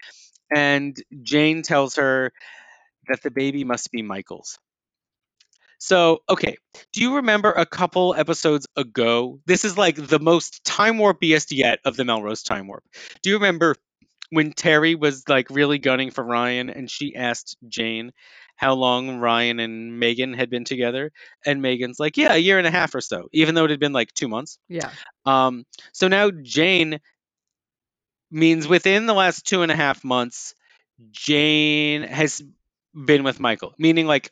And 0.54 0.96
Jane 1.22 1.62
tells 1.62 1.96
her 1.96 2.32
that 3.08 3.22
the 3.22 3.30
baby 3.30 3.64
must 3.64 3.90
be 3.92 4.02
Michael's. 4.02 4.58
So, 5.80 6.18
okay, 6.28 6.58
do 6.92 7.00
you 7.00 7.16
remember 7.16 7.50
a 7.50 7.64
couple 7.64 8.14
episodes 8.14 8.66
ago? 8.76 9.40
This 9.46 9.64
is 9.64 9.78
like 9.78 9.96
the 9.96 10.18
most 10.18 10.62
time 10.62 10.98
warp 10.98 11.22
BS 11.22 11.46
yet 11.50 11.80
of 11.86 11.96
the 11.96 12.04
Melrose 12.04 12.42
time 12.42 12.66
warp. 12.68 12.84
Do 13.22 13.30
you 13.30 13.36
remember 13.36 13.76
when 14.28 14.52
Terry 14.52 14.94
was 14.94 15.26
like 15.26 15.48
really 15.48 15.78
gunning 15.78 16.10
for 16.10 16.22
Ryan 16.22 16.68
and 16.68 16.90
she 16.90 17.16
asked 17.16 17.56
Jane 17.66 18.12
how 18.56 18.74
long 18.74 19.16
Ryan 19.16 19.58
and 19.58 19.98
Megan 19.98 20.34
had 20.34 20.50
been 20.50 20.64
together? 20.64 21.12
And 21.46 21.62
Megan's 21.62 21.98
like, 21.98 22.18
yeah, 22.18 22.34
a 22.34 22.38
year 22.38 22.58
and 22.58 22.66
a 22.66 22.70
half 22.70 22.94
or 22.94 23.00
so, 23.00 23.30
even 23.32 23.54
though 23.54 23.64
it 23.64 23.70
had 23.70 23.80
been 23.80 23.94
like 23.94 24.12
two 24.12 24.28
months. 24.28 24.58
Yeah. 24.68 24.90
Um, 25.24 25.64
so 25.94 26.08
now 26.08 26.30
Jane 26.30 27.00
means 28.30 28.68
within 28.68 29.06
the 29.06 29.14
last 29.14 29.46
two 29.46 29.62
and 29.62 29.72
a 29.72 29.76
half 29.76 30.04
months, 30.04 30.54
Jane 31.10 32.02
has 32.02 32.42
been 32.94 33.24
with 33.24 33.40
Michael, 33.40 33.72
meaning 33.78 34.06
like 34.06 34.30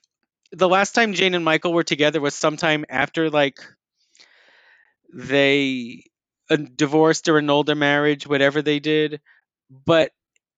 the 0.52 0.68
last 0.68 0.94
time 0.94 1.12
Jane 1.14 1.34
and 1.34 1.44
Michael 1.44 1.72
were 1.72 1.84
together 1.84 2.20
was 2.20 2.34
sometime 2.34 2.84
after 2.88 3.30
like 3.30 3.58
they 5.12 6.04
uh, 6.50 6.56
divorced 6.56 7.28
or 7.28 7.38
annulled 7.38 7.66
their 7.66 7.76
marriage, 7.76 8.26
whatever 8.26 8.62
they 8.62 8.80
did. 8.80 9.20
But 9.70 10.12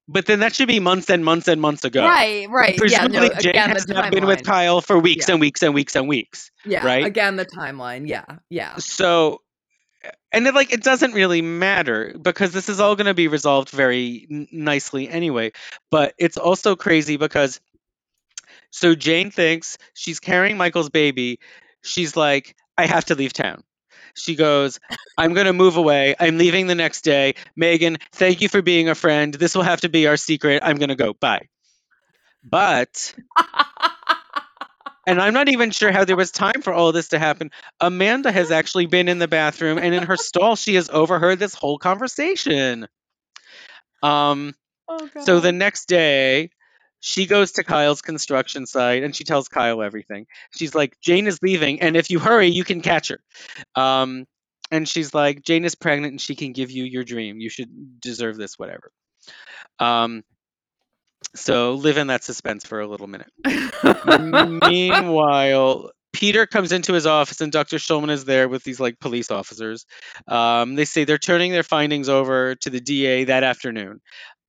but 0.08 0.26
then 0.26 0.40
that 0.40 0.54
should 0.54 0.68
be 0.68 0.80
months 0.80 1.08
and 1.08 1.24
months 1.24 1.46
and 1.46 1.60
months 1.60 1.84
ago. 1.84 2.02
Right, 2.02 2.48
right. 2.50 2.74
Yeah, 2.74 2.78
Presumably 2.78 3.28
no, 3.28 3.34
Jane 3.40 3.50
again, 3.50 3.70
has 3.70 3.86
not 3.86 4.10
been 4.10 4.26
with. 4.26 4.42
Kyle 4.42 4.80
for 4.80 4.98
weeks 4.98 5.28
Yeah. 5.28 5.34
and 5.34 5.40
weeks 5.40 5.62
and 5.62 5.74
weeks 5.74 5.94
and 5.94 6.08
weeks. 6.08 6.50
Yeah, 6.64 6.84
right? 6.84 7.04
Again, 7.04 7.36
the 7.36 7.46
timeline. 7.46 8.08
Yeah, 8.08 8.24
yeah. 8.48 8.76
So 8.78 9.42
and 10.32 10.46
it, 10.46 10.54
like 10.54 10.72
it 10.72 10.82
doesn't 10.82 11.12
really 11.12 11.42
matter 11.42 12.16
because 12.20 12.52
this 12.52 12.68
is 12.68 12.80
all 12.80 12.96
going 12.96 13.06
to 13.06 13.14
be 13.14 13.28
resolved 13.28 13.70
very 13.70 14.26
n- 14.30 14.48
nicely 14.50 15.08
anyway. 15.08 15.52
But 15.90 16.14
it's 16.18 16.36
also 16.36 16.74
crazy 16.76 17.16
because 17.16 17.60
so 18.70 18.94
Jane 18.94 19.30
thinks 19.30 19.78
she's 19.94 20.20
carrying 20.20 20.56
Michael's 20.56 20.90
baby. 20.90 21.40
She's 21.82 22.16
like, 22.16 22.56
I 22.76 22.86
have 22.86 23.06
to 23.06 23.14
leave 23.14 23.32
town. 23.32 23.62
She 24.14 24.34
goes, 24.34 24.80
I'm 25.16 25.34
going 25.34 25.46
to 25.46 25.52
move 25.52 25.76
away. 25.76 26.14
I'm 26.18 26.38
leaving 26.38 26.66
the 26.66 26.74
next 26.74 27.02
day. 27.02 27.34
Megan, 27.56 27.98
thank 28.12 28.40
you 28.40 28.48
for 28.48 28.62
being 28.62 28.88
a 28.88 28.94
friend. 28.94 29.32
This 29.32 29.54
will 29.54 29.62
have 29.62 29.82
to 29.82 29.88
be 29.88 30.06
our 30.06 30.16
secret. 30.16 30.62
I'm 30.64 30.76
going 30.76 30.88
to 30.88 30.96
go. 30.96 31.12
Bye. 31.14 31.48
But, 32.42 33.14
and 35.06 35.20
I'm 35.20 35.34
not 35.34 35.48
even 35.48 35.70
sure 35.70 35.92
how 35.92 36.04
there 36.04 36.16
was 36.16 36.30
time 36.30 36.62
for 36.62 36.72
all 36.72 36.92
this 36.92 37.08
to 37.08 37.18
happen. 37.18 37.50
Amanda 37.80 38.32
has 38.32 38.50
actually 38.50 38.86
been 38.86 39.08
in 39.08 39.18
the 39.18 39.28
bathroom 39.28 39.78
and 39.78 39.94
in 39.94 40.04
her 40.04 40.16
stall, 40.16 40.56
she 40.56 40.74
has 40.74 40.88
overheard 40.90 41.38
this 41.38 41.54
whole 41.54 41.78
conversation. 41.78 42.88
Um, 44.02 44.54
oh, 44.88 45.08
so 45.24 45.40
the 45.40 45.52
next 45.52 45.86
day, 45.86 46.50
she 47.00 47.26
goes 47.26 47.52
to 47.52 47.64
Kyle's 47.64 48.02
construction 48.02 48.66
site 48.66 49.02
and 49.02 49.16
she 49.16 49.24
tells 49.24 49.48
Kyle 49.48 49.82
everything. 49.82 50.26
She's 50.54 50.74
like, 50.74 50.96
Jane 51.00 51.26
is 51.26 51.42
leaving, 51.42 51.80
and 51.80 51.96
if 51.96 52.10
you 52.10 52.18
hurry, 52.18 52.48
you 52.48 52.64
can 52.64 52.82
catch 52.82 53.08
her. 53.08 53.20
Um, 53.74 54.26
and 54.70 54.88
she's 54.88 55.12
like, 55.14 55.42
Jane 55.42 55.64
is 55.64 55.74
pregnant 55.74 56.12
and 56.12 56.20
she 56.20 56.36
can 56.36 56.52
give 56.52 56.70
you 56.70 56.84
your 56.84 57.02
dream. 57.02 57.40
You 57.40 57.50
should 57.50 58.00
deserve 58.00 58.36
this, 58.36 58.58
whatever. 58.58 58.92
Um, 59.78 60.22
so 61.34 61.74
live 61.74 61.96
in 61.96 62.08
that 62.08 62.24
suspense 62.24 62.64
for 62.64 62.80
a 62.80 62.86
little 62.86 63.08
minute. 63.08 63.30
Meanwhile, 64.68 65.90
Peter 66.12 66.46
comes 66.46 66.72
into 66.72 66.92
his 66.92 67.06
office 67.06 67.40
and 67.40 67.52
Dr. 67.52 67.76
Schulman 67.76 68.10
is 68.10 68.24
there 68.24 68.48
with 68.48 68.62
these 68.64 68.80
like 68.80 68.98
police 69.00 69.30
officers. 69.30 69.86
Um, 70.28 70.74
they 70.74 70.84
say 70.84 71.04
they're 71.04 71.18
turning 71.18 71.52
their 71.52 71.62
findings 71.62 72.08
over 72.08 72.54
to 72.56 72.70
the 72.70 72.80
DA 72.80 73.24
that 73.24 73.42
afternoon. 73.42 74.00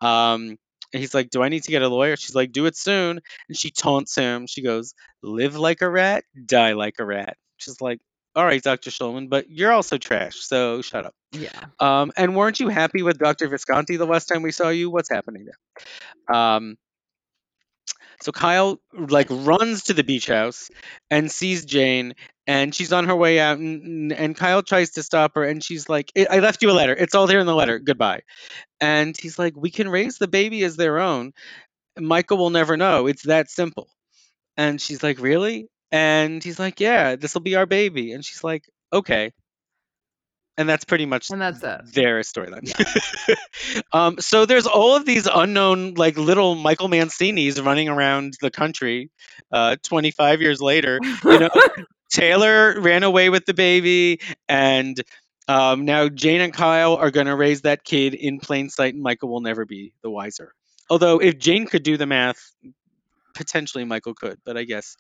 Um, 0.02 0.58
and 0.94 1.00
he's 1.00 1.14
like, 1.14 1.30
Do 1.30 1.42
I 1.44 1.50
need 1.50 1.64
to 1.64 1.72
get 1.72 1.82
a 1.82 1.88
lawyer? 1.88 2.16
She's 2.16 2.36
like, 2.36 2.52
Do 2.52 2.66
it 2.66 2.76
soon. 2.76 3.20
And 3.48 3.58
she 3.58 3.72
taunts 3.72 4.16
him. 4.16 4.48
She 4.48 4.62
goes, 4.62 4.94
Live 5.24 5.56
like 5.56 5.82
a 5.82 5.90
rat, 5.90 6.24
die 6.46 6.74
like 6.74 6.96
a 7.00 7.06
rat. 7.06 7.38
She's 7.58 7.82
like, 7.82 8.00
All 8.36 8.46
right, 8.46 8.62
Dr. 8.62 8.90
Schulman, 8.90 9.30
but 9.30 9.50
you're 9.50 9.72
also 9.72 9.98
trash, 9.98 10.36
so 10.38 10.82
shut 10.82 11.06
up. 11.06 11.14
yeah. 11.32 11.50
Um, 11.80 12.12
and 12.18 12.36
weren't 12.36 12.60
you 12.60 12.70
happy 12.70 13.04
with 13.04 13.18
Dr. 13.20 13.48
Visconti 13.48 13.98
the 13.98 14.06
last 14.06 14.26
time 14.28 14.42
we 14.42 14.52
saw 14.52 14.70
you? 14.70 14.90
What's 14.90 15.10
happening 15.10 15.46
there? 15.46 16.36
Um, 16.36 16.78
so 18.22 18.32
Kyle 18.32 18.80
like 18.94 19.28
runs 19.30 19.84
to 19.84 19.94
the 19.94 20.04
beach 20.04 20.28
house 20.28 20.70
and 21.10 21.32
sees 21.32 21.66
Jane, 21.66 22.14
and 22.48 22.74
she's 22.74 22.94
on 22.94 23.08
her 23.08 23.16
way 23.16 23.40
out, 23.40 23.58
and, 23.60 24.12
and 24.14 24.36
Kyle 24.36 24.64
tries 24.64 24.92
to 24.92 25.04
stop 25.04 25.34
her, 25.36 25.44
and 25.44 25.64
she's 25.64 25.90
like, 25.90 26.12
"I 26.18 26.28
I 26.38 26.40
left 26.40 26.62
you 26.64 26.72
a 26.72 26.74
letter. 26.74 26.96
It's 26.96 27.16
all 27.16 27.28
there 27.28 27.40
in 27.40 27.48
the 27.48 27.56
letter. 27.56 27.80
Goodbye." 27.80 28.22
And 28.82 29.18
he's 29.18 29.40
like, 29.40 29.54
"We 29.58 29.72
can 29.72 29.90
raise 29.90 30.18
the 30.18 30.28
baby 30.28 30.64
as 30.64 30.78
their 30.78 31.00
own. 31.00 31.34
Michael 32.00 32.38
will 32.38 32.52
never 32.52 32.78
know. 32.78 33.08
It's 33.08 33.24
that 33.24 33.50
simple." 33.52 33.90
And 34.58 34.82
she's 34.82 35.04
like, 35.04 35.20
"Really?" 35.20 35.68
And 35.92 36.44
he's 36.44 36.60
like, 36.60 36.80
"Yeah, 36.80 37.16
this 37.18 37.34
will 37.34 37.42
be 37.42 37.56
our 37.56 37.66
baby." 37.68 38.14
And 38.14 38.26
she's 38.26 38.44
like, 38.44 38.66
"Okay." 38.94 39.32
And 40.58 40.68
that's 40.68 40.84
pretty 40.84 41.06
much 41.06 41.30
And 41.32 41.42
that's 41.42 41.64
it. 41.64 41.94
their 41.94 42.20
storyline. 42.22 42.70
um, 43.94 44.20
so 44.20 44.46
there's 44.46 44.68
all 44.68 44.96
of 44.96 45.06
these 45.06 45.28
unknown, 45.34 45.94
like 45.94 46.18
little 46.18 46.56
Michael 46.56 46.90
Mancinis 46.90 47.64
running 47.64 47.90
around 47.90 48.34
the 48.42 48.52
country. 48.52 49.10
Uh, 49.52 49.78
25 49.84 50.42
years 50.42 50.62
later, 50.62 51.00
you 51.24 51.40
know, 51.40 51.50
Taylor 52.12 52.80
ran 52.80 53.04
away 53.04 53.30
with 53.30 53.46
the 53.46 53.54
baby, 53.54 54.20
and 54.50 55.02
um, 55.48 55.86
now 55.86 56.10
Jane 56.10 56.42
and 56.42 56.54
Kyle 56.54 56.96
are 56.96 57.12
going 57.12 57.28
to 57.28 57.36
raise 57.36 57.62
that 57.62 57.84
kid 57.84 58.14
in 58.14 58.40
plain 58.40 58.70
sight, 58.70 58.94
and 58.94 59.02
Michael 59.02 59.30
will 59.30 59.42
never 59.42 59.66
be 59.66 59.94
the 60.04 60.10
wiser. 60.10 60.54
Although 60.90 61.20
if 61.20 61.38
Jane 61.40 61.66
could 61.66 61.84
do 61.84 61.96
the 61.96 62.06
math, 62.06 62.52
potentially 63.42 63.84
Michael 63.84 64.14
could, 64.14 64.38
but 64.46 64.58
I 64.58 64.64
guess 64.64 64.96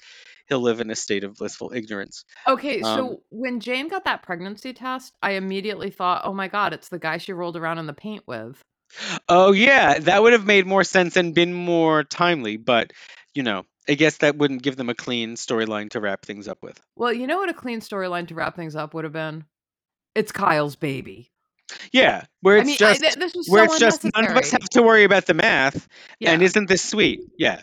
he'll 0.47 0.62
live 0.62 0.82
in 0.82 0.89
a 0.89 0.95
state 0.95 1.23
of 1.23 1.36
blissful 1.36 1.71
ignorance. 1.73 2.25
Okay, 2.47 2.82
Um, 2.82 2.97
so 2.97 3.21
when 3.30 3.60
Jane 3.60 3.88
got 3.88 4.06
that 4.06 4.23
pregnancy 4.23 4.73
test, 4.73 5.13
I 5.21 5.32
immediately 5.32 5.91
thought, 5.91 6.23
"Oh 6.25 6.34
my 6.34 6.47
god, 6.47 6.73
it's 6.73 6.89
the 6.89 6.99
guy 6.99 7.17
she 7.17 7.34
rolled 7.34 7.58
around 7.58 7.77
in 7.77 7.86
the 7.86 7.93
paint 7.93 8.23
with." 8.27 8.60
Oh 9.30 9.51
yeah, 9.51 9.99
that 9.99 10.21
would 10.21 10.34
have 10.34 10.45
made 10.45 10.65
more 10.65 10.84
sense 10.84 11.15
and 11.15 11.36
been 11.36 11.54
more 11.54 12.04
timely, 12.04 12.58
but 12.58 12.91
you 13.34 13.43
know, 13.43 13.65
I 13.88 13.93
guess 13.93 14.17
that 14.17 14.38
wouldn't 14.38 14.63
give 14.63 14.75
them 14.75 14.89
a 14.89 14.95
clean 14.95 15.36
storyline 15.36 15.89
to 15.91 15.99
wrap 15.99 16.25
things 16.25 16.47
up 16.47 16.60
with. 16.62 16.80
Well, 16.95 17.13
you 17.13 17.27
know 17.27 17.38
what 17.38 17.49
a 17.49 17.54
clean 17.54 17.80
storyline 17.80 18.27
to 18.27 18.36
wrap 18.36 18.56
things 18.56 18.75
up 18.75 18.93
would 18.93 19.06
have 19.06 19.13
been? 19.13 19.45
It's 20.15 20.32
Kyle's 20.32 20.75
baby. 20.75 21.32
Yeah, 21.93 22.25
where 22.41 22.58
I 22.58 22.60
it's 22.60 22.67
mean, 22.67 22.77
just 22.77 23.01
was 23.36 23.47
where 23.47 23.67
so 23.67 23.71
it's 23.71 23.80
just 23.80 24.04
none 24.04 24.30
of 24.30 24.36
us 24.36 24.51
have 24.51 24.69
to 24.71 24.82
worry 24.82 25.04
about 25.06 25.25
the 25.25 25.34
math, 25.34 25.88
Yeah, 26.19 26.32
and 26.34 26.41
isn't 26.41 26.67
this 26.67 26.84
sweet? 26.84 27.21
Yeah. 27.38 27.62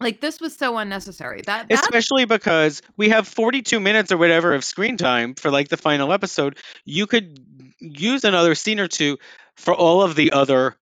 Like 0.00 0.20
this 0.20 0.40
was 0.40 0.56
so 0.56 0.76
unnecessary. 0.78 1.42
That 1.42 1.68
that 1.72 1.84
Especially 1.84 2.24
because 2.24 2.82
we 2.96 3.08
have 3.10 3.26
42 3.28 3.80
minutes 3.80 4.12
or 4.12 4.16
whatever 4.18 4.54
of 4.54 4.64
screen 4.64 4.96
time 4.96 5.34
for 5.34 5.50
like 5.50 5.68
the 5.68 5.76
final 5.76 6.12
episode. 6.12 6.58
You 6.84 7.06
could 7.06 7.38
use 7.80 8.24
another 8.24 8.54
scene 8.54 8.80
or 8.80 8.88
two 8.88 9.18
for 9.56 9.74
all 9.74 10.02
of 10.02 10.14
the 10.16 10.32
other 10.32 10.76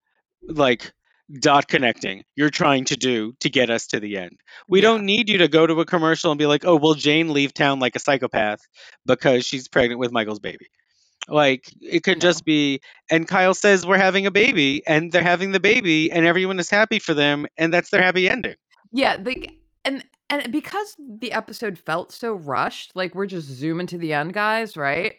like 0.49 0.93
dot 1.41 1.69
connecting 1.69 2.25
you're 2.37 2.51
trying 2.51 2.85
to 2.85 2.97
do 2.97 3.33
to 3.41 3.49
get 3.49 3.71
us 3.71 3.87
to 3.89 4.01
the 4.01 4.19
end. 4.19 4.39
We 4.69 4.81
Yeah. 4.81 4.83
don't 4.83 5.07
need 5.07 5.29
you 5.31 5.39
to 5.39 5.49
go 5.49 5.67
to 5.67 5.81
a 5.81 5.87
commercial 5.87 6.31
and 6.31 6.39
be 6.39 6.47
like, 6.47 6.65
"Oh, 6.65 6.77
will 6.77 6.95
Jane 6.95 7.33
leave 7.33 7.55
town 7.55 7.81
like 7.81 7.97
a 7.97 8.01
psychopath 8.01 8.61
because 9.07 9.47
she's 9.47 9.69
pregnant 9.69 9.99
with 10.01 10.13
Michael's 10.13 10.41
baby?" 10.41 10.67
Like 11.29 11.67
it 11.81 12.03
could 12.05 12.19
No. 12.19 12.21
just 12.21 12.45
be 12.45 12.81
and 13.11 13.29
Kyle 13.29 13.55
says 13.55 13.87
we're 13.87 13.99
having 13.99 14.27
a 14.27 14.31
baby 14.33 14.83
and 14.87 15.13
they're 15.13 15.23
having 15.23 15.53
the 15.53 15.61
baby 15.61 16.11
and 16.13 16.27
everyone 16.27 16.59
is 16.59 16.71
happy 16.71 16.99
for 16.99 17.15
them 17.15 17.47
and 17.57 17.73
that's 17.73 17.91
their 17.91 18.03
happy 18.03 18.29
ending. 18.29 18.57
Yeah, 18.93 19.17
like 19.23 19.57
and 19.85 20.05
and 20.31 20.53
because 20.53 20.97
the 20.99 21.33
episode 21.33 21.79
felt 21.79 22.13
so 22.13 22.35
rushed, 22.35 22.95
like 22.95 23.15
we're 23.15 23.27
just 23.27 23.49
zooming 23.49 23.87
to 23.89 23.99
the 23.99 24.13
end, 24.13 24.33
guys, 24.35 24.77
right? 24.77 25.15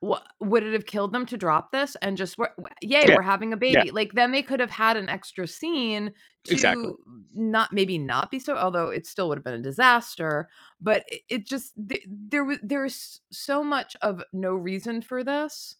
What 0.00 0.26
would 0.40 0.62
it 0.64 0.74
have 0.74 0.84
killed 0.84 1.12
them 1.12 1.24
to 1.26 1.38
drop 1.38 1.72
this 1.72 1.96
and 2.02 2.16
just 2.16 2.36
we're, 2.36 2.50
yay, 2.82 3.04
Yeah, 3.06 3.14
we're 3.16 3.22
having 3.22 3.54
a 3.54 3.56
baby? 3.56 3.90
Like 3.90 4.12
then 4.12 4.32
they 4.32 4.42
could 4.42 4.60
have 4.60 4.70
had 4.70 4.98
an 4.98 5.08
extra 5.08 5.46
scene 5.46 6.12
to 6.44 6.52
Exactly. 6.52 6.92
not 7.34 7.72
maybe 7.72 7.96
not 7.96 8.30
be 8.30 8.38
so, 8.38 8.54
although 8.54 8.88
it 8.90 9.06
still 9.06 9.28
would 9.28 9.38
have 9.38 9.44
been 9.44 9.54
a 9.54 9.62
disaster. 9.62 10.48
But 10.78 11.04
it, 11.08 11.22
it 11.30 11.46
just 11.46 11.72
th- 11.88 12.06
there 12.06 12.44
was 12.44 12.58
there 12.62 12.84
is 12.84 13.20
so 13.32 13.64
much 13.64 13.96
of 14.02 14.22
no 14.32 14.54
reason 14.54 15.00
for 15.00 15.24
this. 15.24 15.76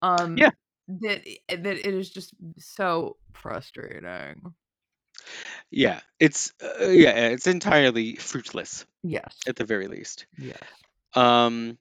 Um, 0.00 0.38
Yeah. 0.38 0.50
that 0.88 1.26
that 1.48 1.66
it 1.66 1.94
is 1.94 2.08
just 2.08 2.32
so 2.56 3.18
frustrating. 3.34 4.54
Yeah, 5.70 6.00
it's 6.18 6.52
uh, 6.62 6.88
yeah, 6.88 7.28
it's 7.28 7.46
entirely 7.46 8.16
fruitless 8.16 8.86
Yes. 9.02 9.34
at 9.46 9.56
the 9.56 9.64
very 9.64 9.86
least. 9.88 10.26
Yes. 10.38 10.58
Um, 11.14 11.78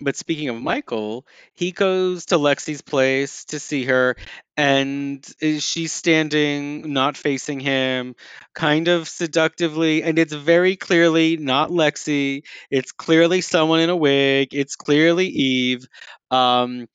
but 0.00 0.16
speaking 0.16 0.48
of 0.48 0.60
Michael, 0.60 1.24
he 1.52 1.70
goes 1.70 2.26
to 2.26 2.34
Lexi's 2.36 2.82
place 2.82 3.44
to 3.46 3.60
see 3.60 3.84
her, 3.84 4.16
and 4.56 5.24
is- 5.40 5.62
she's 5.62 5.92
standing, 5.92 6.92
not 6.92 7.16
facing 7.16 7.60
him, 7.60 8.16
kind 8.54 8.88
of 8.88 9.06
seductively, 9.08 10.02
and 10.02 10.18
it's 10.18 10.32
very 10.32 10.74
clearly 10.74 11.36
not 11.36 11.70
Lexi. 11.70 12.42
It's 12.70 12.90
clearly 12.90 13.40
someone 13.40 13.78
in 13.80 13.90
a 13.90 13.96
wig. 13.96 14.48
It's 14.52 14.74
clearly 14.74 15.28
Eve. 15.28 15.86
Um, 16.32 16.88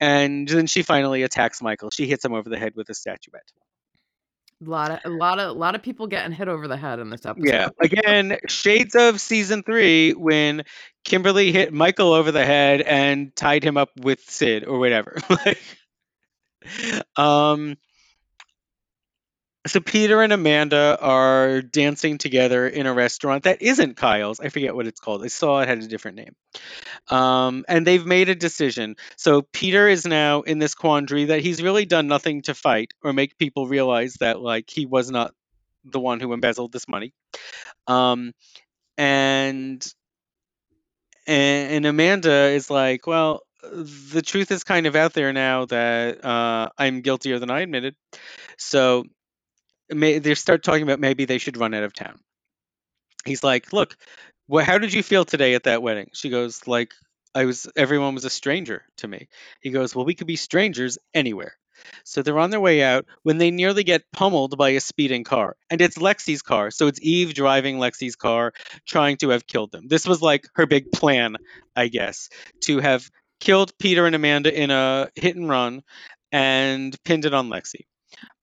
and 0.00 0.46
then 0.46 0.66
she 0.66 0.82
finally 0.82 1.22
attacks 1.22 1.62
Michael. 1.62 1.88
She 1.90 2.06
hits 2.06 2.22
him 2.26 2.34
over 2.34 2.50
the 2.50 2.58
head 2.58 2.74
with 2.76 2.90
a 2.90 2.94
statuette. 2.94 3.50
A 4.64 4.70
lot 4.70 4.90
of 4.90 5.00
a 5.04 5.10
lot 5.10 5.38
of 5.38 5.50
a 5.50 5.58
lot 5.58 5.74
of 5.74 5.82
people 5.82 6.06
getting 6.06 6.32
hit 6.32 6.48
over 6.48 6.68
the 6.68 6.76
head 6.76 6.98
in 6.98 7.10
this 7.10 7.26
episode. 7.26 7.48
Yeah. 7.48 7.68
Again, 7.80 8.38
shades 8.48 8.94
of 8.94 9.20
season 9.20 9.62
three 9.62 10.12
when 10.12 10.64
Kimberly 11.04 11.52
hit 11.52 11.72
Michael 11.72 12.12
over 12.12 12.30
the 12.32 12.44
head 12.44 12.80
and 12.80 13.34
tied 13.34 13.64
him 13.64 13.76
up 13.76 13.90
with 13.96 14.20
Sid 14.20 14.64
or 14.64 14.78
whatever. 14.78 15.16
like, 15.30 15.60
um. 17.16 17.76
So 19.66 19.80
Peter 19.80 20.20
and 20.20 20.32
Amanda 20.32 20.98
are 21.00 21.62
dancing 21.62 22.18
together 22.18 22.68
in 22.68 22.86
a 22.86 22.92
restaurant 22.92 23.44
that 23.44 23.62
isn't 23.62 23.96
Kyle's. 23.96 24.38
I 24.38 24.50
forget 24.50 24.74
what 24.74 24.86
it's 24.86 25.00
called. 25.00 25.24
I 25.24 25.28
saw 25.28 25.60
it 25.60 25.68
had 25.68 25.78
a 25.78 25.86
different 25.86 26.18
name. 26.18 26.34
Um, 27.08 27.64
and 27.66 27.86
they've 27.86 28.04
made 28.04 28.28
a 28.28 28.34
decision. 28.34 28.96
So 29.16 29.40
Peter 29.40 29.88
is 29.88 30.04
now 30.04 30.42
in 30.42 30.58
this 30.58 30.74
quandary 30.74 31.26
that 31.26 31.40
he's 31.40 31.62
really 31.62 31.86
done 31.86 32.08
nothing 32.08 32.42
to 32.42 32.54
fight 32.54 32.92
or 33.02 33.14
make 33.14 33.38
people 33.38 33.66
realize 33.66 34.14
that 34.20 34.38
like 34.38 34.68
he 34.68 34.84
was 34.84 35.10
not 35.10 35.32
the 35.84 36.00
one 36.00 36.20
who 36.20 36.32
embezzled 36.34 36.72
this 36.72 36.88
money. 36.88 37.14
Um, 37.86 38.32
and 38.98 39.84
and, 41.26 41.72
and 41.72 41.86
Amanda 41.86 42.48
is 42.48 42.68
like, 42.68 43.06
well, 43.06 43.42
the 43.62 44.20
truth 44.20 44.50
is 44.50 44.62
kind 44.62 44.86
of 44.86 44.94
out 44.94 45.14
there 45.14 45.32
now 45.32 45.64
that 45.66 46.22
uh, 46.22 46.68
I'm 46.76 47.00
guiltier 47.00 47.38
than 47.38 47.50
I 47.50 47.60
admitted. 47.60 47.96
So 48.58 49.04
may, 49.90 50.18
they 50.18 50.34
start 50.34 50.62
talking 50.62 50.82
about 50.82 51.00
maybe 51.00 51.24
they 51.24 51.38
should 51.38 51.56
run 51.56 51.74
out 51.74 51.84
of 51.84 51.92
town. 51.92 52.18
He's 53.24 53.42
like, 53.42 53.72
look, 53.72 53.96
well, 54.48 54.64
how 54.64 54.78
did 54.78 54.92
you 54.92 55.02
feel 55.02 55.24
today 55.24 55.54
at 55.54 55.64
that 55.64 55.82
wedding? 55.82 56.10
She 56.12 56.30
goes, 56.30 56.66
like, 56.66 56.92
I 57.34 57.46
was, 57.46 57.66
everyone 57.76 58.14
was 58.14 58.24
a 58.24 58.30
stranger 58.30 58.82
to 58.98 59.08
me. 59.08 59.28
He 59.60 59.70
goes, 59.70 59.94
well, 59.94 60.04
we 60.04 60.14
could 60.14 60.26
be 60.26 60.36
strangers 60.36 60.98
anywhere. 61.14 61.56
So 62.04 62.22
they're 62.22 62.38
on 62.38 62.50
their 62.50 62.60
way 62.60 62.82
out 62.82 63.06
when 63.22 63.38
they 63.38 63.50
nearly 63.50 63.82
get 63.82 64.10
pummeled 64.12 64.56
by 64.56 64.70
a 64.70 64.80
speeding 64.80 65.24
car. 65.24 65.56
And 65.70 65.80
it's 65.80 65.98
Lexi's 65.98 66.42
car. 66.42 66.70
So 66.70 66.86
it's 66.86 67.00
Eve 67.02 67.34
driving 67.34 67.78
Lexi's 67.78 68.16
car, 68.16 68.52
trying 68.86 69.16
to 69.18 69.30
have 69.30 69.46
killed 69.46 69.72
them. 69.72 69.88
This 69.88 70.06
was 70.06 70.22
like 70.22 70.46
her 70.54 70.66
big 70.66 70.92
plan, 70.92 71.36
I 71.74 71.88
guess, 71.88 72.28
to 72.62 72.78
have 72.78 73.10
killed 73.40 73.76
Peter 73.78 74.06
and 74.06 74.14
Amanda 74.14 74.56
in 74.56 74.70
a 74.70 75.08
hit 75.14 75.36
and 75.36 75.48
run 75.48 75.82
and 76.30 76.96
pinned 77.04 77.24
it 77.24 77.34
on 77.34 77.48
Lexi. 77.48 77.86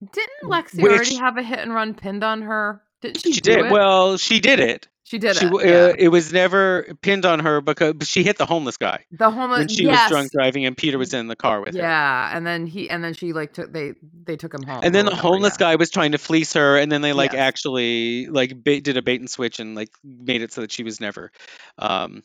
Didn't 0.02 0.50
Lexi 0.52 0.84
already 0.84 1.16
have 1.16 1.38
a 1.38 1.44
hit 1.44 1.60
and 1.60 1.74
run 1.74 1.94
pinned 1.94 2.24
on 2.24 2.42
her? 2.44 2.82
Didn't 3.02 3.22
she, 3.22 3.34
She 3.34 3.42
do 3.42 3.56
did. 3.56 3.66
it? 3.66 3.72
Well, 3.72 4.18
she 4.18 4.40
did 4.40 4.60
it. 4.60 4.88
she 5.04 5.18
did 5.18 5.36
she, 5.36 5.46
it. 5.48 5.52
yeah. 5.66 5.72
uh, 5.72 5.94
it 5.98 6.08
was 6.10 6.32
never 6.32 6.84
pinned 7.02 7.26
on 7.26 7.40
her 7.40 7.60
because 7.62 7.94
but 7.96 8.08
she 8.08 8.24
hit 8.24 8.38
the 8.38 8.46
homeless 8.46 8.78
guy 8.78 9.04
the 9.12 9.30
homeless. 9.32 9.58
when 9.60 9.68
she 9.68 9.84
yes. 9.84 10.10
was 10.10 10.12
drunk 10.12 10.32
driving 10.32 10.66
and 10.66 10.78
Peter 10.78 10.98
was 10.98 11.14
in 11.14 11.28
the 11.28 11.36
car 11.36 11.60
with 11.62 11.74
her. 11.76 11.82
Yeah, 11.82 12.38
and 12.38 12.46
then 12.46 12.66
he 12.68 12.90
and 12.90 13.04
then 13.04 13.14
she 13.14 13.34
like 13.34 13.54
took 13.54 13.74
they 13.74 13.94
they 14.24 14.38
took 14.38 14.54
him 14.54 14.64
home. 14.64 14.82
And 14.84 14.94
then 14.96 15.06
the 15.06 15.12
whatever, 15.12 15.28
homeless 15.28 15.54
yeah. 15.60 15.72
guy 15.72 15.76
was 15.76 15.90
trying 15.90 16.12
to 16.14 16.18
fleece 16.18 16.54
her, 16.54 16.78
and 16.78 16.92
then 16.92 17.02
they 17.02 17.14
like 17.14 17.34
Yes. 17.34 17.42
actually 17.42 18.28
like 18.28 18.64
bait, 18.64 18.84
did 18.84 18.98
a 18.98 19.02
bait 19.02 19.20
and 19.20 19.30
switch 19.30 19.60
and 19.60 19.76
like 19.76 19.90
made 20.04 20.42
it 20.44 20.54
so 20.54 20.62
that 20.62 20.72
she 20.72 20.84
was 20.84 21.02
never, 21.02 21.32
um, 21.78 22.24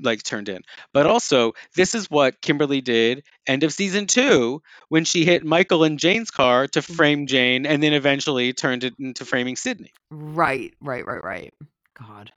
like 0.00 0.22
turned 0.22 0.48
in. 0.48 0.62
But 0.92 1.06
also, 1.06 1.52
this 1.74 1.94
is 1.94 2.10
what 2.10 2.40
Kimberly 2.40 2.80
did 2.80 3.24
end 3.46 3.62
of 3.64 3.72
season 3.72 4.06
two 4.06 4.62
when 4.88 5.04
she 5.04 5.24
hit 5.24 5.44
Michael 5.44 5.84
and 5.84 5.98
Jane's 5.98 6.30
car 6.30 6.66
to 6.68 6.80
Mm. 6.80 6.94
frame 6.96 7.26
Jane, 7.26 7.66
and 7.66 7.82
then 7.82 7.92
eventually 7.92 8.52
turned 8.52 8.84
it 8.84 8.94
into 8.98 9.24
framing 9.24 9.56
Sydney. 9.56 9.92
Right, 10.10 10.74
right, 10.80 11.04
right, 11.06 11.22
right. 11.24 11.54
God, 11.98 12.32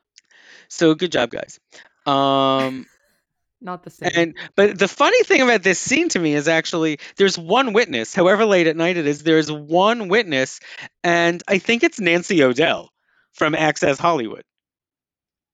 So 0.70 0.96
good 0.96 1.12
job, 1.12 1.30
guys. 1.30 1.60
Um, 2.06 2.86
not 3.62 3.84
the 3.84 3.90
same. 3.92 4.12
And 4.16 4.38
but 4.56 4.78
the 4.78 4.88
funny 4.88 5.24
thing 5.24 5.42
about 5.42 5.62
this 5.64 5.80
scene 5.80 6.10
to 6.10 6.20
me 6.20 6.34
is 6.34 6.48
actually 6.48 7.00
there's 7.18 7.38
one 7.38 7.74
witness, 7.74 8.16
however 8.16 8.46
late 8.46 8.68
at 8.68 8.76
night 8.76 8.98
it 8.98 9.06
is, 9.06 9.24
there's 9.24 9.52
one 9.52 10.08
witness, 10.08 10.60
and 11.04 11.42
I 11.48 11.60
think 11.60 11.84
it's 11.84 12.00
Nancy 12.00 12.44
O'Dell 12.44 12.90
from 13.34 13.54
Access 13.56 14.00
Hollywood 14.00 14.44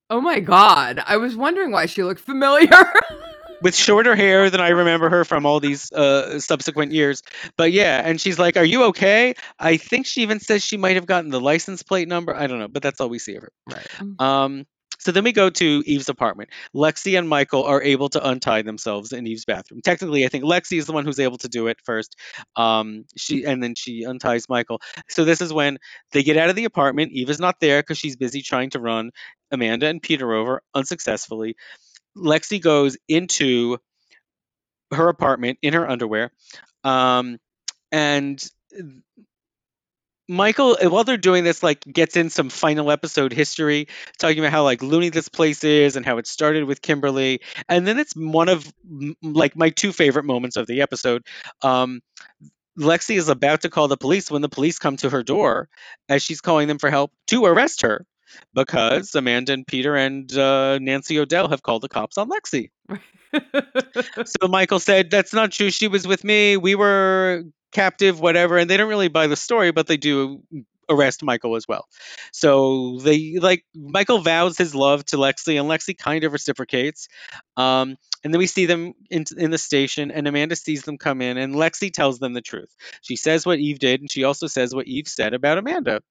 oh 0.10 0.22
my 0.22 0.40
God, 0.40 1.02
I 1.06 1.18
was 1.18 1.36
wondering 1.36 1.72
why 1.72 1.86
she 1.86 2.04
looked 2.04 2.22
familiar. 2.22 2.70
with 3.62 3.76
shorter 3.76 4.16
hair 4.16 4.50
than 4.50 4.62
I 4.62 4.70
remember 4.70 5.10
her 5.10 5.26
from 5.26 5.46
all 5.46 5.60
these 5.60 5.92
uh, 5.92 6.40
subsequent 6.40 6.92
years. 6.92 7.24
But 7.58 7.72
yeah, 7.72 8.02
and 8.04 8.20
she's 8.20 8.40
like, 8.40 8.58
"Are 8.58 8.66
you 8.66 8.86
okay?" 8.86 9.34
I 9.60 9.78
think 9.78 10.06
she 10.06 10.22
even 10.22 10.40
says 10.40 10.64
she 10.64 10.78
might 10.78 10.96
have 10.96 11.06
gotten 11.06 11.32
the 11.32 11.42
license 11.42 11.84
plate 11.84 12.08
number. 12.08 12.36
I 12.36 12.48
don't 12.48 12.60
know, 12.60 12.68
but 12.68 12.84
that's 12.84 13.02
all 13.02 13.10
we 13.10 13.20
see 13.20 13.36
of 13.36 13.44
her. 13.44 13.52
right. 13.68 13.88
Um, 14.20 14.66
so 15.00 15.12
then 15.12 15.24
we 15.24 15.32
go 15.32 15.50
to 15.50 15.84
Eve's 15.86 16.10
apartment. 16.10 16.50
Lexi 16.76 17.18
and 17.18 17.30
Michael 17.30 17.64
are 17.64 17.82
able 17.82 18.10
to 18.10 18.28
untie 18.28 18.64
themselves 18.64 19.14
in 19.14 19.28
Eve's 19.28 19.46
bathroom. 19.46 19.82
Technically, 19.84 20.26
I 20.26 20.28
think 20.28 20.44
Lexi 20.44 20.80
is 20.80 20.86
the 20.86 20.92
one 20.92 21.06
who's 21.06 21.20
able 21.20 21.38
to 21.40 21.48
do 21.48 21.68
it 21.68 21.78
first. 21.84 22.16
Um, 22.56 23.06
she 23.16 23.46
and 23.46 23.62
then 23.62 23.76
she 23.76 24.06
unties 24.06 24.50
Michael. 24.50 24.82
So 25.08 25.24
this 25.24 25.40
is 25.40 25.54
when 25.54 25.78
they 26.14 26.24
get 26.24 26.38
out 26.38 26.50
of 26.50 26.56
the 26.56 26.66
apartment. 26.66 27.12
Eve 27.12 27.30
is 27.30 27.40
not 27.40 27.60
there 27.62 27.82
because 27.82 27.98
she's 27.98 28.16
busy 28.16 28.42
trying 28.42 28.72
to 28.72 28.80
run 28.80 29.12
Amanda 29.52 29.88
and 29.88 30.02
Peter 30.02 30.34
over 30.34 30.62
unsuccessfully. 30.74 31.56
Lexi 32.16 32.62
goes 32.62 32.98
into 33.08 33.78
her 34.92 35.10
apartment 35.10 35.60
in 35.62 35.74
her 35.74 35.90
underwear, 35.90 36.32
um, 36.84 37.38
and 37.92 38.44
Michael, 40.30 40.78
while 40.82 41.06
they're 41.06 41.16
doing 41.16 41.46
this, 41.46 41.64
like 41.64 41.82
gets 41.82 42.18
in 42.18 42.30
some 42.30 42.50
final 42.50 42.92
episode 42.92 43.32
history, 43.32 43.88
talking 44.20 44.40
about 44.40 44.52
how 44.52 44.64
like 44.64 44.82
loony 44.82 45.10
this 45.10 45.30
place 45.30 45.64
is 45.64 45.96
and 45.96 46.06
how 46.06 46.18
it 46.18 46.28
started 46.28 46.66
with 46.66 46.82
Kimberly, 46.82 47.42
and 47.70 47.88
then 47.88 47.98
it's 47.98 48.14
one 48.14 48.50
of 48.50 48.70
like 49.22 49.56
my 49.56 49.70
two 49.70 49.94
favorite 49.94 50.26
moments 50.26 50.58
of 50.58 50.68
the 50.68 50.82
episode. 50.82 51.24
Um, 51.62 52.02
Lexi 52.78 53.18
is 53.18 53.30
about 53.30 53.62
to 53.62 53.70
call 53.70 53.88
the 53.88 53.98
police 53.98 54.30
when 54.30 54.42
the 54.42 54.50
police 54.50 54.80
come 54.80 54.98
to 54.98 55.10
her 55.10 55.24
door 55.24 55.70
as 56.10 56.22
she's 56.22 56.42
calling 56.42 56.68
them 56.68 56.78
for 56.78 56.90
help 56.90 57.12
to 57.28 57.46
arrest 57.46 57.82
her 57.82 58.06
because 58.54 59.14
Amanda 59.16 59.54
and 59.54 59.66
Peter 59.66 59.96
and 59.96 60.32
uh, 60.38 60.80
Nancy 60.80 61.20
O'Dell 61.20 61.50
have 61.50 61.64
called 61.64 61.82
the 61.82 61.90
cops 61.90 62.18
on 62.18 62.30
Lexi. 62.30 62.70
so 64.26 64.48
Michael 64.48 64.80
said, 64.80 65.10
That's 65.12 65.34
not 65.34 65.52
true. 65.52 65.70
She 65.70 65.88
was 65.88 66.08
with 66.08 66.24
me. 66.24 66.58
We 66.58 66.76
were 66.76 67.44
captive, 67.72 68.20
whatever. 68.20 68.58
And 68.58 68.70
they 68.70 68.78
don't 68.78 68.90
really 68.90 69.10
buy 69.10 69.28
the 69.28 69.36
story, 69.36 69.72
but 69.72 69.88
they 69.88 69.98
do 69.98 70.42
arrest 70.90 71.24
Michael 71.24 71.56
as 71.56 71.68
well. 71.68 71.88
So 72.32 73.00
they 73.00 73.38
like 73.40 73.66
Michael 73.76 74.20
vows 74.20 74.58
his 74.58 74.74
love 74.76 75.06
to 75.06 75.18
Lexi, 75.18 75.60
and 75.60 75.70
Lexi 75.70 75.98
kind 75.98 76.24
of 76.24 76.34
reciprocates. 76.34 77.08
Um, 77.56 77.98
and 78.24 78.34
then 78.34 78.40
we 78.40 78.48
see 78.48 78.66
them 78.66 78.94
in, 79.10 79.26
in 79.38 79.52
the 79.52 79.58
station, 79.58 80.12
and 80.12 80.28
Amanda 80.28 80.56
sees 80.56 80.84
them 80.84 80.98
come 80.98 81.22
in, 81.22 81.38
and 81.38 81.56
Lexi 81.56 81.94
tells 81.94 82.20
them 82.20 82.34
the 82.34 82.42
truth. 82.42 82.74
She 83.02 83.16
says 83.16 83.46
what 83.46 83.60
Eve 83.60 83.80
did, 83.80 84.02
and 84.02 84.12
she 84.12 84.24
also 84.24 84.48
says 84.48 84.74
what 84.74 84.88
Eve 84.88 85.08
said 85.08 85.34
about 85.34 85.58
Amanda. 85.58 86.02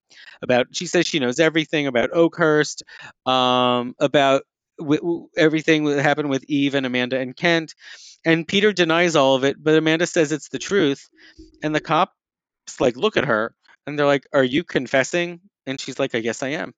About 0.43 0.69
she 0.73 0.87
says 0.87 1.07
she 1.07 1.19
knows 1.19 1.41
everything 1.41 1.87
about 1.87 2.12
Oakhurst, 2.12 2.83
um, 3.27 3.95
about 3.99 4.43
w- 4.79 5.01
w- 5.01 5.29
everything 5.37 5.85
that 5.85 6.03
happened 6.03 6.31
with 6.31 6.45
Eve 6.49 6.75
and 6.75 6.87
Amanda 6.87 7.19
and 7.19 7.37
Kent. 7.37 7.75
And 8.25 8.47
Peter 8.47 8.73
denies 8.73 9.17
all 9.17 9.35
of 9.37 9.45
it, 9.45 9.57
but 9.62 9.77
Amanda 9.77 10.07
says 10.07 10.33
it's 10.33 10.49
the 10.49 10.59
truth. 10.59 11.09
And 11.62 11.75
the 11.75 11.81
cops 11.81 12.12
like 12.81 12.97
look 12.97 13.17
at 13.17 13.25
her 13.25 13.55
and 13.87 13.99
they're 13.99 14.07
like, 14.07 14.27
"Are 14.33 14.44
you 14.44 14.64
confessing?" 14.64 15.40
And 15.66 15.81
she's 15.81 15.99
like, 15.99 16.14
"I 16.14 16.20
guess 16.20 16.42
I 16.42 16.49
am." 16.49 16.75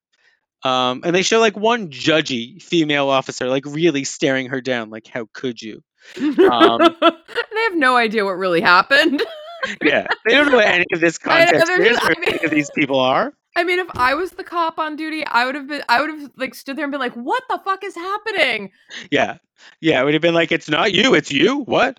Um, 0.65 1.03
and 1.05 1.15
they 1.15 1.23
show 1.23 1.39
like 1.39 1.57
one 1.57 1.91
judgy 1.91 2.61
female 2.61 3.09
officer 3.09 3.49
like 3.49 3.65
really 3.65 4.05
staring 4.05 4.49
her 4.49 4.61
down, 4.61 4.91
like, 4.91 5.07
"How 5.07 5.29
could 5.33 5.61
you?" 5.63 5.83
Um, 6.17 6.27
they 7.01 7.63
have 7.65 7.77
no 7.77 7.97
idea 7.97 8.25
what 8.25 8.33
really 8.33 8.61
happened. 8.61 9.23
yeah, 9.83 10.07
they 10.27 10.35
don't 10.35 10.51
know 10.51 10.57
what 10.57 10.67
any 10.67 10.87
of 10.93 11.01
this 11.01 11.19
context 11.19 11.67
they're 11.67 11.83
is 11.83 11.99
or 11.99 12.11
I 12.11 12.15
mean- 12.19 12.29
any 12.29 12.45
of 12.45 12.51
these 12.51 12.71
people 12.75 12.99
are. 12.99 13.33
I 13.57 13.65
mean, 13.65 13.81
if 13.81 13.89
I 13.97 14.15
was 14.15 14.31
the 14.33 14.45
cop 14.45 14.79
on 14.79 14.95
duty, 14.95 15.27
I 15.27 15.45
would 15.45 15.57
have 15.57 15.67
been, 15.67 15.83
I 15.89 16.01
would 16.01 16.11
have 16.11 16.31
like 16.37 16.55
stood 16.55 16.77
there 16.77 16.85
and 16.85 16.93
been 16.93 17.01
like, 17.01 17.15
"What 17.15 17.43
the 17.49 17.59
fuck 17.65 17.83
is 17.83 17.95
happening?" 17.97 18.71
Yeah, 19.11 19.39
yeah, 19.81 20.01
it 20.01 20.05
would 20.05 20.15
have 20.15 20.23
been 20.23 20.35
like, 20.35 20.53
"It's 20.53 20.69
not 20.69 20.93
you, 20.93 21.15
it's 21.15 21.33
you." 21.33 21.59
What? 21.59 21.99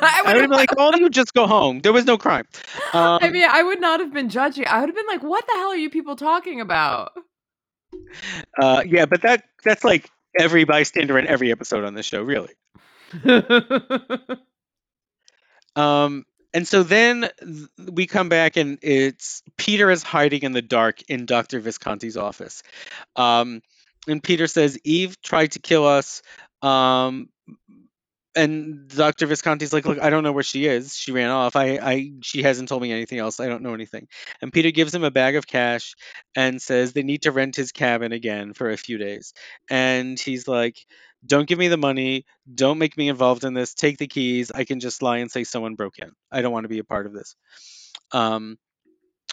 I 0.00 0.22
would 0.24 0.36
have 0.36 0.50
been 0.50 0.50
like, 0.50 0.76
"All 0.78 0.96
you 0.96 1.10
just 1.10 1.34
go 1.34 1.46
home. 1.46 1.80
There 1.80 1.92
was 1.92 2.04
no 2.04 2.18
crime." 2.18 2.46
Um, 2.92 3.18
I 3.22 3.30
mean, 3.30 3.48
I 3.48 3.62
would 3.62 3.80
not 3.80 4.00
have 4.00 4.12
been 4.12 4.28
judging. 4.28 4.66
I 4.66 4.80
would 4.80 4.88
have 4.88 4.96
been 4.96 5.06
like, 5.06 5.22
"What 5.22 5.46
the 5.46 5.52
hell 5.54 5.68
are 5.68 5.76
you 5.76 5.90
people 5.90 6.16
talking 6.16 6.60
about?" 6.60 7.12
uh, 8.60 8.82
yeah, 8.86 9.06
but 9.06 9.22
that 9.22 9.44
that's 9.64 9.84
like 9.84 10.10
every 10.38 10.64
bystander 10.64 11.18
in 11.18 11.26
every 11.26 11.50
episode 11.52 11.84
on 11.84 11.94
this 11.94 12.06
show, 12.06 12.22
really. 12.22 12.54
Um, 15.78 16.26
and 16.52 16.66
so 16.66 16.82
then 16.82 17.28
th- 17.40 17.68
we 17.92 18.06
come 18.06 18.28
back 18.28 18.56
and 18.56 18.78
it's 18.82 19.42
Peter 19.56 19.90
is 19.90 20.02
hiding 20.02 20.42
in 20.42 20.52
the 20.52 20.62
dark 20.62 21.02
in 21.08 21.24
Dr. 21.24 21.60
Visconti's 21.60 22.16
office. 22.16 22.62
Um, 23.14 23.62
and 24.08 24.22
Peter 24.22 24.46
says, 24.48 24.78
Eve 24.82 25.20
tried 25.22 25.52
to 25.52 25.60
kill 25.60 25.86
us. 25.86 26.22
Um, 26.62 27.28
and 28.34 28.88
Dr. 28.88 29.26
Visconti's 29.26 29.72
like, 29.72 29.84
look, 29.84 30.00
I 30.00 30.10
don't 30.10 30.22
know 30.22 30.32
where 30.32 30.42
she 30.42 30.66
is. 30.66 30.94
She 30.94 31.12
ran 31.12 31.30
off. 31.30 31.56
I, 31.56 31.78
I, 31.78 32.12
she 32.22 32.42
hasn't 32.42 32.68
told 32.68 32.82
me 32.82 32.92
anything 32.92 33.18
else. 33.18 33.40
I 33.40 33.46
don't 33.46 33.62
know 33.62 33.74
anything. 33.74 34.06
And 34.40 34.52
Peter 34.52 34.70
gives 34.70 34.94
him 34.94 35.04
a 35.04 35.10
bag 35.10 35.36
of 35.36 35.46
cash 35.46 35.94
and 36.36 36.60
says 36.60 36.92
they 36.92 37.02
need 37.02 37.22
to 37.22 37.32
rent 37.32 37.56
his 37.56 37.72
cabin 37.72 38.12
again 38.12 38.52
for 38.52 38.70
a 38.70 38.76
few 38.76 38.98
days. 38.98 39.32
And 39.70 40.18
he's 40.18 40.46
like, 40.46 40.78
don't 41.26 41.48
give 41.48 41.58
me 41.58 41.68
the 41.68 41.76
money. 41.76 42.26
Don't 42.52 42.78
make 42.78 42.96
me 42.96 43.08
involved 43.08 43.44
in 43.44 43.54
this. 43.54 43.74
Take 43.74 43.98
the 43.98 44.06
keys. 44.06 44.52
I 44.52 44.64
can 44.64 44.78
just 44.78 45.02
lie 45.02 45.18
and 45.18 45.30
say 45.30 45.44
someone 45.44 45.74
broke 45.74 45.98
in. 45.98 46.12
I 46.30 46.42
don't 46.42 46.52
want 46.52 46.64
to 46.64 46.68
be 46.68 46.78
a 46.78 46.84
part 46.84 47.06
of 47.06 47.12
this. 47.12 47.34
Um, 48.12 48.58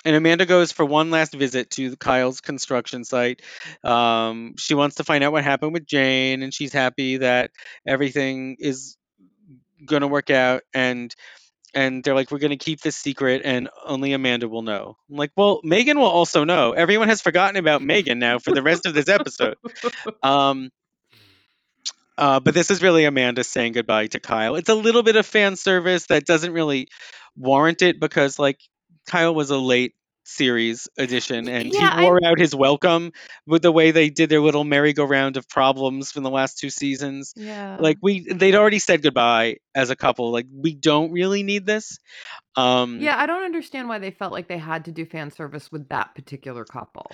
and 0.05 0.15
Amanda 0.15 0.45
goes 0.45 0.71
for 0.71 0.85
one 0.85 1.09
last 1.09 1.33
visit 1.33 1.71
to 1.71 1.95
Kyle's 1.97 2.39
construction 2.39 3.03
site. 3.03 3.41
Um, 3.83 4.55
she 4.57 4.75
wants 4.75 4.97
to 4.97 5.03
find 5.03 5.23
out 5.23 5.31
what 5.31 5.43
happened 5.43 5.73
with 5.73 5.85
Jane, 5.85 6.43
and 6.43 6.53
she's 6.53 6.71
happy 6.71 7.17
that 7.17 7.51
everything 7.85 8.57
is 8.59 8.95
going 9.83 10.01
to 10.01 10.07
work 10.07 10.29
out. 10.29 10.61
And 10.73 11.13
and 11.73 12.03
they're 12.03 12.15
like, 12.15 12.31
we're 12.31 12.39
going 12.39 12.51
to 12.51 12.57
keep 12.57 12.79
this 12.79 12.95
secret, 12.95 13.41
and 13.43 13.67
only 13.83 14.13
Amanda 14.13 14.47
will 14.47 14.61
know. 14.61 14.95
I'm 15.09 15.17
like, 15.17 15.31
well, 15.35 15.59
Megan 15.63 15.99
will 15.99 16.05
also 16.05 16.45
know. 16.45 16.71
Everyone 16.71 17.09
has 17.09 17.21
forgotten 17.21 17.57
about 17.57 17.81
Megan 17.81 18.17
now 18.17 18.39
for 18.39 18.51
the 18.51 18.63
rest 18.63 18.85
of 18.85 18.93
this 18.93 19.09
episode. 19.09 19.57
Um, 20.23 20.71
uh, 22.17 22.39
but 22.39 22.53
this 22.53 22.71
is 22.71 22.81
really 22.81 23.03
Amanda 23.03 23.43
saying 23.43 23.73
goodbye 23.73 24.07
to 24.07 24.21
Kyle. 24.21 24.55
It's 24.55 24.69
a 24.69 24.75
little 24.75 25.03
bit 25.03 25.17
of 25.17 25.25
fan 25.25 25.57
service 25.57 26.05
that 26.05 26.25
doesn't 26.25 26.53
really 26.53 26.87
warrant 27.35 27.81
it 27.81 27.99
because, 27.99 28.39
like, 28.39 28.59
Kyle 29.07 29.33
was 29.35 29.49
a 29.49 29.57
late 29.57 29.93
series 30.27 30.87
edition 30.97 31.47
and 31.47 31.71
Yeah, 31.71 31.81
he 31.81 31.85
I- 31.85 32.03
wore 32.03 32.19
out 32.25 32.39
his 32.39 32.55
welcome 32.55 33.11
with 33.45 33.61
the 33.61 33.71
way 33.71 33.91
they 33.91 34.09
did 34.09 34.27
their 34.29 34.41
little 34.41 34.63
merry-go-round 34.63 35.37
of 35.37 35.47
problems 35.47 36.11
from 36.11 36.23
the 36.23 36.31
last 36.31 36.57
two 36.57 36.71
seasons. 36.71 37.31
yeah. 37.35 37.77
Like 37.79 37.97
we, 38.01 38.21
they'd 38.33 38.55
already 38.55 38.79
said 38.79 39.03
goodbye 39.03 39.57
as 39.75 39.91
a 39.91 39.95
couple. 39.95 40.31
Like 40.31 40.47
we 40.51 40.73
don't 40.73 41.11
really 41.11 41.43
need 41.43 41.67
this. 41.67 41.99
Um, 42.55 42.99
yeah, 43.01 43.17
I 43.19 43.27
don't 43.27 43.43
understand 43.43 43.87
why 43.87 43.99
they 43.99 44.09
felt 44.09 44.31
like 44.33 44.47
they 44.47 44.57
had 44.57 44.85
to 44.85 44.91
do 44.91 45.05
fan 45.05 45.29
service 45.29 45.71
with 45.71 45.89
that 45.89 46.15
particular 46.15 46.65
couple. 46.65 47.11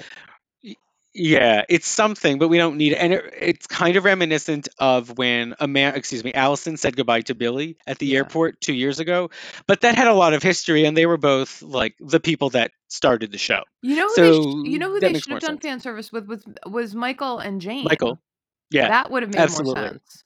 Yeah, 1.14 1.66
it's 1.68 1.88
something, 1.88 2.40
but 2.40 2.48
we 2.48 2.58
don't 2.58 2.78
need 2.78 2.94
it. 2.94 2.96
And 2.96 3.12
it, 3.14 3.34
it's 3.38 3.68
kind 3.68 3.98
of 3.98 4.06
reminiscent 4.06 4.70
of 4.80 5.18
when 5.18 5.56
a 5.60 5.68
man, 5.68 5.96
excuse 5.96 6.24
me, 6.24 6.34
Alison 6.34 6.78
said 6.78 6.96
goodbye 6.96 7.22
to 7.22 7.36
Billy 7.36 7.78
at 7.86 8.00
the 8.00 8.06
Yeah. 8.06 8.20
airport 8.20 8.62
two 8.62 8.74
years 8.74 9.00
ago. 9.02 9.30
But 9.68 9.82
that 9.82 9.96
had 9.96 10.08
a 10.08 10.14
lot 10.14 10.34
of 10.34 10.42
history, 10.42 10.86
and 10.86 10.96
they 10.96 11.06
were 11.06 11.18
both 11.18 11.62
like 11.62 11.96
the 12.00 12.22
people 12.22 12.52
that 12.52 12.72
started 12.88 13.32
the 13.32 13.38
show. 13.38 13.64
You 13.82 13.98
know 13.98 14.08
who 14.08 14.16
they 14.16 14.32
So, 14.32 14.42
sh- 14.42 14.72
you 14.72 14.80
know 14.80 14.90
who 14.90 15.00
they 15.02 15.14
should 15.20 15.32
have 15.34 15.42
done 15.42 15.56
sense. 15.56 15.62
fan 15.62 15.80
service 15.82 16.12
with 16.14 16.28
was 16.28 16.46
was 16.66 16.96
Michael 16.96 17.40
and 17.40 17.60
Jane. 17.60 17.84
Michael. 17.84 18.22
Yeah, 18.70 18.88
that 18.88 19.12
would 19.12 19.24
have 19.24 19.34
made 19.34 19.40
absolutely. 19.42 19.82
more 19.82 19.90
sense. 19.90 20.24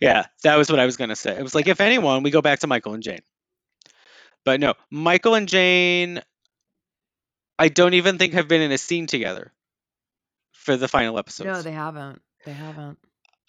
yeah, 0.00 0.26
that 0.44 0.54
was 0.54 0.70
what 0.70 0.78
I 0.78 0.86
was 0.86 0.96
going 0.96 1.10
to 1.10 1.16
say. 1.16 1.36
It 1.36 1.42
was 1.42 1.54
like, 1.56 1.66
if 1.66 1.80
anyone, 1.80 2.22
we 2.22 2.30
go 2.30 2.42
back 2.42 2.60
to 2.60 2.68
Michael 2.68 2.94
and 2.94 3.02
Jane. 3.02 3.22
But 4.44 4.60
no, 4.60 4.74
Michael 4.88 5.34
and 5.34 5.48
Jane, 5.48 6.22
I 7.58 7.68
don't 7.68 7.94
even 7.94 8.18
think 8.18 8.34
have 8.34 8.46
been 8.46 8.62
in 8.62 8.70
a 8.70 8.78
scene 8.78 9.08
together 9.08 9.52
for 10.62 10.76
the 10.76 10.88
final 10.88 11.18
episodes. 11.18 11.46
No, 11.46 11.62
they 11.62 11.72
haven't. 11.72 12.22
They 12.44 12.52
haven't. 12.52 12.98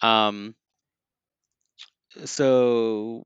um 0.02 0.54
so 2.24 3.24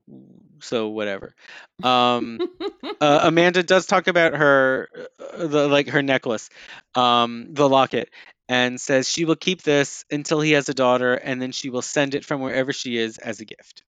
so 0.61 0.89
whatever 0.89 1.35
um 1.83 2.39
uh, 3.01 3.19
amanda 3.23 3.63
does 3.63 3.85
talk 3.85 4.07
about 4.07 4.33
her 4.33 4.89
uh, 5.19 5.47
the, 5.47 5.67
like 5.67 5.87
her 5.89 6.01
necklace 6.01 6.49
um 6.95 7.47
the 7.53 7.69
locket 7.69 8.09
and 8.47 8.81
says 8.81 9.07
she 9.09 9.25
will 9.25 9.35
keep 9.35 9.61
this 9.61 10.05
until 10.11 10.41
he 10.41 10.53
has 10.53 10.69
a 10.69 10.73
daughter 10.73 11.13
and 11.13 11.41
then 11.41 11.51
she 11.51 11.69
will 11.69 11.81
send 11.83 12.15
it 12.15 12.25
from 12.25 12.41
wherever 12.41 12.73
she 12.73 12.97
is 12.97 13.17
as 13.19 13.39
a 13.41 13.45
gift 13.45 13.83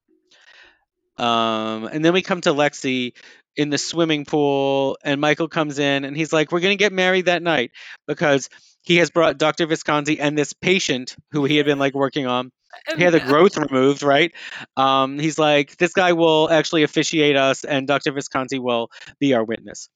um 1.18 1.86
and 1.86 2.04
then 2.04 2.14
we 2.14 2.22
come 2.22 2.42
to 2.42 2.52
lexi 2.52 3.14
in 3.56 3.70
the 3.70 3.78
swimming 3.78 4.26
pool 4.26 4.98
and 5.04 5.20
michael 5.20 5.48
comes 5.48 5.80
in 5.80 6.06
and 6.06 6.16
he's 6.16 6.32
like 6.32 6.52
we're 6.52 6.60
going 6.62 6.78
to 6.78 6.84
get 6.84 6.94
married 6.94 7.26
that 7.26 7.42
night 7.44 7.72
because 8.08 8.50
he 8.82 8.98
has 8.98 9.10
brought 9.10 9.38
dr 9.38 9.66
visconti 9.66 10.20
and 10.20 10.38
this 10.38 10.54
patient 10.54 11.16
who 11.32 11.46
he 11.46 11.58
had 11.58 11.66
been 11.66 11.80
like 11.80 11.94
working 11.94 12.28
on 12.28 12.52
he 12.98 13.04
had 13.04 13.14
the 13.14 13.20
growth 13.20 13.58
removed, 13.58 14.04
right? 14.04 14.32
Um, 14.78 15.20
he's 15.20 15.38
like, 15.38 15.78
this 15.78 15.94
guy 15.94 16.14
will 16.14 16.50
actually 16.50 16.84
officiate 16.84 17.36
us, 17.36 17.64
and 17.64 17.88
Dr. 17.88 18.12
Visconti 18.12 18.60
will 18.60 18.90
be 19.20 19.34
our 19.34 19.44
witness. 19.44 19.90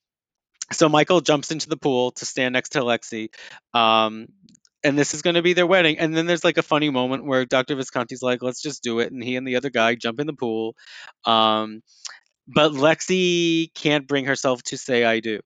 So 0.72 0.90
Michael 0.90 1.22
jumps 1.22 1.52
into 1.52 1.70
the 1.70 1.78
pool 1.78 2.12
to 2.12 2.26
stand 2.26 2.54
next 2.54 2.70
to 2.70 2.80
Lexi, 2.80 3.30
um, 3.74 4.28
and 4.84 4.98
this 4.98 5.14
is 5.14 5.22
going 5.22 5.36
to 5.36 5.42
be 5.42 5.54
their 5.54 5.68
wedding. 5.68 6.00
And 6.00 6.16
then 6.16 6.26
there's 6.26 6.44
like 6.44 6.58
a 6.58 6.64
funny 6.64 6.90
moment 6.90 7.26
where 7.26 7.46
Dr. 7.46 7.76
Visconti's 7.76 8.22
like, 8.22 8.42
let's 8.42 8.62
just 8.62 8.84
do 8.84 9.00
it, 9.00 9.12
and 9.12 9.24
he 9.24 9.36
and 9.36 9.48
the 9.48 9.56
other 9.56 9.70
guy 9.70 9.96
jump 9.96 10.20
in 10.20 10.28
the 10.28 10.34
pool. 10.34 10.76
Um, 11.26 11.82
but 12.48 12.72
Lexi 12.72 13.74
can't 13.74 14.08
bring 14.08 14.26
herself 14.26 14.62
to 14.64 14.78
say 14.78 15.04
I 15.04 15.20
do. 15.20 15.40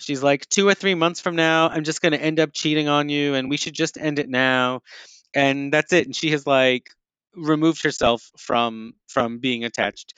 She's 0.00 0.22
like, 0.22 0.48
two 0.48 0.66
or 0.66 0.74
three 0.74 0.94
months 0.94 1.20
from 1.20 1.36
now, 1.36 1.68
I'm 1.68 1.84
just 1.84 2.02
going 2.02 2.12
to 2.12 2.20
end 2.20 2.40
up 2.40 2.52
cheating 2.52 2.88
on 2.88 3.08
you, 3.08 3.34
and 3.34 3.48
we 3.50 3.56
should 3.56 3.74
just 3.74 3.98
end 3.98 4.18
it 4.18 4.28
now. 4.28 4.82
And 5.34 5.72
that's 5.72 5.92
it. 5.92 6.06
And 6.06 6.16
she 6.16 6.30
has 6.32 6.46
like 6.46 6.90
removed 7.34 7.82
herself 7.82 8.30
from 8.36 8.94
from 9.08 9.38
being 9.38 9.64
attached 9.64 10.14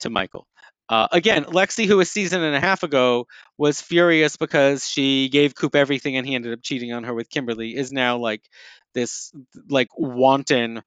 to 0.00 0.10
michael. 0.10 0.46
Uh, 0.88 1.08
again 1.12 1.44
lexi 1.44 1.86
who 1.86 1.98
a 2.00 2.04
season 2.04 2.42
and 2.42 2.54
a 2.54 2.60
half 2.60 2.82
ago 2.82 3.26
was 3.56 3.80
furious 3.80 4.36
because 4.36 4.86
she 4.86 5.30
gave 5.30 5.54
coop 5.54 5.74
everything 5.74 6.16
and 6.16 6.26
he 6.26 6.34
ended 6.34 6.52
up 6.52 6.60
cheating 6.62 6.92
on 6.92 7.04
her 7.04 7.14
with 7.14 7.30
kimberly 7.30 7.74
is 7.74 7.90
now 7.90 8.18
like 8.18 8.42
this 8.92 9.32
like 9.70 9.88
wanton 9.96 10.82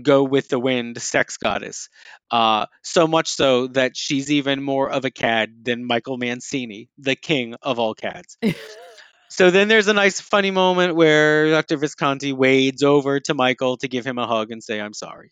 go 0.00 0.22
with 0.22 0.48
the 0.48 0.58
wind 0.58 1.00
sex 1.00 1.36
goddess 1.36 1.88
uh, 2.30 2.66
so 2.82 3.06
much 3.06 3.28
so 3.28 3.66
that 3.68 3.96
she's 3.96 4.30
even 4.30 4.62
more 4.62 4.90
of 4.90 5.04
a 5.04 5.10
cad 5.10 5.64
than 5.64 5.84
michael 5.84 6.16
mancini 6.16 6.88
the 6.98 7.16
king 7.16 7.54
of 7.62 7.78
all 7.78 7.94
cads 7.94 8.38
so 9.28 9.50
then 9.50 9.68
there's 9.68 9.88
a 9.88 9.94
nice 9.94 10.20
funny 10.20 10.50
moment 10.50 10.94
where 10.94 11.48
Dr. 11.50 11.78
Visconti 11.78 12.34
wades 12.34 12.82
over 12.82 13.18
to 13.20 13.32
Michael 13.32 13.78
to 13.78 13.88
give 13.88 14.04
him 14.04 14.18
a 14.18 14.26
hug 14.26 14.50
and 14.50 14.62
say, 14.62 14.78
I'm 14.78 14.92
sorry. 14.92 15.30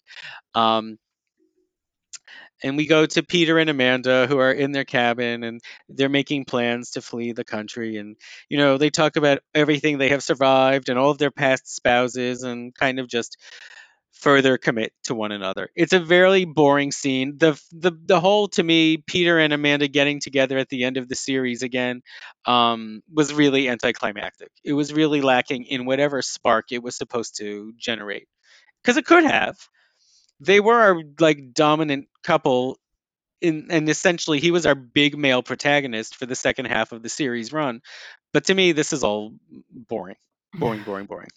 Um, 0.55 0.97
and 2.63 2.77
we 2.77 2.87
go 2.87 3.07
to 3.07 3.23
Peter 3.23 3.59
and 3.59 3.71
Amanda 3.71 4.27
who 4.27 4.39
are 4.39 4.53
in 4.53 4.73
their 4.73 4.85
cabin 4.85 5.45
and 5.45 5.61
they're 5.89 6.09
making 6.09 6.45
plans 6.45 6.93
to 6.93 7.03
flee 7.03 7.33
the 7.33 7.45
country 7.45 7.97
and 7.97 8.17
you 8.49 8.59
know 8.59 8.79
they 8.79 8.91
talk 8.91 9.17
about 9.17 9.41
everything 9.55 9.99
they 9.99 10.11
have 10.11 10.23
survived 10.23 10.89
and 10.89 10.99
all 10.99 11.11
of 11.11 11.19
their 11.19 11.31
past 11.31 11.75
spouses 11.75 12.43
and 12.43 12.75
kind 12.75 12.99
of 12.99 13.09
just 13.09 13.39
further 14.21 14.59
commit 14.59 14.93
to 15.05 15.15
one 15.15 15.33
another. 15.33 15.71
It's 15.75 15.93
a 15.93 16.01
very 16.01 16.45
boring 16.45 16.93
scene. 16.93 17.39
The 17.39 17.61
the 17.73 17.93
the 17.93 18.21
whole 18.21 18.49
to 18.49 18.63
me 18.63 18.99
Peter 18.99 19.39
and 19.39 19.53
Amanda 19.53 19.89
getting 19.89 20.21
together 20.21 20.59
at 20.59 20.69
the 20.69 20.85
end 20.85 20.97
of 20.97 21.09
the 21.09 21.15
series 21.15 21.63
again 21.63 22.03
um, 22.47 23.03
was 23.13 23.33
really 23.33 23.69
anticlimactic. 23.69 24.51
It 24.65 24.75
was 24.75 24.93
really 24.93 25.21
lacking 25.21 25.65
in 25.65 25.87
whatever 25.87 26.23
spark 26.23 26.67
it 26.71 26.83
was 26.83 26.97
supposed 26.97 27.39
to 27.39 27.73
generate. 27.77 28.29
Cuz 28.85 28.97
it 28.97 29.07
could 29.07 29.25
have. 29.25 29.57
They 30.41 30.61
were 30.61 30.79
our 30.79 31.03
like 31.19 31.53
dominant 31.53 32.09
couple 32.23 32.79
in 33.41 33.69
and 33.71 33.89
essentially 33.89 34.41
he 34.41 34.51
was 34.51 34.67
our 34.67 34.75
big 34.75 35.17
male 35.17 35.43
protagonist 35.43 36.17
for 36.17 36.27
the 36.27 36.35
second 36.37 36.67
half 36.67 36.93
of 36.93 37.03
the 37.03 37.09
series 37.09 37.53
run. 37.53 37.81
But 38.33 38.45
to 38.47 38.55
me 38.55 38.73
this 38.73 38.93
is 38.93 39.03
all 39.03 39.35
boring. 39.71 40.17
Boring, 40.55 40.83
boring, 40.83 41.07
boring. 41.07 41.29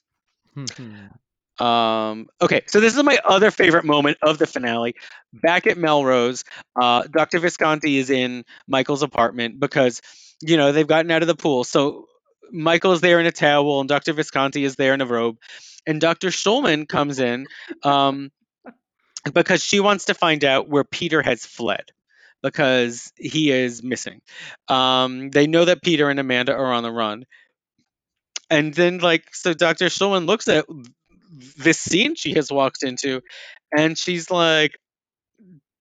Um, 1.59 2.27
okay, 2.41 2.61
so 2.67 2.79
this 2.79 2.95
is 2.95 3.03
my 3.03 3.19
other 3.23 3.51
favorite 3.51 3.85
moment 3.85 4.17
of 4.21 4.37
the 4.37 4.47
finale. 4.47 4.95
Back 5.33 5.67
at 5.67 5.77
Melrose, 5.77 6.43
uh, 6.79 7.03
Dr. 7.03 7.39
Visconti 7.39 7.97
is 7.97 8.09
in 8.09 8.43
Michael's 8.67 9.03
apartment 9.03 9.59
because, 9.59 10.01
you 10.41 10.57
know, 10.57 10.71
they've 10.71 10.87
gotten 10.87 11.11
out 11.11 11.21
of 11.21 11.27
the 11.27 11.35
pool. 11.35 11.63
So 11.63 12.07
Michael 12.51 12.93
is 12.93 13.01
there 13.01 13.19
in 13.19 13.25
a 13.25 13.31
towel 13.31 13.79
and 13.79 13.89
Dr. 13.89 14.13
Visconti 14.13 14.63
is 14.63 14.75
there 14.75 14.93
in 14.93 15.01
a 15.01 15.05
robe. 15.05 15.37
And 15.85 15.99
Dr. 15.99 16.29
Schulman 16.29 16.87
comes 16.87 17.19
in 17.19 17.47
um, 17.83 18.31
because 19.33 19.63
she 19.63 19.79
wants 19.79 20.05
to 20.05 20.13
find 20.13 20.43
out 20.43 20.69
where 20.69 20.83
Peter 20.83 21.21
has 21.21 21.45
fled 21.45 21.91
because 22.41 23.11
he 23.15 23.51
is 23.51 23.81
missing. 23.83 24.21
Um, 24.67 25.29
they 25.29 25.47
know 25.47 25.65
that 25.65 25.81
Peter 25.81 26.09
and 26.09 26.19
Amanda 26.19 26.53
are 26.53 26.73
on 26.73 26.83
the 26.83 26.91
run. 26.91 27.25
And 28.49 28.73
then, 28.73 28.99
like, 28.99 29.33
so 29.33 29.53
Dr. 29.53 29.85
Schulman 29.85 30.27
looks 30.27 30.47
at 30.47 30.65
this 31.57 31.79
scene 31.79 32.15
she 32.15 32.33
has 32.35 32.51
walked 32.51 32.83
into, 32.83 33.21
and 33.75 33.97
she's 33.97 34.29
like, 34.31 34.77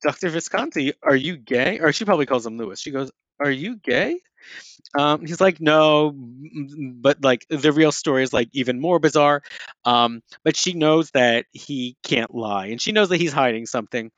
Dr. 0.03 0.29
Visconti, 0.29 0.93
are 1.03 1.15
you 1.15 1.37
gay? 1.37 1.79
Or 1.79 1.93
she 1.93 2.05
probably 2.05 2.25
calls 2.25 2.45
him 2.45 2.57
Lewis. 2.57 2.79
She 2.79 2.91
goes, 2.91 3.11
Are 3.39 3.51
you 3.51 3.75
gay? 3.77 4.19
Um, 4.97 5.25
he's 5.25 5.41
like, 5.41 5.61
No, 5.61 6.13
but 6.15 7.23
like 7.23 7.45
the 7.49 7.71
real 7.71 7.91
story 7.91 8.23
is 8.23 8.33
like 8.33 8.49
even 8.53 8.79
more 8.81 8.99
bizarre. 8.99 9.43
Um, 9.85 10.21
but 10.43 10.57
she 10.57 10.73
knows 10.73 11.11
that 11.11 11.45
he 11.51 11.97
can't 12.03 12.33
lie, 12.33 12.67
and 12.67 12.81
she 12.81 12.91
knows 12.91 13.09
that 13.09 13.17
he's 13.17 13.33
hiding 13.33 13.65
something. 13.65 14.11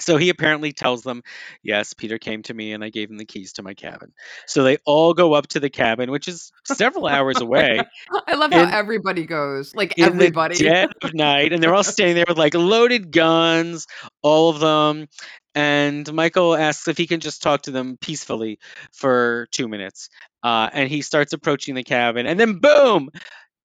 So 0.00 0.16
he 0.16 0.28
apparently 0.28 0.72
tells 0.72 1.02
them, 1.02 1.22
Yes, 1.62 1.94
Peter 1.94 2.18
came 2.18 2.42
to 2.44 2.54
me 2.54 2.72
and 2.72 2.84
I 2.84 2.90
gave 2.90 3.10
him 3.10 3.16
the 3.16 3.24
keys 3.24 3.54
to 3.54 3.62
my 3.62 3.74
cabin. 3.74 4.12
So 4.46 4.62
they 4.62 4.78
all 4.84 5.14
go 5.14 5.34
up 5.34 5.48
to 5.48 5.60
the 5.60 5.70
cabin, 5.70 6.10
which 6.10 6.28
is 6.28 6.52
several 6.64 7.06
hours 7.06 7.40
away. 7.40 7.80
I 8.26 8.34
love 8.34 8.52
how 8.52 8.68
everybody 8.70 9.26
goes, 9.26 9.74
like 9.74 9.98
in 9.98 10.04
everybody. 10.04 10.56
the 10.56 10.64
dead 10.64 10.90
of 11.02 11.14
night, 11.14 11.52
and 11.52 11.62
they're 11.62 11.74
all 11.74 11.82
standing 11.82 12.16
there 12.16 12.26
with 12.28 12.38
like 12.38 12.54
loaded 12.54 13.10
guns, 13.10 13.86
all 14.22 14.50
of 14.50 14.60
them. 14.60 15.08
And 15.54 16.12
Michael 16.12 16.54
asks 16.54 16.86
if 16.86 16.96
he 16.96 17.06
can 17.06 17.20
just 17.20 17.42
talk 17.42 17.62
to 17.62 17.72
them 17.72 17.96
peacefully 18.00 18.60
for 18.92 19.48
two 19.50 19.66
minutes. 19.66 20.08
Uh, 20.42 20.70
and 20.72 20.88
he 20.88 21.02
starts 21.02 21.32
approaching 21.32 21.74
the 21.74 21.82
cabin, 21.82 22.26
and 22.26 22.38
then 22.38 22.58
boom, 22.60 23.10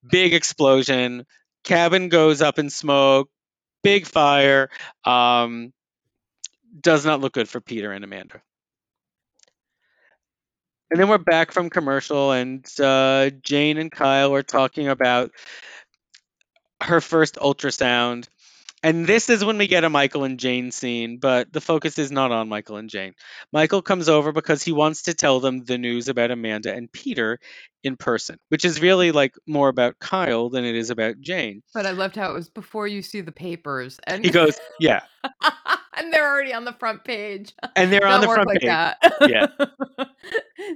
big 0.09 0.33
explosion. 0.33 1.25
Cabin 1.63 2.09
goes 2.09 2.41
up 2.41 2.59
in 2.59 2.69
smoke, 2.69 3.29
big 3.83 4.05
fire. 4.07 4.69
Um, 5.05 5.71
does 6.79 7.05
not 7.05 7.21
look 7.21 7.33
good 7.33 7.49
for 7.49 7.61
Peter 7.61 7.91
and 7.91 8.03
Amanda. 8.03 8.41
And 10.91 10.99
then 10.99 11.09
we're 11.09 11.17
back 11.17 11.51
from 11.51 11.69
commercial, 11.69 12.31
and 12.31 12.65
uh, 12.79 13.31
Jane 13.41 13.77
and 13.77 13.91
Kyle 13.91 14.33
are 14.35 14.43
talking 14.43 14.89
about 14.89 15.31
her 16.81 17.01
first 17.01 17.35
ultrasound. 17.35 18.27
And 18.83 19.07
this 19.07 19.29
is 19.29 19.45
when 19.45 19.57
we 19.57 19.67
get 19.67 19.85
a 19.85 19.89
Michael 19.89 20.25
and 20.25 20.37
Jane 20.37 20.69
scene, 20.71 21.17
but 21.17 21.51
the 21.53 21.61
focus 21.61 21.97
is 21.97 22.11
not 22.11 22.31
on 22.31 22.49
Michael 22.49 22.75
and 22.75 22.89
Jane. 22.89 23.13
Michael 23.53 23.81
comes 23.81 24.09
over 24.09 24.33
because 24.33 24.61
he 24.61 24.73
wants 24.73 25.03
to 25.03 25.13
tell 25.13 25.39
them 25.39 25.63
the 25.63 25.77
news 25.77 26.09
about 26.09 26.31
Amanda 26.31 26.73
and 26.73 26.91
Peter 26.91 27.39
in 27.83 27.95
person, 27.95 28.37
which 28.49 28.65
is 28.65 28.81
really 28.81 29.13
like 29.13 29.35
more 29.47 29.69
about 29.69 29.99
Kyle 29.99 30.49
than 30.49 30.65
it 30.65 30.75
is 30.75 30.89
about 30.89 31.21
Jane. 31.21 31.63
But 31.73 31.85
I 31.85 31.91
loved 31.91 32.17
how 32.17 32.31
it 32.31 32.33
was 32.33 32.49
before 32.49 32.85
you 32.85 33.01
see 33.01 33.21
the 33.21 33.31
papers. 33.31 34.01
And 34.05 34.23
He 34.23 34.31
goes, 34.31 34.59
Yeah. 34.81 35.03
and 35.97 36.11
they're 36.13 36.27
already 36.29 36.53
on 36.53 36.65
the 36.65 36.73
front 36.73 37.03
page. 37.03 37.53
And 37.75 37.91
they're 37.91 38.05
on 38.07 38.21
the 38.21 38.27
front 38.27 38.47
like 38.47 38.59
page. 38.59 38.67
that. 38.67 38.97
Yeah. 39.27 39.47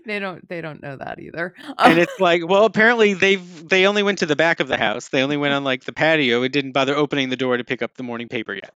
they 0.05 0.19
don't 0.19 0.47
they 0.49 0.61
don't 0.61 0.81
know 0.81 0.97
that 0.97 1.19
either. 1.19 1.53
and 1.77 1.99
it's 1.99 2.17
like, 2.19 2.47
well, 2.47 2.65
apparently 2.65 3.13
they've 3.13 3.67
they 3.69 3.85
only 3.85 4.03
went 4.03 4.19
to 4.19 4.25
the 4.25 4.35
back 4.35 4.59
of 4.59 4.67
the 4.67 4.77
house. 4.77 5.09
They 5.09 5.21
only 5.21 5.37
went 5.37 5.53
on 5.53 5.63
like 5.63 5.83
the 5.85 5.93
patio. 5.93 6.43
It 6.43 6.51
didn't 6.51 6.71
bother 6.71 6.95
opening 6.95 7.29
the 7.29 7.37
door 7.37 7.57
to 7.57 7.63
pick 7.63 7.81
up 7.81 7.95
the 7.95 8.03
morning 8.03 8.27
paper 8.27 8.53
yet. 8.53 8.73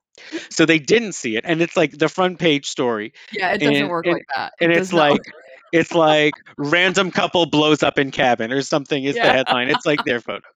So 0.49 0.65
they 0.65 0.79
didn't 0.79 1.13
see 1.13 1.35
it, 1.37 1.45
and 1.47 1.61
it's 1.61 1.75
like 1.75 1.97
the 1.97 2.09
front 2.09 2.39
page 2.39 2.67
story, 2.67 3.13
yeah, 3.31 3.53
it 3.53 3.59
doesn't 3.59 3.75
and- 3.75 3.89
work 3.89 4.05
and- 4.05 4.13
like 4.15 4.25
that. 4.35 4.53
It 4.59 4.65
and 4.65 4.73
it's 4.73 4.93
like 4.93 5.13
work. 5.13 5.33
it's 5.71 5.93
like 5.93 6.33
random 6.57 7.11
couple 7.11 7.45
blows 7.47 7.81
up 7.83 7.97
in 7.97 8.11
cabin 8.11 8.51
or 8.51 8.61
something 8.61 9.03
is 9.03 9.15
the 9.15 9.21
headline. 9.23 9.69
It's 9.69 9.85
like 9.85 10.03
their 10.05 10.19
photo, 10.21 10.47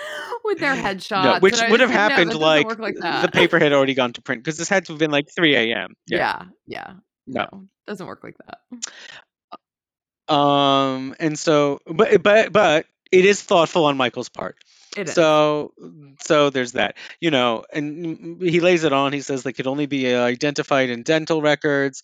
with 0.44 0.58
their 0.58 0.74
headshots. 0.74 1.24
no, 1.24 1.38
which 1.40 1.60
would 1.70 1.80
have 1.80 1.90
think, 1.90 2.00
no, 2.00 2.08
happened 2.08 2.34
like, 2.34 2.78
like 2.78 2.94
the 2.94 3.30
paper 3.32 3.58
had 3.58 3.72
already 3.72 3.94
gone 3.94 4.12
to 4.14 4.22
print 4.22 4.42
because 4.42 4.56
this 4.56 4.68
had 4.68 4.86
to 4.86 4.92
have 4.92 4.98
been 4.98 5.10
like 5.10 5.28
3 5.34 5.56
a.m. 5.56 5.94
Yeah, 6.06 6.44
yeah. 6.66 6.94
No. 7.26 7.46
No, 7.52 7.64
doesn't 7.86 8.06
work 8.06 8.24
like 8.24 8.36
that. 8.46 10.32
Um, 10.32 11.14
and 11.18 11.38
so, 11.38 11.80
but 11.86 12.22
but 12.22 12.52
but 12.52 12.86
it 13.10 13.24
is 13.24 13.42
thoughtful 13.42 13.86
on 13.86 13.96
Michael's 13.96 14.28
part. 14.28 14.56
It 14.96 15.08
is. 15.08 15.14
So, 15.14 15.72
so 16.20 16.50
there's 16.50 16.72
that, 16.72 16.96
you 17.20 17.30
know, 17.30 17.64
and 17.72 18.42
he 18.42 18.60
lays 18.60 18.84
it 18.84 18.92
on. 18.92 19.12
He 19.12 19.20
says 19.20 19.42
they 19.42 19.52
could 19.52 19.66
only 19.66 19.86
be 19.86 20.12
uh, 20.12 20.22
identified 20.22 20.90
in 20.90 21.02
dental 21.02 21.40
records. 21.42 22.02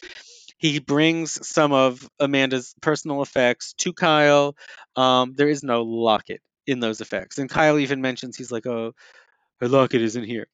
He 0.59 0.79
brings 0.79 1.47
some 1.47 1.73
of 1.73 2.09
Amanda's 2.21 2.75
personal 2.81 3.23
effects 3.23 3.75
to 3.79 3.93
Kyle. 3.93 4.55
Um, 4.97 5.35
there 5.35 5.49
is 5.49 5.63
no 5.63 5.83
locket 5.83 6.41
in 6.67 6.81
those 6.81 7.01
effects, 7.01 7.39
and 7.39 7.51
Kyle 7.51 7.79
even 7.79 8.01
mentions 8.01 8.37
he's 8.37 8.53
like, 8.53 8.67
"Oh, 8.67 8.95
her 9.61 9.69
locket 9.69 10.03
isn't 10.03 10.25
here." 10.25 10.49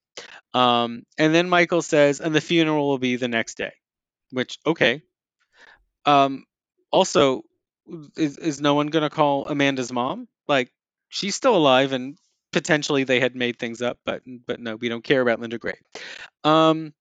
Um, 0.54 1.04
and 1.18 1.34
then 1.34 1.48
Michael 1.48 1.82
says, 1.82 2.20
"And 2.20 2.34
the 2.34 2.40
funeral 2.40 2.88
will 2.88 2.98
be 2.98 3.16
the 3.16 3.28
next 3.28 3.56
day," 3.58 3.72
which 4.30 4.58
okay. 4.66 5.02
Um, 6.06 6.44
also, 6.90 7.42
is 8.16 8.38
is 8.38 8.60
no 8.60 8.74
one 8.74 8.88
gonna 8.88 9.10
call 9.10 9.46
Amanda's 9.46 9.92
mom? 9.92 10.28
Like, 10.48 10.72
she's 11.08 11.34
still 11.34 11.56
alive, 11.56 11.92
and 11.92 12.16
potentially 12.52 13.04
they 13.04 13.20
had 13.20 13.36
made 13.36 13.58
things 13.58 13.82
up, 13.82 13.98
but 14.04 14.22
but 14.46 14.60
no, 14.60 14.76
we 14.76 14.88
don't 14.88 15.04
care 15.04 15.20
about 15.20 15.40
Linda 15.40 15.58
Gray. 15.58 15.78
Um, 16.44 16.92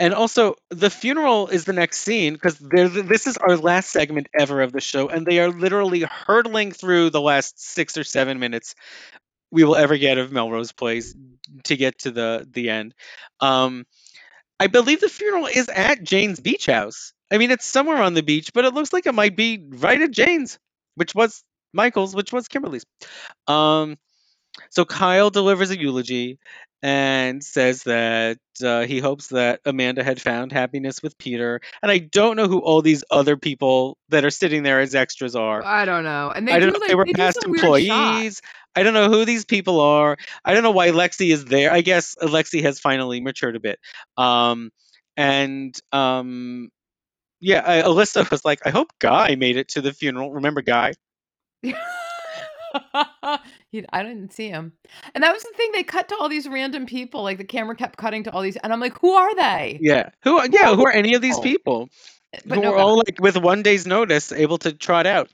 and 0.00 0.14
also, 0.14 0.54
the 0.70 0.88
funeral 0.88 1.48
is 1.48 1.66
the 1.66 1.74
next 1.74 1.98
scene 1.98 2.32
because 2.32 2.58
this 2.58 3.26
is 3.26 3.36
our 3.36 3.56
last 3.58 3.90
segment 3.90 4.28
ever 4.36 4.62
of 4.62 4.72
the 4.72 4.80
show, 4.80 5.08
and 5.08 5.26
they 5.26 5.40
are 5.40 5.50
literally 5.50 6.00
hurtling 6.00 6.72
through 6.72 7.10
the 7.10 7.20
last 7.20 7.60
six 7.60 7.98
or 7.98 8.04
seven 8.04 8.38
minutes 8.38 8.74
we 9.50 9.62
will 9.62 9.76
ever 9.76 9.98
get 9.98 10.16
of 10.16 10.32
Melrose 10.32 10.72
Place 10.72 11.14
to 11.64 11.76
get 11.76 11.98
to 12.00 12.10
the 12.10 12.48
the 12.50 12.70
end. 12.70 12.94
Um, 13.40 13.84
I 14.58 14.68
believe 14.68 15.00
the 15.00 15.08
funeral 15.10 15.46
is 15.46 15.68
at 15.68 16.02
Jane's 16.02 16.40
beach 16.40 16.66
house. 16.66 17.12
I 17.30 17.36
mean, 17.38 17.50
it's 17.50 17.66
somewhere 17.66 18.02
on 18.02 18.14
the 18.14 18.22
beach, 18.22 18.52
but 18.54 18.64
it 18.64 18.72
looks 18.72 18.92
like 18.94 19.06
it 19.06 19.14
might 19.14 19.36
be 19.36 19.66
right 19.68 20.00
at 20.00 20.10
Jane's, 20.12 20.58
which 20.94 21.14
was 21.14 21.44
Michael's, 21.74 22.14
which 22.14 22.32
was 22.32 22.48
Kimberly's. 22.48 22.86
Um, 23.46 23.98
so 24.68 24.84
Kyle 24.84 25.30
delivers 25.30 25.70
a 25.70 25.78
eulogy 25.78 26.38
and 26.82 27.44
says 27.44 27.82
that 27.82 28.38
uh, 28.64 28.82
he 28.82 29.00
hopes 29.00 29.28
that 29.28 29.60
Amanda 29.64 30.02
had 30.02 30.20
found 30.20 30.50
happiness 30.52 31.02
with 31.02 31.18
Peter. 31.18 31.60
And 31.82 31.90
I 31.90 31.98
don't 31.98 32.36
know 32.36 32.48
who 32.48 32.60
all 32.60 32.80
these 32.82 33.04
other 33.10 33.36
people 33.36 33.98
that 34.08 34.24
are 34.24 34.30
sitting 34.30 34.62
there 34.62 34.80
as 34.80 34.94
extras 34.94 35.36
are. 35.36 35.62
I 35.64 35.84
don't 35.84 36.04
know. 36.04 36.32
And 36.34 36.48
they 36.48 36.52
I 36.52 36.58
don't 36.58 36.68
do, 36.68 36.72
know 36.72 36.76
if 36.76 36.80
like, 36.82 36.88
they 36.88 36.94
were 36.94 37.04
do 37.04 37.12
past 37.12 37.38
some 37.42 37.50
weird 37.50 37.60
shots. 37.60 37.82
employees. 37.82 38.42
I 38.74 38.82
don't 38.82 38.94
know 38.94 39.08
who 39.08 39.24
these 39.24 39.44
people 39.44 39.80
are. 39.80 40.16
I 40.44 40.54
don't 40.54 40.62
know 40.62 40.70
why 40.70 40.88
Lexi 40.88 41.32
is 41.32 41.44
there. 41.44 41.72
I 41.72 41.82
guess 41.82 42.14
Lexi 42.22 42.62
has 42.62 42.80
finally 42.80 43.20
matured 43.20 43.56
a 43.56 43.60
bit. 43.60 43.78
Um, 44.16 44.70
and 45.16 45.78
um, 45.92 46.70
yeah, 47.40 47.62
I, 47.66 47.82
Alyssa 47.82 48.30
was 48.30 48.44
like, 48.44 48.60
I 48.64 48.70
hope 48.70 48.88
Guy 48.98 49.34
made 49.34 49.56
it 49.56 49.68
to 49.70 49.80
the 49.80 49.92
funeral. 49.92 50.32
Remember 50.32 50.62
Guy? 50.62 50.92
He- 53.72 53.84
I 53.92 54.02
didn't 54.02 54.32
see 54.32 54.48
him. 54.48 54.72
And 55.14 55.22
that 55.22 55.32
was 55.32 55.42
the 55.42 55.52
thing. 55.56 55.70
They 55.72 55.82
cut 55.84 56.08
to 56.08 56.16
all 56.16 56.28
these 56.28 56.48
random 56.48 56.86
people. 56.86 57.22
Like 57.22 57.38
the 57.38 57.44
camera 57.44 57.76
kept 57.76 57.96
cutting 57.96 58.24
to 58.24 58.32
all 58.32 58.42
these. 58.42 58.56
And 58.56 58.72
I'm 58.72 58.80
like, 58.80 58.98
who 59.00 59.12
are 59.12 59.34
they? 59.36 59.78
Yeah. 59.80 60.10
Who? 60.24 60.38
are- 60.38 60.46
Yeah. 60.50 60.74
Who 60.74 60.84
are 60.86 60.92
any 60.92 61.14
of 61.14 61.22
these 61.22 61.38
people? 61.38 61.86
people? 61.86 62.44
But 62.46 62.56
who 62.58 62.62
no 62.62 62.70
were 62.72 62.78
all 62.78 62.96
like 62.96 63.18
with 63.20 63.36
one 63.36 63.62
day's 63.62 63.86
notice 63.86 64.32
able 64.32 64.58
to 64.58 64.72
trot 64.72 65.06
out. 65.06 65.28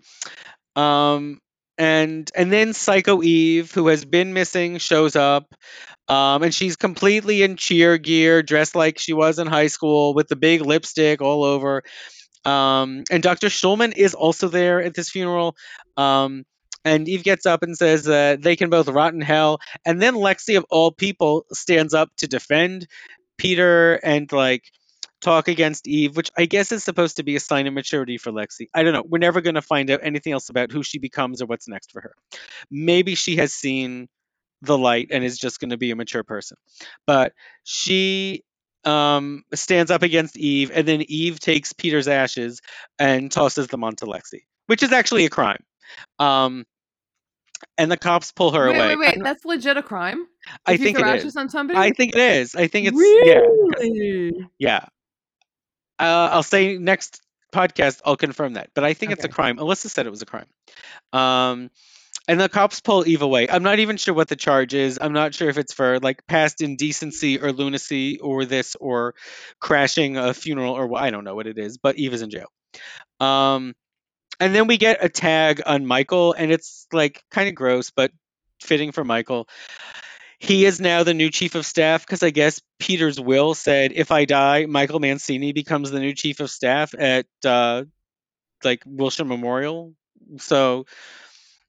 Um, 0.75 1.41
and 1.79 2.31
and 2.35 2.51
then 2.53 2.73
Psycho 2.73 3.23
Eve, 3.23 3.71
who 3.73 3.89
has 3.89 4.05
been 4.05 4.33
missing, 4.33 4.79
shows 4.79 5.15
up. 5.17 5.55
Um, 6.09 6.43
and 6.43 6.55
she's 6.55 6.77
completely 6.77 7.43
in 7.43 7.57
cheer 7.57 7.99
gear, 7.99 8.43
dressed 8.43 8.77
like 8.77 8.99
she 8.99 9.13
was 9.13 9.39
in 9.39 9.47
high 9.47 9.67
school, 9.67 10.15
with 10.15 10.29
the 10.29 10.37
big 10.37 10.61
lipstick 10.61 11.21
all 11.21 11.43
over. 11.43 11.83
Um, 12.45 13.03
and 13.11 13.23
Dr. 13.23 13.49
Schulman 13.49 13.93
is 13.97 14.15
also 14.15 14.49
there 14.49 14.81
at 14.81 14.95
this 14.95 15.11
funeral. 15.11 15.57
Um, 15.97 16.45
and 16.87 17.09
Eve 17.09 17.25
gets 17.25 17.47
up 17.47 17.65
and 17.65 17.77
says 17.77 18.05
that 18.05 18.41
they 18.41 18.55
can 18.55 18.71
both 18.71 18.87
rot 18.89 19.13
in 19.13 19.21
hell. 19.21 19.59
And 19.85 20.01
then 20.01 20.15
Lexi, 20.15 20.57
of 20.57 20.65
all 20.71 20.93
people, 20.93 21.45
stands 21.53 21.95
up 21.95 22.11
to 22.19 22.29
defend 22.29 22.87
Peter 23.37 23.95
and 23.95 24.31
like 24.31 24.63
talk 25.21 25.49
against 25.49 25.89
Eve, 25.89 26.17
which 26.17 26.31
I 26.39 26.47
guess 26.47 26.71
is 26.71 26.85
supposed 26.85 27.17
to 27.17 27.25
be 27.25 27.35
a 27.35 27.41
sign 27.41 27.67
of 27.67 27.75
maturity 27.75 28.19
for 28.19 28.31
Lexi. 28.31 28.69
I 28.73 28.85
don't 28.85 28.93
know. 28.93 29.03
We're 29.05 29.19
never 29.19 29.41
going 29.41 29.57
to 29.57 29.63
find 29.63 29.91
out 29.91 29.99
anything 30.05 30.33
else 30.33 30.49
about 30.49 30.71
who 30.71 30.85
she 30.85 31.01
becomes 31.01 31.43
or 31.43 31.47
what's 31.47 31.67
next 31.67 31.91
for 31.91 32.03
her. 32.03 32.15
Maybe 32.71 33.17
she 33.17 33.35
has 33.37 33.53
seen 33.53 34.09
the 34.63 34.79
light 34.79 35.09
and 35.11 35.25
is 35.25 35.39
just 35.39 35.59
going 35.59 35.71
to 35.71 35.77
be 35.77 35.91
a 35.91 35.97
mature 35.97 36.23
person. 36.23 36.57
But 37.05 37.33
she 37.65 38.45
um, 38.85 39.43
stands 39.53 39.91
up 39.91 40.05
against 40.05 40.39
Eve, 40.39 40.71
and 40.73 40.87
then 40.87 41.03
Eve 41.03 41.41
takes 41.41 41.73
Peter's 41.73 42.07
ashes 42.07 42.61
and 42.97 43.33
tosses 43.33 43.67
them 43.67 43.83
onto 43.83 44.07
Lexi, 44.07 44.43
which 44.67 44.85
is 44.85 44.93
actually 44.93 45.25
a 45.25 45.31
crime. 45.31 45.65
Um, 46.21 46.65
and 47.79 47.91
the 47.91 47.97
cops 47.97 48.33
pull 48.33 48.53
her 48.53 48.69
wait, 48.69 48.77
away. 48.77 48.97
Wait, 48.97 48.99
wait, 48.99 49.19
that's 49.23 49.45
legit 49.45 49.77
a 49.77 49.83
crime. 49.83 50.27
I 50.65 50.75
If 50.75 50.81
you 50.81 50.87
think 50.87 50.99
throw 50.99 51.09
it 51.09 51.17
ashes 51.17 51.27
is. 51.27 51.37
on 51.37 51.49
somebody. 51.49 51.79
I 51.79 51.91
think 51.91 52.15
it 52.15 52.21
is. 52.21 52.55
I 52.55 52.67
think 52.67 52.89
it's 52.89 52.97
really. 52.97 54.33
yeah, 54.33 54.47
yeah. 54.59 54.87
Uh, 55.99 56.29
I'll 56.33 56.43
say 56.43 56.77
next 56.77 57.23
podcast 57.53 58.01
I'll 58.05 58.17
confirm 58.17 58.55
that, 58.55 58.71
but 58.75 58.85
I 58.85 58.95
think 58.95 59.13
it's 59.13 59.25
a 59.25 59.29
crime. 59.29 59.57
Alyssa 59.57 59.89
said 59.89 60.07
it 60.07 60.11
was 60.11 60.23
a 60.23 60.27
crime. 60.27 60.47
Um, 61.13 61.71
and 62.29 62.41
the 62.41 62.49
cops 62.49 62.81
pull 62.81 63.07
Eve 63.07 63.23
away. 63.23 63.49
I'm 63.49 63.63
not 63.63 63.79
even 63.79 63.97
sure 63.97 64.13
what 64.13 64.29
the 64.29 64.37
charge 64.37 64.75
is. 64.75 64.99
I'm 65.01 65.13
not 65.13 65.33
sure 65.35 65.49
if 65.49 65.59
it's 65.59 65.73
for 65.73 66.01
like 66.01 66.27
past 66.27 66.61
indecency 66.61 67.39
or 67.39 67.53
lunacy 67.53 68.19
or 68.19 68.45
this 68.45 68.75
or 68.81 69.15
crashing 69.61 70.17
a 70.17 70.35
funeral 70.35 70.75
or 70.75 70.89
wh- 70.89 71.01
I 71.01 71.11
don't 71.11 71.25
know 71.25 71.35
what 71.35 71.47
it 71.47 71.57
is. 71.57 71.79
But 71.79 71.97
Eve 71.97 72.15
is 72.15 72.23
in 72.23 72.31
jail. 72.31 72.49
Um, 73.21 73.75
and 74.41 74.55
then 74.55 74.67
we 74.67 74.79
get 74.79 75.05
a 75.05 75.09
tag 75.09 75.63
on 75.65 75.87
Michael, 75.87 76.33
and 76.33 76.53
it's 76.53 76.87
like 76.93 77.23
kind 77.31 77.49
of 77.49 77.55
gross, 77.55 77.91
but 77.91 78.13
fitting 78.61 78.93
for 78.93 79.05
Michael. 79.05 79.49
He 80.39 80.67
is 80.67 80.81
now 80.81 81.03
the 81.03 81.15
new 81.15 81.31
chief 81.31 81.55
of 81.55 81.65
staff 81.65 82.05
because 82.05 82.23
I 82.23 82.31
guess 82.31 82.61
Peter's 82.79 83.19
will 83.19 83.55
said 83.55 83.93
if 83.95 84.11
I 84.11 84.27
die, 84.27 84.67
Michael 84.67 85.01
Mancini 85.01 85.53
becomes 85.53 85.91
the 85.91 86.01
new 86.01 86.13
chief 86.13 86.41
of 86.41 86.51
staff 86.51 86.95
at 86.99 87.27
uh, 87.45 87.85
like 88.63 88.83
Wilshire 88.85 89.25
Memorial. 89.25 89.95
So 90.39 90.85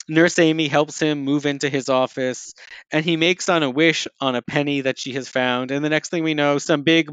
Nurse 0.09 0.39
Amy 0.39 0.67
helps 0.67 0.99
him 0.99 1.19
move 1.19 1.45
into 1.45 1.69
his 1.69 1.89
office, 1.89 2.53
and 2.91 3.03
he 3.03 3.17
makes 3.17 3.49
on 3.49 3.63
a 3.63 3.69
wish 3.69 4.07
on 4.19 4.35
a 4.35 4.41
penny 4.41 4.81
that 4.81 4.99
she 4.99 5.13
has 5.13 5.29
found. 5.29 5.71
And 5.71 5.83
the 5.83 5.89
next 5.89 6.09
thing 6.09 6.23
we 6.23 6.33
know, 6.33 6.57
some 6.57 6.83
big, 6.83 7.09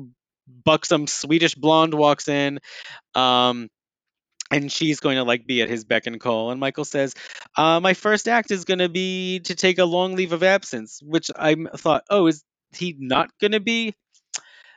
buxom 0.65 1.07
Swedish 1.07 1.55
blonde 1.55 1.95
walks 1.95 2.29
in. 2.29 2.61
Um, 3.15 3.69
and 4.51 4.71
she's 4.71 5.01
going 5.01 5.17
to 5.17 5.25
like 5.25 5.47
be 5.47 5.63
at 5.63 5.69
his 5.69 5.85
beck 5.85 6.07
and 6.07 6.21
call. 6.21 6.51
And 6.51 6.61
Michael 6.61 6.85
says, 6.85 7.15
uh, 7.57 7.81
"My 7.81 7.95
first 7.95 8.29
act 8.29 8.51
is 8.51 8.65
going 8.65 8.79
to 8.79 8.89
be 8.89 9.41
to 9.41 9.55
take 9.55 9.79
a 9.79 9.85
long 9.85 10.17
leave 10.17 10.33
of 10.33 10.43
absence," 10.43 11.01
which 11.03 11.31
i 11.37 11.55
thought, 11.77 12.05
"Oh, 12.11 12.27
is 12.27 12.45
he 12.77 12.97
not 12.99 13.31
going 13.41 13.53
to 13.53 13.61
be 13.61 13.95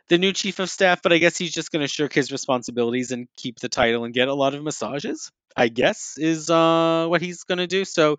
the 0.09 0.17
new 0.17 0.33
chief 0.33 0.59
of 0.59 0.69
staff?" 0.69 1.01
But 1.01 1.13
I 1.13 1.17
guess 1.17 1.37
he's 1.37 1.53
just 1.53 1.71
going 1.71 1.83
to 1.83 1.87
shirk 1.87 2.13
his 2.13 2.31
responsibilities 2.31 3.11
and 3.11 3.27
keep 3.35 3.59
the 3.59 3.69
title 3.69 4.03
and 4.05 4.13
get 4.13 4.27
a 4.27 4.33
lot 4.33 4.53
of 4.55 4.63
massages. 4.63 5.31
I 5.55 5.69
guess 5.69 6.17
is 6.17 6.49
uh, 6.49 7.07
what 7.07 7.21
he's 7.21 7.43
going 7.43 7.57
to 7.57 7.67
do. 7.67 7.83
So 7.83 8.17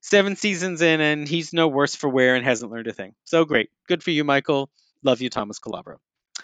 seven 0.00 0.36
seasons 0.36 0.82
in, 0.82 1.00
and 1.00 1.28
he's 1.28 1.52
no 1.52 1.68
worse 1.68 1.94
for 1.94 2.08
wear 2.08 2.34
and 2.34 2.44
hasn't 2.44 2.72
learned 2.72 2.88
a 2.88 2.92
thing. 2.92 3.14
So 3.24 3.44
great, 3.44 3.70
good 3.88 4.02
for 4.02 4.10
you, 4.10 4.24
Michael. 4.24 4.70
Love 5.02 5.20
you, 5.20 5.30
Thomas 5.30 5.58
Calabro. 5.58 5.96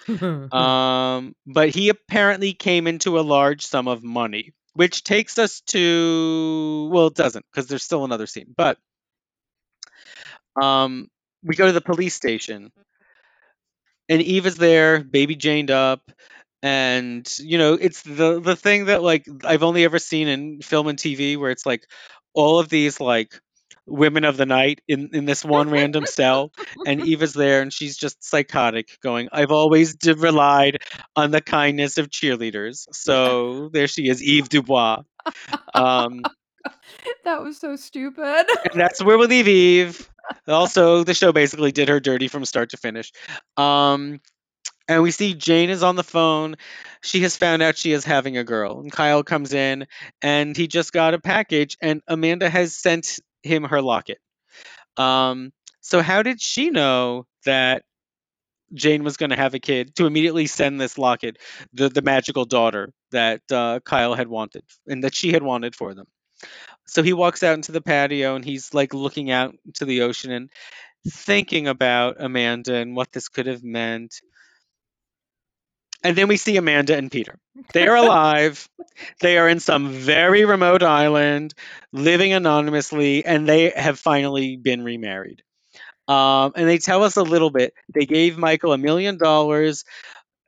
Um, 0.52 1.34
but 1.46 1.70
he 1.70 1.88
apparently 1.90 2.54
came 2.54 2.86
into 2.86 3.18
a 3.18 3.22
large 3.22 3.66
sum 3.66 3.88
of 3.88 4.02
money, 4.02 4.52
which 4.74 5.04
takes 5.04 5.38
us 5.38 5.60
to 5.68 6.88
well, 6.92 7.08
it 7.08 7.14
doesn't 7.14 7.44
because 7.52 7.68
there's 7.68 7.84
still 7.84 8.04
another 8.04 8.26
scene. 8.26 8.54
But 8.56 8.78
um, 10.60 11.08
we 11.42 11.54
go 11.54 11.66
to 11.66 11.72
the 11.72 11.80
police 11.80 12.14
station, 12.14 12.72
and 14.08 14.22
Eve 14.22 14.46
is 14.46 14.56
there, 14.56 15.00
baby 15.02 15.36
Janed 15.36 15.70
up, 15.70 16.10
and 16.62 17.28
you 17.38 17.58
know 17.58 17.74
it's 17.74 18.02
the 18.02 18.40
the 18.40 18.56
thing 18.56 18.86
that 18.86 19.02
like 19.02 19.26
I've 19.44 19.62
only 19.62 19.84
ever 19.84 19.98
seen 19.98 20.28
in 20.28 20.60
film 20.62 20.88
and 20.88 20.98
TV 20.98 21.36
where 21.36 21.50
it's 21.50 21.66
like 21.66 21.86
all 22.34 22.58
of 22.58 22.68
these 22.68 23.00
like 23.00 23.40
women 23.88 24.24
of 24.24 24.36
the 24.36 24.46
night 24.46 24.80
in 24.88 25.10
in 25.12 25.24
this 25.24 25.44
one 25.44 25.70
random 25.70 26.06
cell 26.06 26.52
and 26.86 27.00
Eve 27.06 27.22
is 27.22 27.32
there 27.32 27.62
and 27.62 27.72
she's 27.72 27.96
just 27.96 28.22
psychotic 28.22 28.98
going 29.02 29.28
I've 29.32 29.50
always 29.50 29.94
d- 29.94 30.12
relied 30.12 30.82
on 31.16 31.30
the 31.30 31.40
kindness 31.40 31.98
of 31.98 32.08
cheerleaders 32.10 32.86
so 32.92 33.68
there 33.72 33.88
she 33.88 34.08
is 34.08 34.22
Eve 34.22 34.48
Dubois 34.48 35.02
um 35.74 36.22
that 37.24 37.42
was 37.42 37.58
so 37.58 37.76
stupid. 37.76 38.46
and 38.70 38.80
that's 38.80 39.02
where 39.02 39.18
we 39.18 39.26
leave 39.26 39.48
Eve 39.48 40.10
also 40.46 41.04
the 41.04 41.14
show 41.14 41.32
basically 41.32 41.72
did 41.72 41.88
her 41.88 42.00
dirty 42.00 42.28
from 42.28 42.44
start 42.44 42.70
to 42.70 42.76
finish 42.76 43.12
um 43.56 44.20
and 44.88 45.02
we 45.02 45.10
see 45.10 45.34
Jane 45.34 45.68
is 45.68 45.82
on 45.82 45.96
the 45.96 46.02
phone. 46.02 46.56
She 47.02 47.20
has 47.20 47.36
found 47.36 47.62
out 47.62 47.76
she 47.76 47.92
is 47.92 48.04
having 48.04 48.38
a 48.38 48.44
girl. 48.44 48.80
And 48.80 48.90
Kyle 48.90 49.22
comes 49.22 49.52
in 49.52 49.86
and 50.22 50.56
he 50.56 50.66
just 50.66 50.92
got 50.92 51.14
a 51.14 51.20
package 51.20 51.76
and 51.82 52.00
Amanda 52.08 52.48
has 52.48 52.74
sent 52.74 53.20
him 53.48 53.64
her 53.64 53.82
locket. 53.82 54.18
Um 54.96 55.52
so 55.80 56.02
how 56.02 56.22
did 56.22 56.40
she 56.40 56.70
know 56.70 57.26
that 57.44 57.82
Jane 58.74 59.04
was 59.04 59.16
going 59.16 59.30
to 59.30 59.36
have 59.36 59.54
a 59.54 59.58
kid 59.58 59.94
to 59.96 60.06
immediately 60.06 60.46
send 60.46 60.80
this 60.80 60.98
locket, 60.98 61.38
the 61.72 61.88
the 61.88 62.02
magical 62.02 62.44
daughter 62.44 62.92
that 63.12 63.40
uh, 63.50 63.80
Kyle 63.80 64.14
had 64.14 64.28
wanted 64.28 64.62
and 64.86 65.04
that 65.04 65.14
she 65.14 65.32
had 65.32 65.42
wanted 65.42 65.74
for 65.74 65.94
them. 65.94 66.06
So 66.86 67.02
he 67.02 67.12
walks 67.12 67.42
out 67.42 67.54
into 67.54 67.72
the 67.72 67.80
patio 67.80 68.34
and 68.34 68.44
he's 68.44 68.72
like 68.74 68.94
looking 68.94 69.30
out 69.30 69.54
to 69.74 69.84
the 69.84 70.02
ocean 70.02 70.30
and 70.32 70.50
thinking 71.08 71.68
about 71.68 72.16
Amanda 72.18 72.74
and 72.74 72.96
what 72.96 73.12
this 73.12 73.28
could 73.28 73.46
have 73.46 73.64
meant. 73.64 74.20
And 76.04 76.16
then 76.16 76.28
we 76.28 76.36
see 76.36 76.56
Amanda 76.56 76.96
and 76.96 77.10
Peter. 77.10 77.38
They 77.72 77.88
are 77.88 77.96
alive. 78.04 78.68
they 79.20 79.38
are 79.38 79.48
in 79.48 79.60
some 79.60 79.90
very 79.90 80.44
remote 80.44 80.82
island, 80.82 81.54
living 81.92 82.32
anonymously, 82.32 83.24
and 83.24 83.48
they 83.48 83.70
have 83.70 83.98
finally 83.98 84.56
been 84.56 84.84
remarried. 84.84 85.42
Um, 86.06 86.52
and 86.56 86.66
they 86.66 86.78
tell 86.78 87.04
us 87.04 87.16
a 87.16 87.22
little 87.22 87.50
bit. 87.50 87.74
They 87.92 88.06
gave 88.06 88.38
Michael 88.38 88.72
a 88.72 88.78
million 88.78 89.18
dollars 89.18 89.84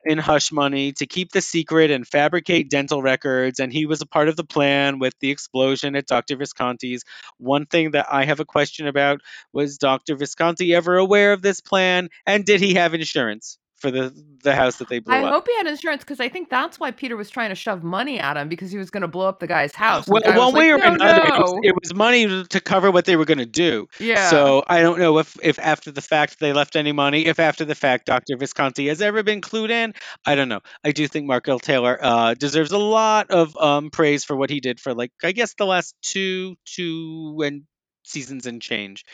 in 0.04 0.16
hush 0.16 0.50
money 0.50 0.92
to 0.92 1.06
keep 1.06 1.30
the 1.32 1.42
secret 1.42 1.90
and 1.90 2.06
fabricate 2.06 2.70
dental 2.70 3.02
records, 3.02 3.60
and 3.60 3.70
he 3.70 3.84
was 3.84 4.00
a 4.00 4.06
part 4.06 4.28
of 4.28 4.36
the 4.36 4.44
plan 4.44 4.98
with 4.98 5.12
the 5.20 5.30
explosion 5.30 5.94
at 5.94 6.06
Dr. 6.06 6.36
Visconti's. 6.36 7.04
One 7.36 7.66
thing 7.66 7.90
that 7.90 8.06
I 8.10 8.24
have 8.24 8.40
a 8.40 8.46
question 8.46 8.86
about 8.86 9.20
was 9.52 9.76
Dr. 9.76 10.16
Visconti 10.16 10.74
ever 10.74 10.96
aware 10.96 11.34
of 11.34 11.42
this 11.42 11.60
plan, 11.60 12.08
and 12.26 12.46
did 12.46 12.62
he 12.62 12.74
have 12.74 12.94
insurance 12.94 13.58
for 13.80 13.90
the 13.90 14.14
the 14.42 14.54
house 14.54 14.76
that 14.76 14.88
they 14.88 15.00
blew 15.00 15.14
I 15.14 15.18
up? 15.18 15.24
I 15.24 15.28
hope 15.30 15.46
he 15.48 15.56
had 15.56 15.66
insurance 15.66 16.02
because 16.02 16.20
I 16.20 16.28
think 16.28 16.48
that's 16.48 16.78
why 16.78 16.90
Peter 16.90 17.16
was 17.16 17.30
trying 17.30 17.50
to 17.50 17.54
shove 17.54 17.82
money 17.82 18.18
at 18.18 18.36
him 18.36 18.48
because 18.48 18.70
he 18.70 18.78
was 18.78 18.90
going 18.90 19.02
to 19.02 19.08
blow 19.08 19.28
up 19.28 19.40
the 19.40 19.46
guy's 19.46 19.74
house. 19.74 20.06
Well, 20.06 20.22
guy 20.22 20.36
one 20.36 20.54
way 20.54 20.72
like, 20.72 20.82
or 20.82 20.86
no, 20.86 20.94
another, 20.94 21.22
it 21.22 21.40
was, 21.40 21.60
it 21.64 21.74
was 21.82 21.94
money 21.94 22.44
to 22.44 22.60
cover 22.60 22.90
what 22.90 23.04
they 23.04 23.16
were 23.16 23.24
going 23.24 23.38
to 23.38 23.46
do. 23.46 23.88
yeah. 23.98 24.30
So 24.30 24.62
I 24.66 24.82
don't 24.82 24.98
know 24.98 25.18
if, 25.18 25.36
if 25.42 25.58
after 25.58 25.90
the 25.90 26.02
fact 26.02 26.38
they 26.40 26.52
left 26.52 26.76
any 26.76 26.92
money. 26.92 27.26
If 27.26 27.38
after 27.38 27.64
the 27.64 27.74
fact 27.74 28.06
Dr. 28.06 28.36
Visconti 28.36 28.88
has 28.88 29.02
ever 29.02 29.22
been 29.22 29.40
clued 29.40 29.70
in, 29.70 29.94
I 30.24 30.34
don't 30.34 30.48
know. 30.48 30.60
I 30.84 30.92
do 30.92 31.06
think 31.08 31.26
Mark 31.26 31.48
L. 31.48 31.58
Taylor 31.58 31.98
uh, 32.00 32.34
deserves 32.34 32.72
a 32.72 32.78
lot 32.78 33.30
of 33.30 33.56
um, 33.56 33.90
praise 33.90 34.24
for 34.24 34.36
what 34.36 34.50
he 34.50 34.60
did 34.60 34.80
for 34.80 34.94
like 34.94 35.12
I 35.22 35.32
guess 35.32 35.54
the 35.54 35.66
last 35.66 35.94
two 36.02 36.56
two 36.64 37.38
and 37.44 37.62
seasons 38.04 38.46
and 38.46 38.60
change 38.60 39.04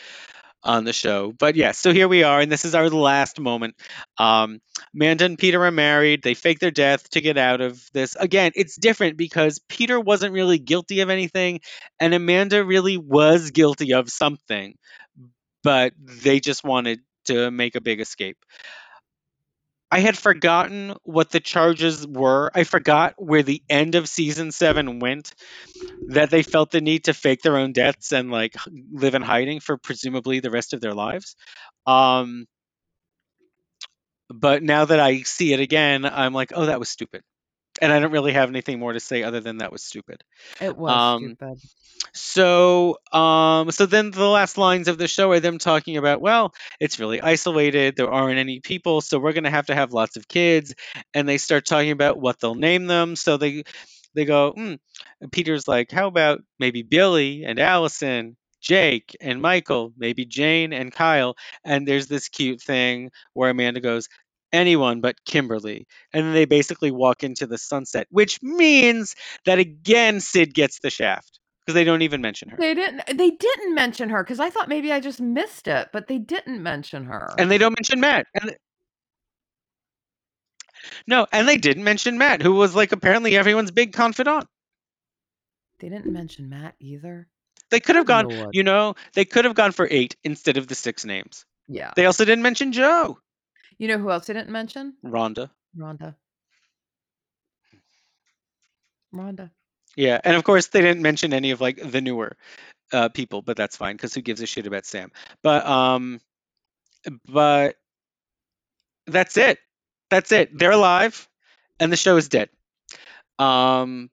on 0.67 0.83
the 0.83 0.93
show. 0.93 1.31
But 1.31 1.55
yeah, 1.55 1.71
so 1.71 1.93
here 1.93 2.07
we 2.07 2.23
are, 2.23 2.39
and 2.41 2.51
this 2.51 2.65
is 2.65 2.75
our 2.75 2.89
last 2.89 3.39
moment. 3.39 3.75
Um, 4.17 4.59
Amanda 4.93 5.25
and 5.25 5.39
Peter 5.39 5.63
are 5.65 5.71
married. 5.71 6.21
They 6.23 6.35
fake 6.35 6.59
their 6.59 6.71
death 6.71 7.09
to 7.11 7.21
get 7.21 7.37
out 7.37 7.61
of 7.61 7.81
this. 7.93 8.15
Again, 8.15 8.51
it's 8.55 8.75
different 8.75 9.17
because 9.17 9.59
Peter 9.69 9.99
wasn't 9.99 10.33
really 10.33 10.59
guilty 10.59 10.99
of 10.99 11.09
anything, 11.09 11.61
and 11.99 12.13
Amanda 12.13 12.63
really 12.63 12.97
was 12.97 13.51
guilty 13.51 13.93
of 13.93 14.09
something, 14.09 14.75
but 15.63 15.93
they 15.99 16.39
just 16.39 16.63
wanted 16.63 16.99
to 17.25 17.51
make 17.51 17.75
a 17.75 17.81
big 17.81 18.01
escape. 18.01 18.37
I 19.89 19.99
had 19.99 20.17
forgotten 20.17 20.95
what 21.03 21.29
the 21.31 21.39
charges 21.39 22.05
were. 22.05 22.51
I 22.53 22.65
forgot 22.65 23.13
where 23.17 23.43
the 23.43 23.63
end 23.69 23.95
of 23.95 24.09
season 24.09 24.51
seven 24.51 24.99
went. 24.99 25.33
That 26.09 26.29
they 26.29 26.43
felt 26.43 26.71
the 26.71 26.81
need 26.81 27.05
to 27.05 27.13
fake 27.13 27.41
their 27.41 27.57
own 27.57 27.73
deaths 27.73 28.11
and 28.11 28.31
like 28.31 28.55
live 28.91 29.15
in 29.15 29.21
hiding 29.21 29.59
for 29.59 29.77
presumably 29.77 30.39
the 30.39 30.51
rest 30.51 30.73
of 30.73 30.81
their 30.81 30.93
lives. 30.93 31.35
Um, 31.85 32.47
but 34.29 34.63
now 34.63 34.85
that 34.85 34.99
I 34.99 35.21
see 35.21 35.53
it 35.53 35.59
again, 35.59 36.05
I'm 36.05 36.33
like, 36.33 36.51
oh, 36.53 36.65
that 36.65 36.79
was 36.79 36.89
stupid. 36.89 37.23
And 37.81 37.91
I 37.91 37.99
don't 37.99 38.11
really 38.11 38.33
have 38.33 38.49
anything 38.49 38.79
more 38.79 38.93
to 38.93 38.99
say 38.99 39.23
other 39.23 39.39
than 39.39 39.57
that 39.57 39.71
was 39.71 39.83
stupid. 39.83 40.23
It 40.61 40.75
was 40.75 40.91
Um, 40.91 41.35
stupid. 41.35 41.59
So, 42.13 42.97
um, 43.11 43.71
so 43.71 43.85
then 43.85 44.11
the 44.11 44.27
last 44.27 44.57
lines 44.57 44.87
of 44.87 44.97
the 44.97 45.07
show 45.07 45.31
are 45.31 45.39
them 45.39 45.57
talking 45.59 45.97
about, 45.97 46.21
well, 46.21 46.53
it's 46.79 46.99
really 46.99 47.21
isolated. 47.21 47.95
There 47.95 48.11
aren't 48.11 48.39
any 48.39 48.59
people, 48.59 49.01
so 49.01 49.19
we're 49.19 49.33
gonna 49.33 49.51
have 49.51 49.67
to 49.67 49.75
have 49.75 49.93
lots 49.93 50.15
of 50.17 50.27
kids. 50.27 50.73
And 51.13 51.27
they 51.27 51.37
start 51.37 51.65
talking 51.65 51.91
about 51.91 52.19
what 52.19 52.39
they'll 52.39 52.55
name 52.55 52.87
them. 52.87 53.15
So 53.15 53.37
they 53.37 53.63
they 54.15 54.25
go. 54.25 54.53
And 54.55 54.79
Peter's 55.31 55.67
like, 55.67 55.91
how 55.91 56.07
about 56.07 56.41
maybe 56.59 56.81
Billy 56.81 57.43
and 57.45 57.59
Alison, 57.59 58.35
Jake 58.61 59.15
and 59.21 59.41
Michael, 59.41 59.93
maybe 59.97 60.25
Jane 60.25 60.73
and 60.73 60.91
Kyle. 60.91 61.35
And 61.63 61.87
there's 61.87 62.07
this 62.07 62.29
cute 62.29 62.61
thing 62.61 63.11
where 63.33 63.51
Amanda 63.51 63.79
goes, 63.79 64.09
anyone 64.53 65.01
but 65.01 65.23
Kimberly. 65.25 65.87
And 66.13 66.25
then 66.25 66.33
they 66.33 66.45
basically 66.45 66.91
walk 66.91 67.23
into 67.23 67.47
the 67.47 67.57
sunset, 67.57 68.07
which 68.09 68.41
means 68.41 69.15
that 69.45 69.59
again 69.59 70.19
Sid 70.19 70.53
gets 70.53 70.79
the 70.79 70.89
shaft 70.89 71.39
because 71.65 71.73
they 71.75 71.83
don't 71.83 72.01
even 72.01 72.21
mention 72.21 72.49
her. 72.49 72.57
They 72.57 72.73
didn't. 72.73 73.03
They 73.17 73.31
didn't 73.31 73.75
mention 73.75 74.09
her 74.09 74.23
because 74.23 74.39
I 74.39 74.49
thought 74.49 74.69
maybe 74.69 74.91
I 74.91 74.99
just 74.99 75.19
missed 75.19 75.67
it, 75.67 75.89
but 75.91 76.07
they 76.07 76.17
didn't 76.17 76.63
mention 76.63 77.05
her. 77.05 77.29
And 77.37 77.51
they 77.51 77.57
don't 77.57 77.77
mention 77.77 77.99
Matt. 77.99 78.27
And 78.39 78.55
no, 81.05 81.27
and 81.31 81.47
they 81.47 81.57
didn't 81.57 81.83
mention 81.83 82.17
Matt, 82.17 82.41
who 82.41 82.53
was 82.53 82.75
like 82.75 82.91
apparently 82.91 83.35
everyone's 83.35 83.71
big 83.71 83.93
confidant. 83.93 84.45
they 85.79 85.89
didn't 85.89 86.11
mention 86.11 86.49
Matt 86.49 86.75
either. 86.79 87.27
They 87.69 87.81
could 87.81 87.97
have 87.97 88.05
gone, 88.05 88.29
Lord. 88.29 88.49
you 88.53 88.63
know, 88.63 88.95
they 89.13 89.25
could 89.25 89.43
have 89.43 89.53
gone 89.53 89.73
for 89.73 89.85
eight 89.91 90.15
instead 90.23 90.55
of 90.55 90.67
the 90.67 90.75
six 90.75 91.03
names. 91.03 91.45
Yeah. 91.67 91.91
They 91.97 92.05
also 92.05 92.23
didn't 92.23 92.43
mention 92.43 92.71
Joe. 92.71 93.19
You 93.77 93.87
know 93.87 93.97
who 93.97 94.09
else 94.09 94.25
they 94.27 94.33
didn't 94.33 94.49
mention? 94.49 94.93
Rhonda. 95.05 95.49
Rhonda. 95.77 96.15
Rhonda. 99.13 99.51
Yeah, 99.95 100.19
and 100.23 100.35
of 100.35 100.43
course 100.43 100.67
they 100.67 100.81
didn't 100.81 101.01
mention 101.01 101.33
any 101.33 101.51
of 101.51 101.61
like 101.61 101.79
the 101.91 102.01
newer 102.01 102.35
uh, 102.91 103.09
people, 103.09 103.41
but 103.41 103.57
that's 103.57 103.75
fine 103.77 103.95
because 103.95 104.13
who 104.13 104.21
gives 104.21 104.41
a 104.41 104.45
shit 104.45 104.67
about 104.67 104.85
Sam? 104.85 105.11
But 105.41 105.65
um, 105.65 106.19
but 107.25 107.75
that's 109.07 109.37
it. 109.37 109.59
That's 110.09 110.31
it. 110.31 110.57
They're 110.57 110.71
alive, 110.71 111.27
and 111.79 111.91
the 111.91 111.97
show 111.97 112.17
is 112.17 112.29
dead. 112.29 112.49
Um, 113.39 114.09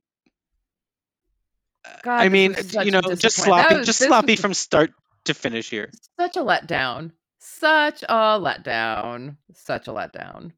God, 2.03 2.21
I 2.21 2.29
mean, 2.29 2.57
you 2.83 2.91
know, 2.91 3.01
just 3.15 3.37
sloppy, 3.37 3.77
was- 3.77 3.87
just 3.87 3.99
sloppy 3.99 4.33
was 4.33 4.41
from 4.41 4.55
start 4.55 4.93
to 5.25 5.35
finish 5.35 5.71
here. 5.71 5.91
such 6.19 6.37
a 6.37 6.41
letdown. 6.41 7.13
Such 7.47 8.03
a 8.05 8.41
letdown. 8.41 9.37
Such 9.53 9.87
a 9.87 9.91
letdown. 9.91 10.53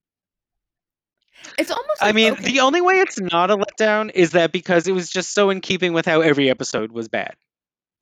It's 1.58 1.70
almost. 1.70 2.00
I 2.00 2.12
mean, 2.12 2.34
okay, 2.34 2.44
the 2.44 2.60
only 2.60 2.80
way 2.80 2.94
it's 2.94 3.20
not 3.20 3.50
a 3.50 3.56
letdown 3.56 4.12
is 4.14 4.30
that 4.30 4.52
because 4.52 4.86
it 4.86 4.92
was 4.92 5.10
just 5.10 5.34
so 5.34 5.50
in 5.50 5.60
keeping 5.60 5.92
with 5.94 6.06
how 6.06 6.20
every 6.20 6.48
episode 6.48 6.92
was 6.92 7.08
bad 7.08 7.34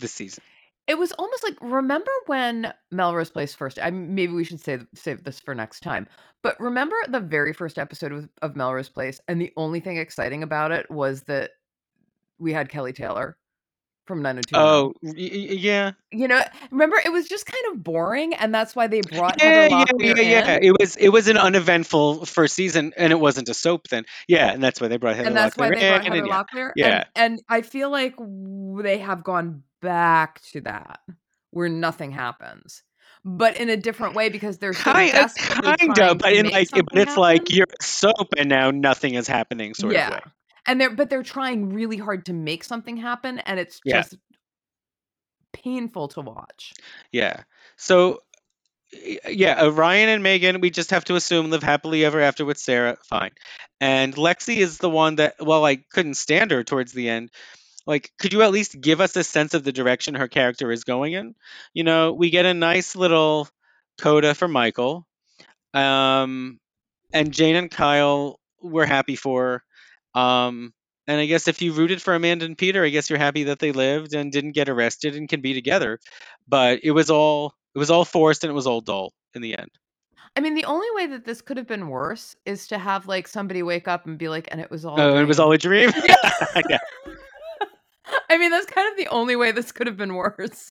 this 0.00 0.12
season. 0.12 0.44
it 0.86 0.98
was 0.98 1.12
almost 1.12 1.42
like 1.42 1.56
remember 1.60 2.10
when 2.26 2.72
Melrose 2.90 3.30
Place 3.30 3.54
first. 3.54 3.78
I 3.82 3.90
maybe 3.90 4.32
we 4.32 4.44
should 4.44 4.60
save 4.60 4.86
save 4.94 5.24
this 5.24 5.40
for 5.40 5.54
next 5.54 5.80
time. 5.80 6.06
But 6.42 6.60
remember 6.60 6.96
the 7.08 7.20
very 7.20 7.54
first 7.54 7.78
episode 7.78 8.12
of, 8.12 8.28
of 8.42 8.56
Melrose 8.56 8.90
Place, 8.90 9.20
and 9.28 9.40
the 9.40 9.52
only 9.56 9.80
thing 9.80 9.96
exciting 9.96 10.42
about 10.42 10.72
it 10.72 10.90
was 10.90 11.22
that 11.22 11.52
we 12.38 12.52
had 12.52 12.68
Kelly 12.68 12.92
Taylor 12.92 13.38
from 14.06 14.22
90210. 14.22 14.60
Oh, 14.60 14.92
oh 14.94 14.94
y- 15.02 15.12
y- 15.16 15.56
yeah, 15.58 15.92
you 16.10 16.28
know, 16.28 16.42
remember 16.70 16.96
it 17.04 17.12
was 17.12 17.28
just 17.28 17.46
kind 17.46 17.64
of 17.72 17.82
boring, 17.82 18.34
and 18.34 18.54
that's 18.54 18.76
why 18.76 18.86
they 18.86 19.00
brought 19.12 19.42
yeah, 19.42 19.66
yeah, 19.66 19.84
Locklear 19.84 20.16
yeah, 20.16 20.22
yeah. 20.22 20.58
It 20.60 20.74
was 20.78 20.96
it 20.96 21.08
was 21.08 21.28
an 21.28 21.38
uneventful 21.38 22.26
first 22.26 22.54
season, 22.54 22.92
and 22.96 23.12
it 23.12 23.16
wasn't 23.16 23.48
a 23.48 23.54
soap 23.54 23.88
then. 23.88 24.04
Yeah, 24.28 24.52
and 24.52 24.62
that's 24.62 24.80
why 24.80 24.88
they 24.88 24.96
brought 24.96 25.16
Heather 25.16 25.28
and 25.28 25.36
that's 25.36 25.56
why 25.56 25.70
they 25.70 25.88
brought 25.88 26.06
in, 26.06 26.12
Heather. 26.12 26.26
Locklear. 26.26 26.70
Yeah. 26.76 27.04
and, 27.14 27.34
and 27.34 27.42
I 27.48 27.62
feel 27.62 27.90
like 27.90 28.14
they 28.82 28.98
have 28.98 29.24
gone 29.24 29.62
back 29.80 30.40
to 30.52 30.60
that, 30.62 31.00
where 31.50 31.68
nothing 31.68 32.10
happens, 32.10 32.82
but 33.24 33.56
in 33.58 33.68
a 33.70 33.76
different 33.76 34.14
way 34.14 34.28
because 34.28 34.58
they're 34.58 34.72
so 34.72 34.92
Kind, 34.92 35.12
kind 35.12 35.98
of, 35.98 36.18
but 36.18 36.32
in 36.32 36.50
like, 36.50 36.70
but 36.70 36.86
it's 36.92 37.16
like 37.16 37.42
happen. 37.42 37.56
you're 37.56 37.66
soap, 37.80 38.34
and 38.36 38.48
now 38.48 38.70
nothing 38.70 39.14
is 39.14 39.26
happening, 39.26 39.74
sort 39.74 39.94
yeah. 39.94 40.08
of 40.08 40.14
way. 40.14 40.20
And 40.66 40.80
they're 40.80 40.90
but 40.90 41.10
they're 41.10 41.22
trying 41.22 41.70
really 41.70 41.98
hard 41.98 42.26
to 42.26 42.32
make 42.32 42.64
something 42.64 42.96
happen, 42.96 43.38
and 43.40 43.60
it's 43.60 43.80
Yeah. 43.84 43.98
just 43.98 44.16
painful 45.52 46.08
to 46.08 46.20
watch. 46.20 46.72
Yeah. 47.12 47.42
So, 47.76 48.22
yeah, 49.28 49.62
uh, 49.62 49.70
Ryan 49.70 50.08
and 50.08 50.22
Megan, 50.22 50.60
we 50.60 50.70
just 50.70 50.90
have 50.90 51.04
to 51.06 51.16
assume 51.16 51.50
live 51.50 51.62
happily 51.62 52.04
ever 52.04 52.20
after 52.20 52.44
with 52.44 52.58
Sarah. 52.58 52.96
Fine. 53.08 53.32
And 53.80 54.14
Lexi 54.14 54.56
is 54.58 54.78
the 54.78 54.90
one 54.90 55.16
that, 55.16 55.34
well, 55.40 55.64
I 55.64 55.76
couldn't 55.76 56.14
stand 56.14 56.50
her 56.50 56.62
towards 56.64 56.92
the 56.92 57.08
end. 57.08 57.30
Like, 57.86 58.10
could 58.18 58.32
you 58.32 58.42
at 58.42 58.52
least 58.52 58.80
give 58.80 59.00
us 59.00 59.14
a 59.16 59.24
sense 59.24 59.52
of 59.54 59.64
the 59.64 59.72
direction 59.72 60.14
her 60.14 60.28
character 60.28 60.72
is 60.72 60.84
going 60.84 61.12
in? 61.12 61.34
You 61.74 61.84
know, 61.84 62.12
we 62.12 62.30
get 62.30 62.46
a 62.46 62.54
nice 62.54 62.96
little 62.96 63.48
coda 64.00 64.34
for 64.34 64.48
Michael. 64.48 65.06
Um, 65.74 66.58
and 67.12 67.32
Jane 67.32 67.56
and 67.56 67.70
Kyle, 67.70 68.40
we're 68.62 68.86
happy 68.86 69.16
for. 69.16 69.62
Um, 70.14 70.72
and 71.06 71.20
I 71.20 71.26
guess 71.26 71.48
if 71.48 71.60
you 71.60 71.72
rooted 71.72 72.00
for 72.00 72.14
Amanda 72.14 72.44
and 72.44 72.56
Peter, 72.56 72.84
I 72.84 72.88
guess 72.88 73.10
you're 73.10 73.18
happy 73.18 73.44
that 73.44 73.58
they 73.58 73.72
lived 73.72 74.14
and 74.14 74.32
didn't 74.32 74.52
get 74.52 74.68
arrested 74.68 75.16
and 75.16 75.28
can 75.28 75.40
be 75.40 75.52
together. 75.52 75.98
But 76.48 76.80
it 76.82 76.92
was 76.92 77.10
all 77.10 77.54
it 77.74 77.78
was 77.78 77.90
all 77.90 78.04
forced 78.04 78.44
and 78.44 78.50
it 78.50 78.54
was 78.54 78.66
all 78.66 78.80
dull 78.80 79.12
in 79.34 79.42
the 79.42 79.58
end. 79.58 79.70
I 80.36 80.40
mean, 80.40 80.54
the 80.54 80.64
only 80.64 80.88
way 80.94 81.06
that 81.08 81.24
this 81.24 81.40
could 81.40 81.56
have 81.58 81.66
been 81.66 81.88
worse 81.88 82.34
is 82.44 82.66
to 82.68 82.78
have 82.78 83.06
like 83.06 83.28
somebody 83.28 83.62
wake 83.62 83.86
up 83.86 84.06
and 84.06 84.18
be 84.18 84.28
like, 84.28 84.48
and 84.50 84.60
it 84.60 84.70
was 84.70 84.84
all. 84.84 85.00
Oh, 85.00 85.16
it 85.16 85.24
was 85.24 85.38
all 85.38 85.52
a 85.52 85.58
dream. 85.58 85.92
yeah. 86.68 86.78
I 88.30 88.38
mean, 88.38 88.50
that's 88.50 88.66
kind 88.66 88.90
of 88.90 88.96
the 88.96 89.08
only 89.08 89.36
way 89.36 89.52
this 89.52 89.72
could 89.72 89.86
have 89.86 89.96
been 89.96 90.14
worse. 90.14 90.70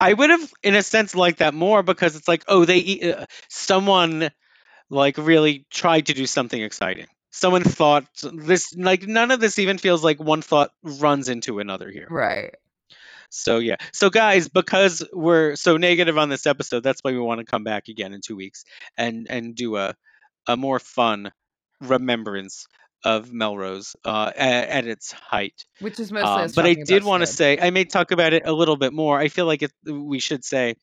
I 0.00 0.12
would 0.12 0.30
have, 0.30 0.52
in 0.62 0.74
a 0.74 0.82
sense, 0.82 1.14
liked 1.14 1.38
that 1.38 1.54
more 1.54 1.82
because 1.82 2.16
it's 2.16 2.28
like, 2.28 2.44
oh, 2.48 2.64
they 2.64 3.12
uh, 3.12 3.26
someone 3.48 4.30
like 4.90 5.18
really 5.18 5.66
tried 5.70 6.06
to 6.06 6.14
do 6.14 6.26
something 6.26 6.60
exciting. 6.60 7.06
Someone 7.36 7.64
thought 7.64 8.06
this 8.32 8.74
like 8.74 9.06
none 9.06 9.30
of 9.30 9.40
this 9.40 9.58
even 9.58 9.76
feels 9.76 10.02
like 10.02 10.18
one 10.18 10.40
thought 10.40 10.70
runs 10.82 11.28
into 11.28 11.58
another 11.58 11.90
here. 11.90 12.06
Right. 12.08 12.54
So 13.28 13.58
yeah. 13.58 13.76
So 13.92 14.08
guys, 14.08 14.48
because 14.48 15.04
we're 15.12 15.54
so 15.54 15.76
negative 15.76 16.16
on 16.16 16.30
this 16.30 16.46
episode, 16.46 16.82
that's 16.82 17.02
why 17.02 17.12
we 17.12 17.18
want 17.18 17.40
to 17.40 17.44
come 17.44 17.62
back 17.62 17.88
again 17.88 18.14
in 18.14 18.22
two 18.22 18.36
weeks 18.36 18.64
and 18.96 19.26
and 19.28 19.54
do 19.54 19.76
a 19.76 19.94
a 20.46 20.56
more 20.56 20.78
fun 20.78 21.30
remembrance 21.82 22.68
of 23.04 23.30
Melrose 23.32 23.96
uh, 24.06 24.32
at, 24.34 24.68
at 24.68 24.86
its 24.86 25.12
height. 25.12 25.66
Which 25.80 26.00
is 26.00 26.10
mostly. 26.10 26.44
Um, 26.44 26.50
but 26.56 26.64
I 26.64 26.72
did 26.72 27.04
want 27.04 27.20
to 27.20 27.26
say 27.26 27.58
I 27.60 27.68
may 27.68 27.84
talk 27.84 28.12
about 28.12 28.32
it 28.32 28.46
a 28.46 28.52
little 28.52 28.76
bit 28.76 28.94
more. 28.94 29.18
I 29.18 29.28
feel 29.28 29.44
like 29.44 29.62
it, 29.62 29.72
we 29.84 30.20
should 30.20 30.42
say 30.42 30.76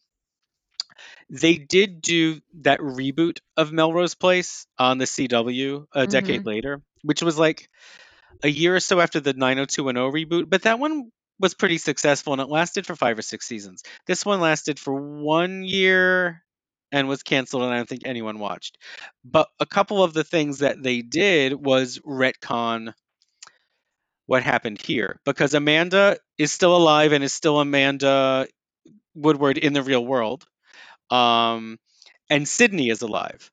they 1.34 1.58
did 1.58 2.02
do 2.02 2.42
that 2.62 2.80
reboot 2.82 3.40
of 3.58 3.74
Melrose 3.74 4.16
Place 4.16 4.68
on 4.80 5.00
the 5.00 5.08
CW 5.08 5.88
a 5.94 6.08
decade 6.08 6.46
Mm-hmm. 6.46 6.48
later, 6.48 6.82
which 7.04 7.24
was 7.24 7.40
like 7.40 7.70
a 8.44 8.50
year 8.50 8.76
or 8.76 8.80
so 8.80 9.00
after 9.00 9.20
the 9.20 9.34
90210 9.34 10.12
reboot. 10.14 10.50
But 10.50 10.64
that 10.64 10.80
one 10.80 11.12
was 11.40 11.56
pretty 11.56 11.80
successful 11.80 12.34
and 12.34 12.42
it 12.42 12.50
lasted 12.50 12.86
for 12.88 12.96
five 12.96 13.18
or 13.20 13.24
six 13.24 13.48
seasons. 13.48 13.84
This 14.08 14.26
one 14.26 14.42
lasted 14.42 14.80
for 14.80 14.94
one 14.94 15.64
year 15.64 16.44
and 16.92 17.08
was 17.10 17.24
canceled, 17.24 17.64
and 17.64 17.74
I 17.74 17.78
don't 17.78 17.90
think 17.90 18.04
anyone 18.06 18.40
watched. 18.40 18.78
But 19.26 19.50
a 19.60 19.66
couple 19.66 20.04
of 20.04 20.14
the 20.14 20.24
things 20.24 20.60
that 20.60 20.82
they 20.84 21.02
did 21.02 21.54
was 21.54 22.00
retcon 22.00 22.94
what 24.26 24.44
happened 24.44 24.82
here 24.82 25.20
because 25.26 25.54
Amanda 25.54 26.18
is 26.38 26.52
still 26.52 26.76
alive 26.76 27.12
and 27.14 27.24
is 27.24 27.34
still 27.34 27.60
Amanda 27.60 28.48
Woodward 29.16 29.58
in 29.58 29.74
the 29.74 29.84
real 29.84 30.06
world. 30.06 30.46
Um, 31.14 31.78
and 32.30 32.48
Sydney 32.48 32.90
is 32.90 33.02
alive, 33.02 33.52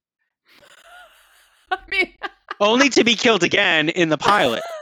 I 1.70 1.78
mean, 1.90 2.14
only 2.60 2.88
to 2.90 3.04
be 3.04 3.14
killed 3.14 3.42
again 3.42 3.88
in 3.88 4.08
the 4.08 4.18
pilot. 4.18 4.62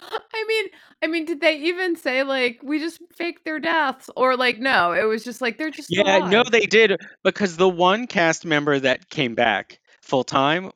I 0.00 0.44
mean, 0.46 0.66
I 1.02 1.06
mean, 1.06 1.24
did 1.24 1.40
they 1.40 1.56
even 1.58 1.96
say 1.96 2.22
like 2.22 2.60
we 2.62 2.78
just 2.78 3.00
faked 3.14 3.44
their 3.44 3.60
deaths, 3.60 4.10
or 4.16 4.36
like 4.36 4.58
no? 4.58 4.92
It 4.92 5.04
was 5.04 5.22
just 5.22 5.40
like 5.40 5.58
they're 5.58 5.70
just 5.70 5.88
Yeah, 5.90 6.28
no, 6.28 6.42
they 6.42 6.66
did 6.66 7.00
because 7.22 7.56
the 7.56 7.68
one 7.68 8.06
cast 8.06 8.44
member 8.44 8.78
that 8.78 9.08
came 9.10 9.34
back 9.34 9.80
full 10.02 10.24
time 10.24 10.72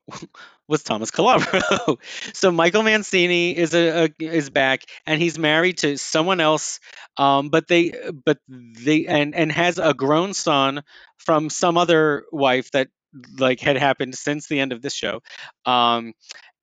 was 0.72 0.82
Thomas 0.82 1.12
Calabro. 1.12 1.98
so 2.34 2.50
Michael 2.50 2.82
Mancini 2.82 3.56
is 3.56 3.74
a, 3.74 4.06
a 4.06 4.10
is 4.18 4.50
back 4.50 4.82
and 5.06 5.20
he's 5.22 5.38
married 5.38 5.78
to 5.78 5.98
someone 5.98 6.40
else. 6.40 6.80
Um, 7.16 7.50
but 7.50 7.68
they 7.68 7.92
but 8.24 8.38
they 8.48 9.06
and 9.06 9.34
and 9.36 9.52
has 9.52 9.78
a 9.78 9.94
grown 9.94 10.34
son 10.34 10.82
from 11.18 11.50
some 11.50 11.78
other 11.78 12.24
wife 12.32 12.70
that 12.72 12.88
like 13.38 13.60
had 13.60 13.76
happened 13.76 14.16
since 14.16 14.48
the 14.48 14.58
end 14.58 14.72
of 14.72 14.82
this 14.82 14.94
show. 14.94 15.20
Um, 15.66 16.14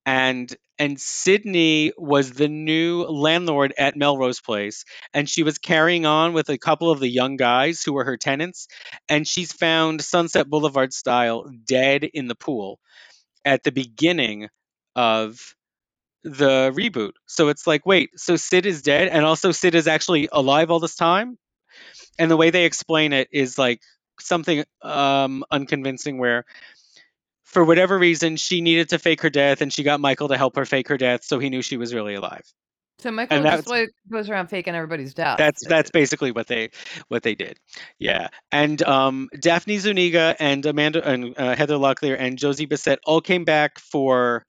and 0.06 0.54
and 0.80 1.00
Sydney 1.00 1.92
was 1.98 2.32
the 2.32 2.48
new 2.48 3.04
landlord 3.04 3.74
at 3.78 3.98
Melrose 3.98 4.40
Place, 4.42 4.86
and 5.14 5.30
she 5.30 5.44
was 5.44 5.58
carrying 5.58 6.06
on 6.06 6.34
with 6.34 6.50
a 6.50 6.58
couple 6.58 6.90
of 6.90 7.00
the 7.00 7.10
young 7.10 7.36
guys 7.36 7.84
who 7.84 7.94
were 7.94 8.06
her 8.06 8.18
tenants, 8.18 8.68
and 9.10 9.28
she's 9.28 9.52
found 9.52 10.02
Sunset 10.02 10.50
Boulevard 10.50 10.94
style 10.94 11.46
dead 11.66 12.06
in 12.06 12.28
the 12.28 12.36
pool 12.36 12.80
at 13.46 13.64
the 13.64 13.72
beginning 13.72 14.50
of 14.96 15.56
the 16.24 16.72
reboot. 16.76 17.12
So 17.26 17.48
it's 17.50 17.66
like, 17.66 17.86
wait, 17.86 18.12
so 18.18 18.36
Sid 18.36 18.66
is 18.66 18.82
dead, 18.82 19.08
and 19.08 19.26
also 19.26 19.52
Sid 19.52 19.76
is 19.76 19.88
actually 19.88 20.30
alive 20.32 20.72
all 20.72 20.80
this 20.80 20.96
time. 20.96 21.38
And 22.18 22.30
the 22.30 22.38
way 22.38 22.50
they 22.50 22.66
explain 22.66 23.14
it 23.14 23.30
is 23.32 23.58
like 23.58 23.82
something 24.20 24.66
um, 24.82 25.44
unconvincing, 25.50 26.18
where 26.18 26.46
for 27.46 27.64
whatever 27.64 27.98
reason 27.98 28.36
she 28.36 28.62
needed 28.62 28.90
to 28.90 29.00
fake 29.00 29.22
her 29.22 29.30
death, 29.30 29.62
and 29.62 29.72
she 29.72 29.84
got 29.84 30.00
Michael 30.00 30.28
to 30.28 30.38
help 30.38 30.56
her 30.58 30.66
fake 30.66 30.90
her 30.90 30.98
death, 30.98 31.24
so 31.24 31.40
he 31.40 31.50
knew 31.50 31.62
she 31.62 31.78
was 31.78 31.94
really 31.94 32.16
alive. 32.16 32.44
So 33.00 33.12
Michael 33.12 33.38
just 33.38 33.44
that's- 33.44 33.68
like 33.68 33.90
goes 34.12 34.30
around 34.30 34.48
faking 34.48 34.76
everybody's 34.76 35.14
death. 35.14 35.38
That's 35.38 35.66
that's 35.66 35.90
basically 35.90 36.32
what 36.32 36.48
they 36.48 36.70
what 37.08 37.24
they 37.24 37.36
did. 37.36 37.58
Yeah, 37.98 38.28
and 38.52 38.82
um, 38.84 39.30
Daphne 39.40 39.78
Zuniga 39.78 40.36
and 40.40 40.66
Amanda 40.66 41.08
and 41.08 41.34
uh, 41.38 41.56
Heather 41.56 41.76
Locklear 41.76 42.18
and 42.20 42.38
Josie 42.38 42.66
Bissett 42.66 43.00
all 43.06 43.22
came 43.22 43.46
back 43.46 43.80
for 43.80 44.44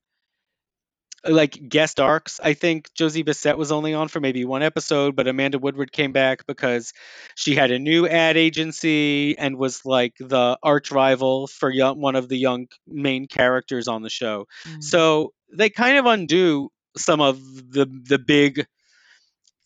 like 1.23 1.69
guest 1.69 1.99
arcs. 1.99 2.39
I 2.43 2.53
think 2.53 2.89
Josie 2.93 3.23
Bissett 3.23 3.57
was 3.57 3.71
only 3.71 3.93
on 3.93 4.07
for 4.07 4.19
maybe 4.19 4.43
one 4.43 4.63
episode, 4.63 5.15
but 5.15 5.27
Amanda 5.27 5.59
Woodward 5.59 5.91
came 5.91 6.11
back 6.11 6.45
because 6.47 6.93
she 7.35 7.55
had 7.55 7.71
a 7.71 7.79
new 7.79 8.07
ad 8.07 8.37
agency 8.37 9.37
and 9.37 9.57
was 9.57 9.85
like 9.85 10.13
the 10.19 10.57
arch 10.63 10.91
rival 10.91 11.47
for 11.47 11.69
young, 11.69 12.01
one 12.01 12.15
of 12.15 12.27
the 12.27 12.37
young 12.37 12.67
main 12.87 13.27
characters 13.27 13.87
on 13.87 14.01
the 14.01 14.09
show. 14.09 14.47
Mm. 14.67 14.83
So 14.83 15.33
they 15.53 15.69
kind 15.69 15.97
of 15.97 16.05
undo 16.05 16.69
some 16.97 17.21
of 17.21 17.39
the 17.71 17.85
the 17.85 18.19
big 18.19 18.65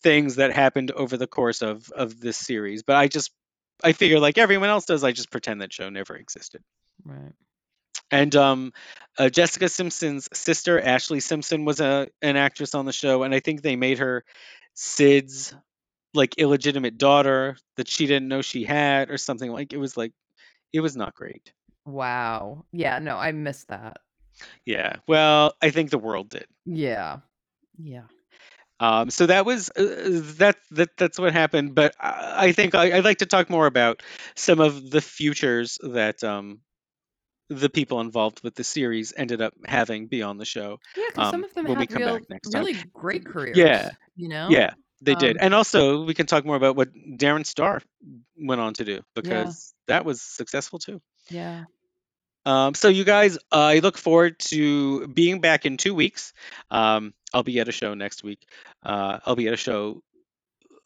things 0.02 0.36
that 0.36 0.52
happened 0.52 0.90
over 0.92 1.16
the 1.16 1.26
course 1.26 1.62
of 1.62 1.90
of 1.90 2.20
this 2.20 2.36
series. 2.36 2.82
But 2.82 2.96
I 2.96 3.08
just 3.08 3.30
I 3.82 3.92
figure 3.92 4.20
like 4.20 4.38
everyone 4.38 4.68
else 4.68 4.84
does, 4.86 5.04
I 5.04 5.12
just 5.12 5.30
pretend 5.30 5.60
that 5.60 5.72
show 5.72 5.88
never 5.88 6.16
existed. 6.16 6.62
right. 7.04 7.32
And 8.10 8.36
um, 8.36 8.72
uh, 9.18 9.28
Jessica 9.28 9.68
Simpson's 9.68 10.28
sister 10.32 10.80
Ashlee 10.80 11.22
Simpson 11.22 11.64
was 11.64 11.80
a 11.80 12.08
an 12.22 12.36
actress 12.36 12.74
on 12.74 12.84
the 12.84 12.92
show, 12.92 13.24
and 13.24 13.34
I 13.34 13.40
think 13.40 13.62
they 13.62 13.76
made 13.76 13.98
her 13.98 14.24
Sid's 14.74 15.54
like 16.14 16.38
illegitimate 16.38 16.98
daughter 16.98 17.56
that 17.76 17.88
she 17.88 18.06
didn't 18.06 18.28
know 18.28 18.42
she 18.42 18.64
had, 18.64 19.10
or 19.10 19.18
something 19.18 19.50
like. 19.50 19.72
It 19.72 19.78
was 19.78 19.96
like 19.96 20.12
it 20.72 20.80
was 20.80 20.96
not 20.96 21.14
great. 21.14 21.52
Wow. 21.84 22.64
Yeah. 22.72 22.98
No, 22.98 23.16
I 23.16 23.32
missed 23.32 23.68
that. 23.68 23.98
Yeah. 24.64 24.96
Well, 25.06 25.54
I 25.62 25.70
think 25.70 25.90
the 25.90 25.98
world 25.98 26.30
did. 26.30 26.46
Yeah. 26.64 27.18
Yeah. 27.78 28.02
Um, 28.78 29.08
so 29.08 29.26
that 29.26 29.46
was 29.46 29.70
uh, 29.70 30.22
that 30.38 30.56
that 30.72 30.90
that's 30.98 31.18
what 31.18 31.32
happened. 31.32 31.74
But 31.74 31.94
I, 31.98 32.48
I 32.48 32.52
think 32.52 32.74
I, 32.74 32.96
I'd 32.96 33.04
like 33.04 33.18
to 33.18 33.26
talk 33.26 33.48
more 33.48 33.66
about 33.66 34.02
some 34.34 34.60
of 34.60 34.90
the 34.90 35.00
futures 35.00 35.78
that 35.82 36.22
um, 36.22 36.60
the 37.48 37.70
people 37.70 38.00
involved 38.00 38.42
with 38.44 38.54
the 38.54 38.64
series 38.64 39.14
ended 39.16 39.40
up 39.40 39.54
having 39.64 40.08
beyond 40.08 40.38
the 40.40 40.44
show. 40.44 40.78
Yeah, 40.94 41.04
because 41.08 41.30
some 41.30 41.36
Um, 41.36 41.44
of 41.44 41.54
them 41.54 41.66
had 41.66 41.90
real, 41.92 42.18
next 42.28 42.50
time. 42.50 42.64
really 42.64 42.76
great 42.92 43.24
careers. 43.24 43.56
Yeah, 43.56 43.92
You 44.14 44.28
know. 44.28 44.48
Yeah, 44.50 44.74
they 45.00 45.14
did. 45.14 45.36
Um, 45.36 45.44
And 45.44 45.54
also, 45.54 46.04
we 46.04 46.12
can 46.12 46.26
talk 46.26 46.44
more 46.44 46.56
about 46.56 46.76
what 46.76 46.92
Darren 46.92 47.46
Star 47.46 47.80
went 48.36 48.60
on 48.60 48.74
to 48.74 48.84
do 48.84 49.00
because 49.14 49.72
that 49.86 50.04
was 50.04 50.20
successful 50.20 50.78
too. 50.78 51.00
Yeah. 51.30 51.64
Um, 52.46 52.74
so, 52.74 52.88
you 52.88 53.04
guys, 53.04 53.36
I 53.52 53.80
look 53.80 53.98
forward 53.98 54.38
to 54.50 55.06
being 55.08 55.40
back 55.40 55.66
in 55.66 55.76
two 55.76 55.94
weeks. 55.94 56.32
Um, 56.70 57.12
I'll 57.34 57.42
be 57.42 57.60
at 57.60 57.68
a 57.68 57.72
show 57.72 57.92
next 57.94 58.22
week. 58.24 58.46
Uh, 58.82 59.18
I'll 59.26 59.36
be 59.36 59.48
at 59.48 59.52
a 59.54 59.58
show 59.58 60.02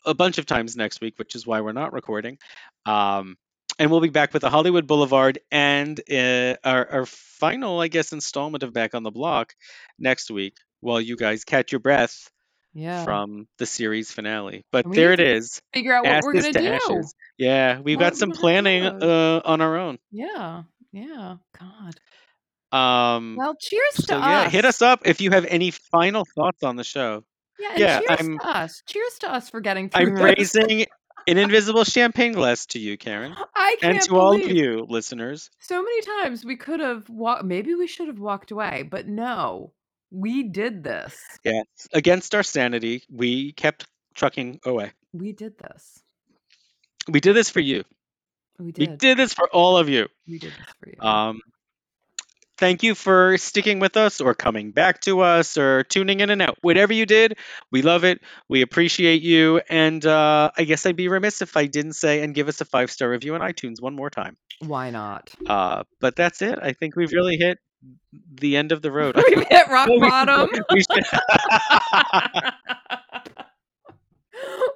a 0.07 0.15
bunch 0.15 0.39
of 0.39 0.47
times 0.47 0.75
next 0.77 1.01
week, 1.01 1.19
which 1.19 1.35
is 1.35 1.47
why 1.47 1.61
we're 1.61 1.73
not 1.73 1.93
recording. 1.93 2.39
Um, 2.87 3.37
and 3.79 3.91
we'll 3.91 4.01
be 4.01 4.09
back 4.09 4.33
with 4.33 4.43
the 4.43 4.51
Hollywood 4.51 4.87
Boulevard 4.87 5.39
and 5.51 6.01
uh, 6.11 6.57
our, 6.65 6.91
our 6.91 7.07
final, 7.07 7.81
I 7.81 7.89
guess, 7.89 8.13
installment 8.13 8.63
of 8.63 8.73
Back 8.73 8.95
on 8.95 9.03
the 9.03 9.11
Block 9.11 9.55
next 9.99 10.31
week 10.31 10.57
while 10.81 11.01
you 11.01 11.17
guys 11.17 11.45
catch 11.45 11.73
your 11.73 11.79
breath 11.81 12.31
Yeah. 12.73 13.05
from 13.05 13.47
the 13.59 13.67
series 13.67 14.11
finale. 14.11 14.65
But 14.73 14.91
there 14.91 15.13
it 15.13 15.17
to 15.17 15.27
is. 15.35 15.61
Figure 15.75 15.93
out 15.95 16.05
what 16.07 16.25
we're 16.25 16.33
gonna 16.35 16.53
do. 16.53 16.67
ashes. 16.67 17.15
Yeah, 17.39 17.81
we've 17.81 17.97
What 17.99 18.05
got 18.05 18.17
some 18.17 18.33
planning 18.33 18.85
uh, 18.85 19.41
on 19.45 19.61
our 19.61 19.77
own. 19.79 19.99
Yeah. 20.11 20.63
Yeah. 20.93 21.37
God. 21.59 21.95
Um, 22.73 23.37
Well, 23.37 23.55
cheers 23.61 23.83
so 24.07 24.15
to 24.15 24.21
yeah, 24.21 24.41
us. 24.43 24.53
hit 24.53 24.65
us 24.65 24.83
up 24.83 25.01
if 25.05 25.21
you 25.21 25.31
have 25.31 25.45
any 25.47 25.71
final 25.71 26.25
thoughts 26.37 26.63
on 26.63 26.77
the 26.77 26.85
show. 26.85 27.25
Yeah, 27.59 27.71
and 27.71 27.79
Yeah, 27.79 27.99
cheers 28.01 28.11
I'm- 28.21 28.39
to 28.39 28.47
us. 28.49 28.83
Cheers 28.87 29.19
to 29.21 29.33
us 29.33 29.51
for 29.51 29.61
getting 29.61 29.89
through 29.91 30.03
I'm 30.07 30.15
this. 30.15 30.55
raising 30.65 30.87
an 31.27 31.37
invisible 31.39 31.85
champagne 31.85 32.33
glass 32.33 32.67
to 32.67 32.79
you, 32.79 32.97
Karen, 32.97 33.35
I 33.55 33.77
can't 33.81 33.95
and 33.97 34.03
to 34.05 34.17
all 34.17 34.35
of 34.35 34.49
you 34.49 34.87
listeners. 34.89 35.51
so 35.61 35.83
many 35.83 36.01
times 36.03 36.45
we 36.45 36.57
could 36.57 36.81
have 36.81 37.09
walked. 37.11 37.45
Maybe 37.45 37.75
we 37.75 37.87
should 37.87 38.07
have 38.09 38.19
walked 38.19 38.51
away, 38.51 38.85
but 38.91 39.07
no, 39.07 39.73
we 40.11 40.45
did 40.45 40.83
this. 40.83 41.21
Yes, 41.45 41.67
against 41.93 42.35
our 42.35 42.43
sanity, 42.43 43.03
we 43.11 43.53
kept 43.53 43.87
trucking 44.15 44.61
away. 44.65 44.93
We 45.13 45.33
did 45.33 45.59
this. 45.59 46.03
We 47.09 47.21
did 47.21 47.35
this 47.35 47.51
for 47.51 47.61
you. 47.61 47.85
We 48.61 48.67
We 48.67 48.73
did. 48.73 48.99
did 48.99 49.19
this 49.19 49.33
for 49.33 49.49
all 49.49 49.79
of 49.79 49.89
you. 49.89 50.09
We 50.29 50.39
did 50.39 50.53
this 50.53 50.75
for 50.79 50.89
you. 50.89 51.01
Um, 51.01 51.41
thank 52.59 52.83
you 52.83 52.95
for 52.95 53.39
sticking 53.39 53.81
with 53.81 53.97
us 53.97 54.21
or 54.21 54.35
coming 54.35 54.71
back 54.71 55.01
to 55.01 55.21
us 55.21 55.57
or 55.57 55.83
tuning 55.85 56.21
in 56.21 56.29
and 56.29 56.43
out. 56.43 56.59
Whatever 56.61 56.93
you 56.93 57.07
did, 57.07 57.39
we 57.73 57.81
love 57.81 58.05
it. 58.05 58.21
We 58.49 58.61
appreciate 58.61 59.23
you. 59.23 59.63
And 59.71 60.05
uh, 60.05 60.51
I 60.57 60.65
guess 60.65 60.85
I'd 60.85 60.95
be 60.97 61.09
remiss 61.09 61.41
if 61.41 61.57
I 61.57 61.67
didn't 61.67 61.95
say 61.95 62.23
and 62.23 62.35
give 62.35 62.49
us 62.49 62.61
a 62.61 62.67
five 62.67 62.91
star 62.91 63.09
review 63.09 63.35
on 63.35 63.41
iTunes 63.41 63.81
one 63.81 63.95
more 63.97 64.11
time. 64.11 64.37
Why 64.61 64.91
not? 64.91 65.31
Uh, 65.47 65.85
but 66.01 66.17
that's 66.17 66.43
it. 66.43 66.59
I 66.61 66.75
think 66.75 66.97
we've 66.97 67.13
really 67.13 67.39
hit 67.39 67.59
the 68.35 68.59
end 68.59 68.73
of 68.73 68.83
the 68.83 68.93
road. 68.93 69.17
we've 69.35 69.49
hit 69.49 69.69
rock 69.69 69.89
bottom. 70.01 70.51
we 70.73 70.81
should... 70.81 71.05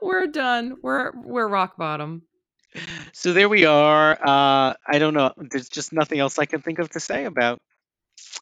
We're 0.00 0.26
done. 0.26 0.76
We're 0.82 1.12
we're 1.14 1.48
rock 1.48 1.76
bottom. 1.76 2.22
So 3.12 3.32
there 3.32 3.48
we 3.48 3.64
are. 3.64 4.12
Uh, 4.12 4.74
I 4.86 4.98
don't 4.98 5.14
know. 5.14 5.32
There's 5.36 5.68
just 5.68 5.92
nothing 5.92 6.18
else 6.18 6.38
I 6.38 6.46
can 6.46 6.62
think 6.62 6.78
of 6.78 6.90
to 6.90 7.00
say 7.00 7.24
about 7.24 7.60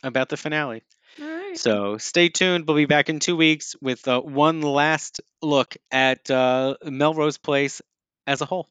about 0.02 0.28
the 0.28 0.36
finale. 0.36 0.82
All 1.20 1.26
right. 1.26 1.58
So 1.58 1.98
stay 1.98 2.28
tuned. 2.28 2.66
We'll 2.66 2.76
be 2.76 2.86
back 2.86 3.08
in 3.08 3.20
two 3.20 3.36
weeks 3.36 3.76
with 3.80 4.06
uh, 4.08 4.20
one 4.20 4.62
last 4.62 5.20
look 5.42 5.76
at 5.90 6.30
uh, 6.30 6.76
Melrose 6.84 7.38
Place 7.38 7.82
as 8.26 8.40
a 8.40 8.46
whole. 8.46 8.68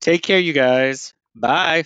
Take 0.00 0.22
care, 0.22 0.38
you 0.38 0.52
guys. 0.52 1.14
Bye. 1.34 1.84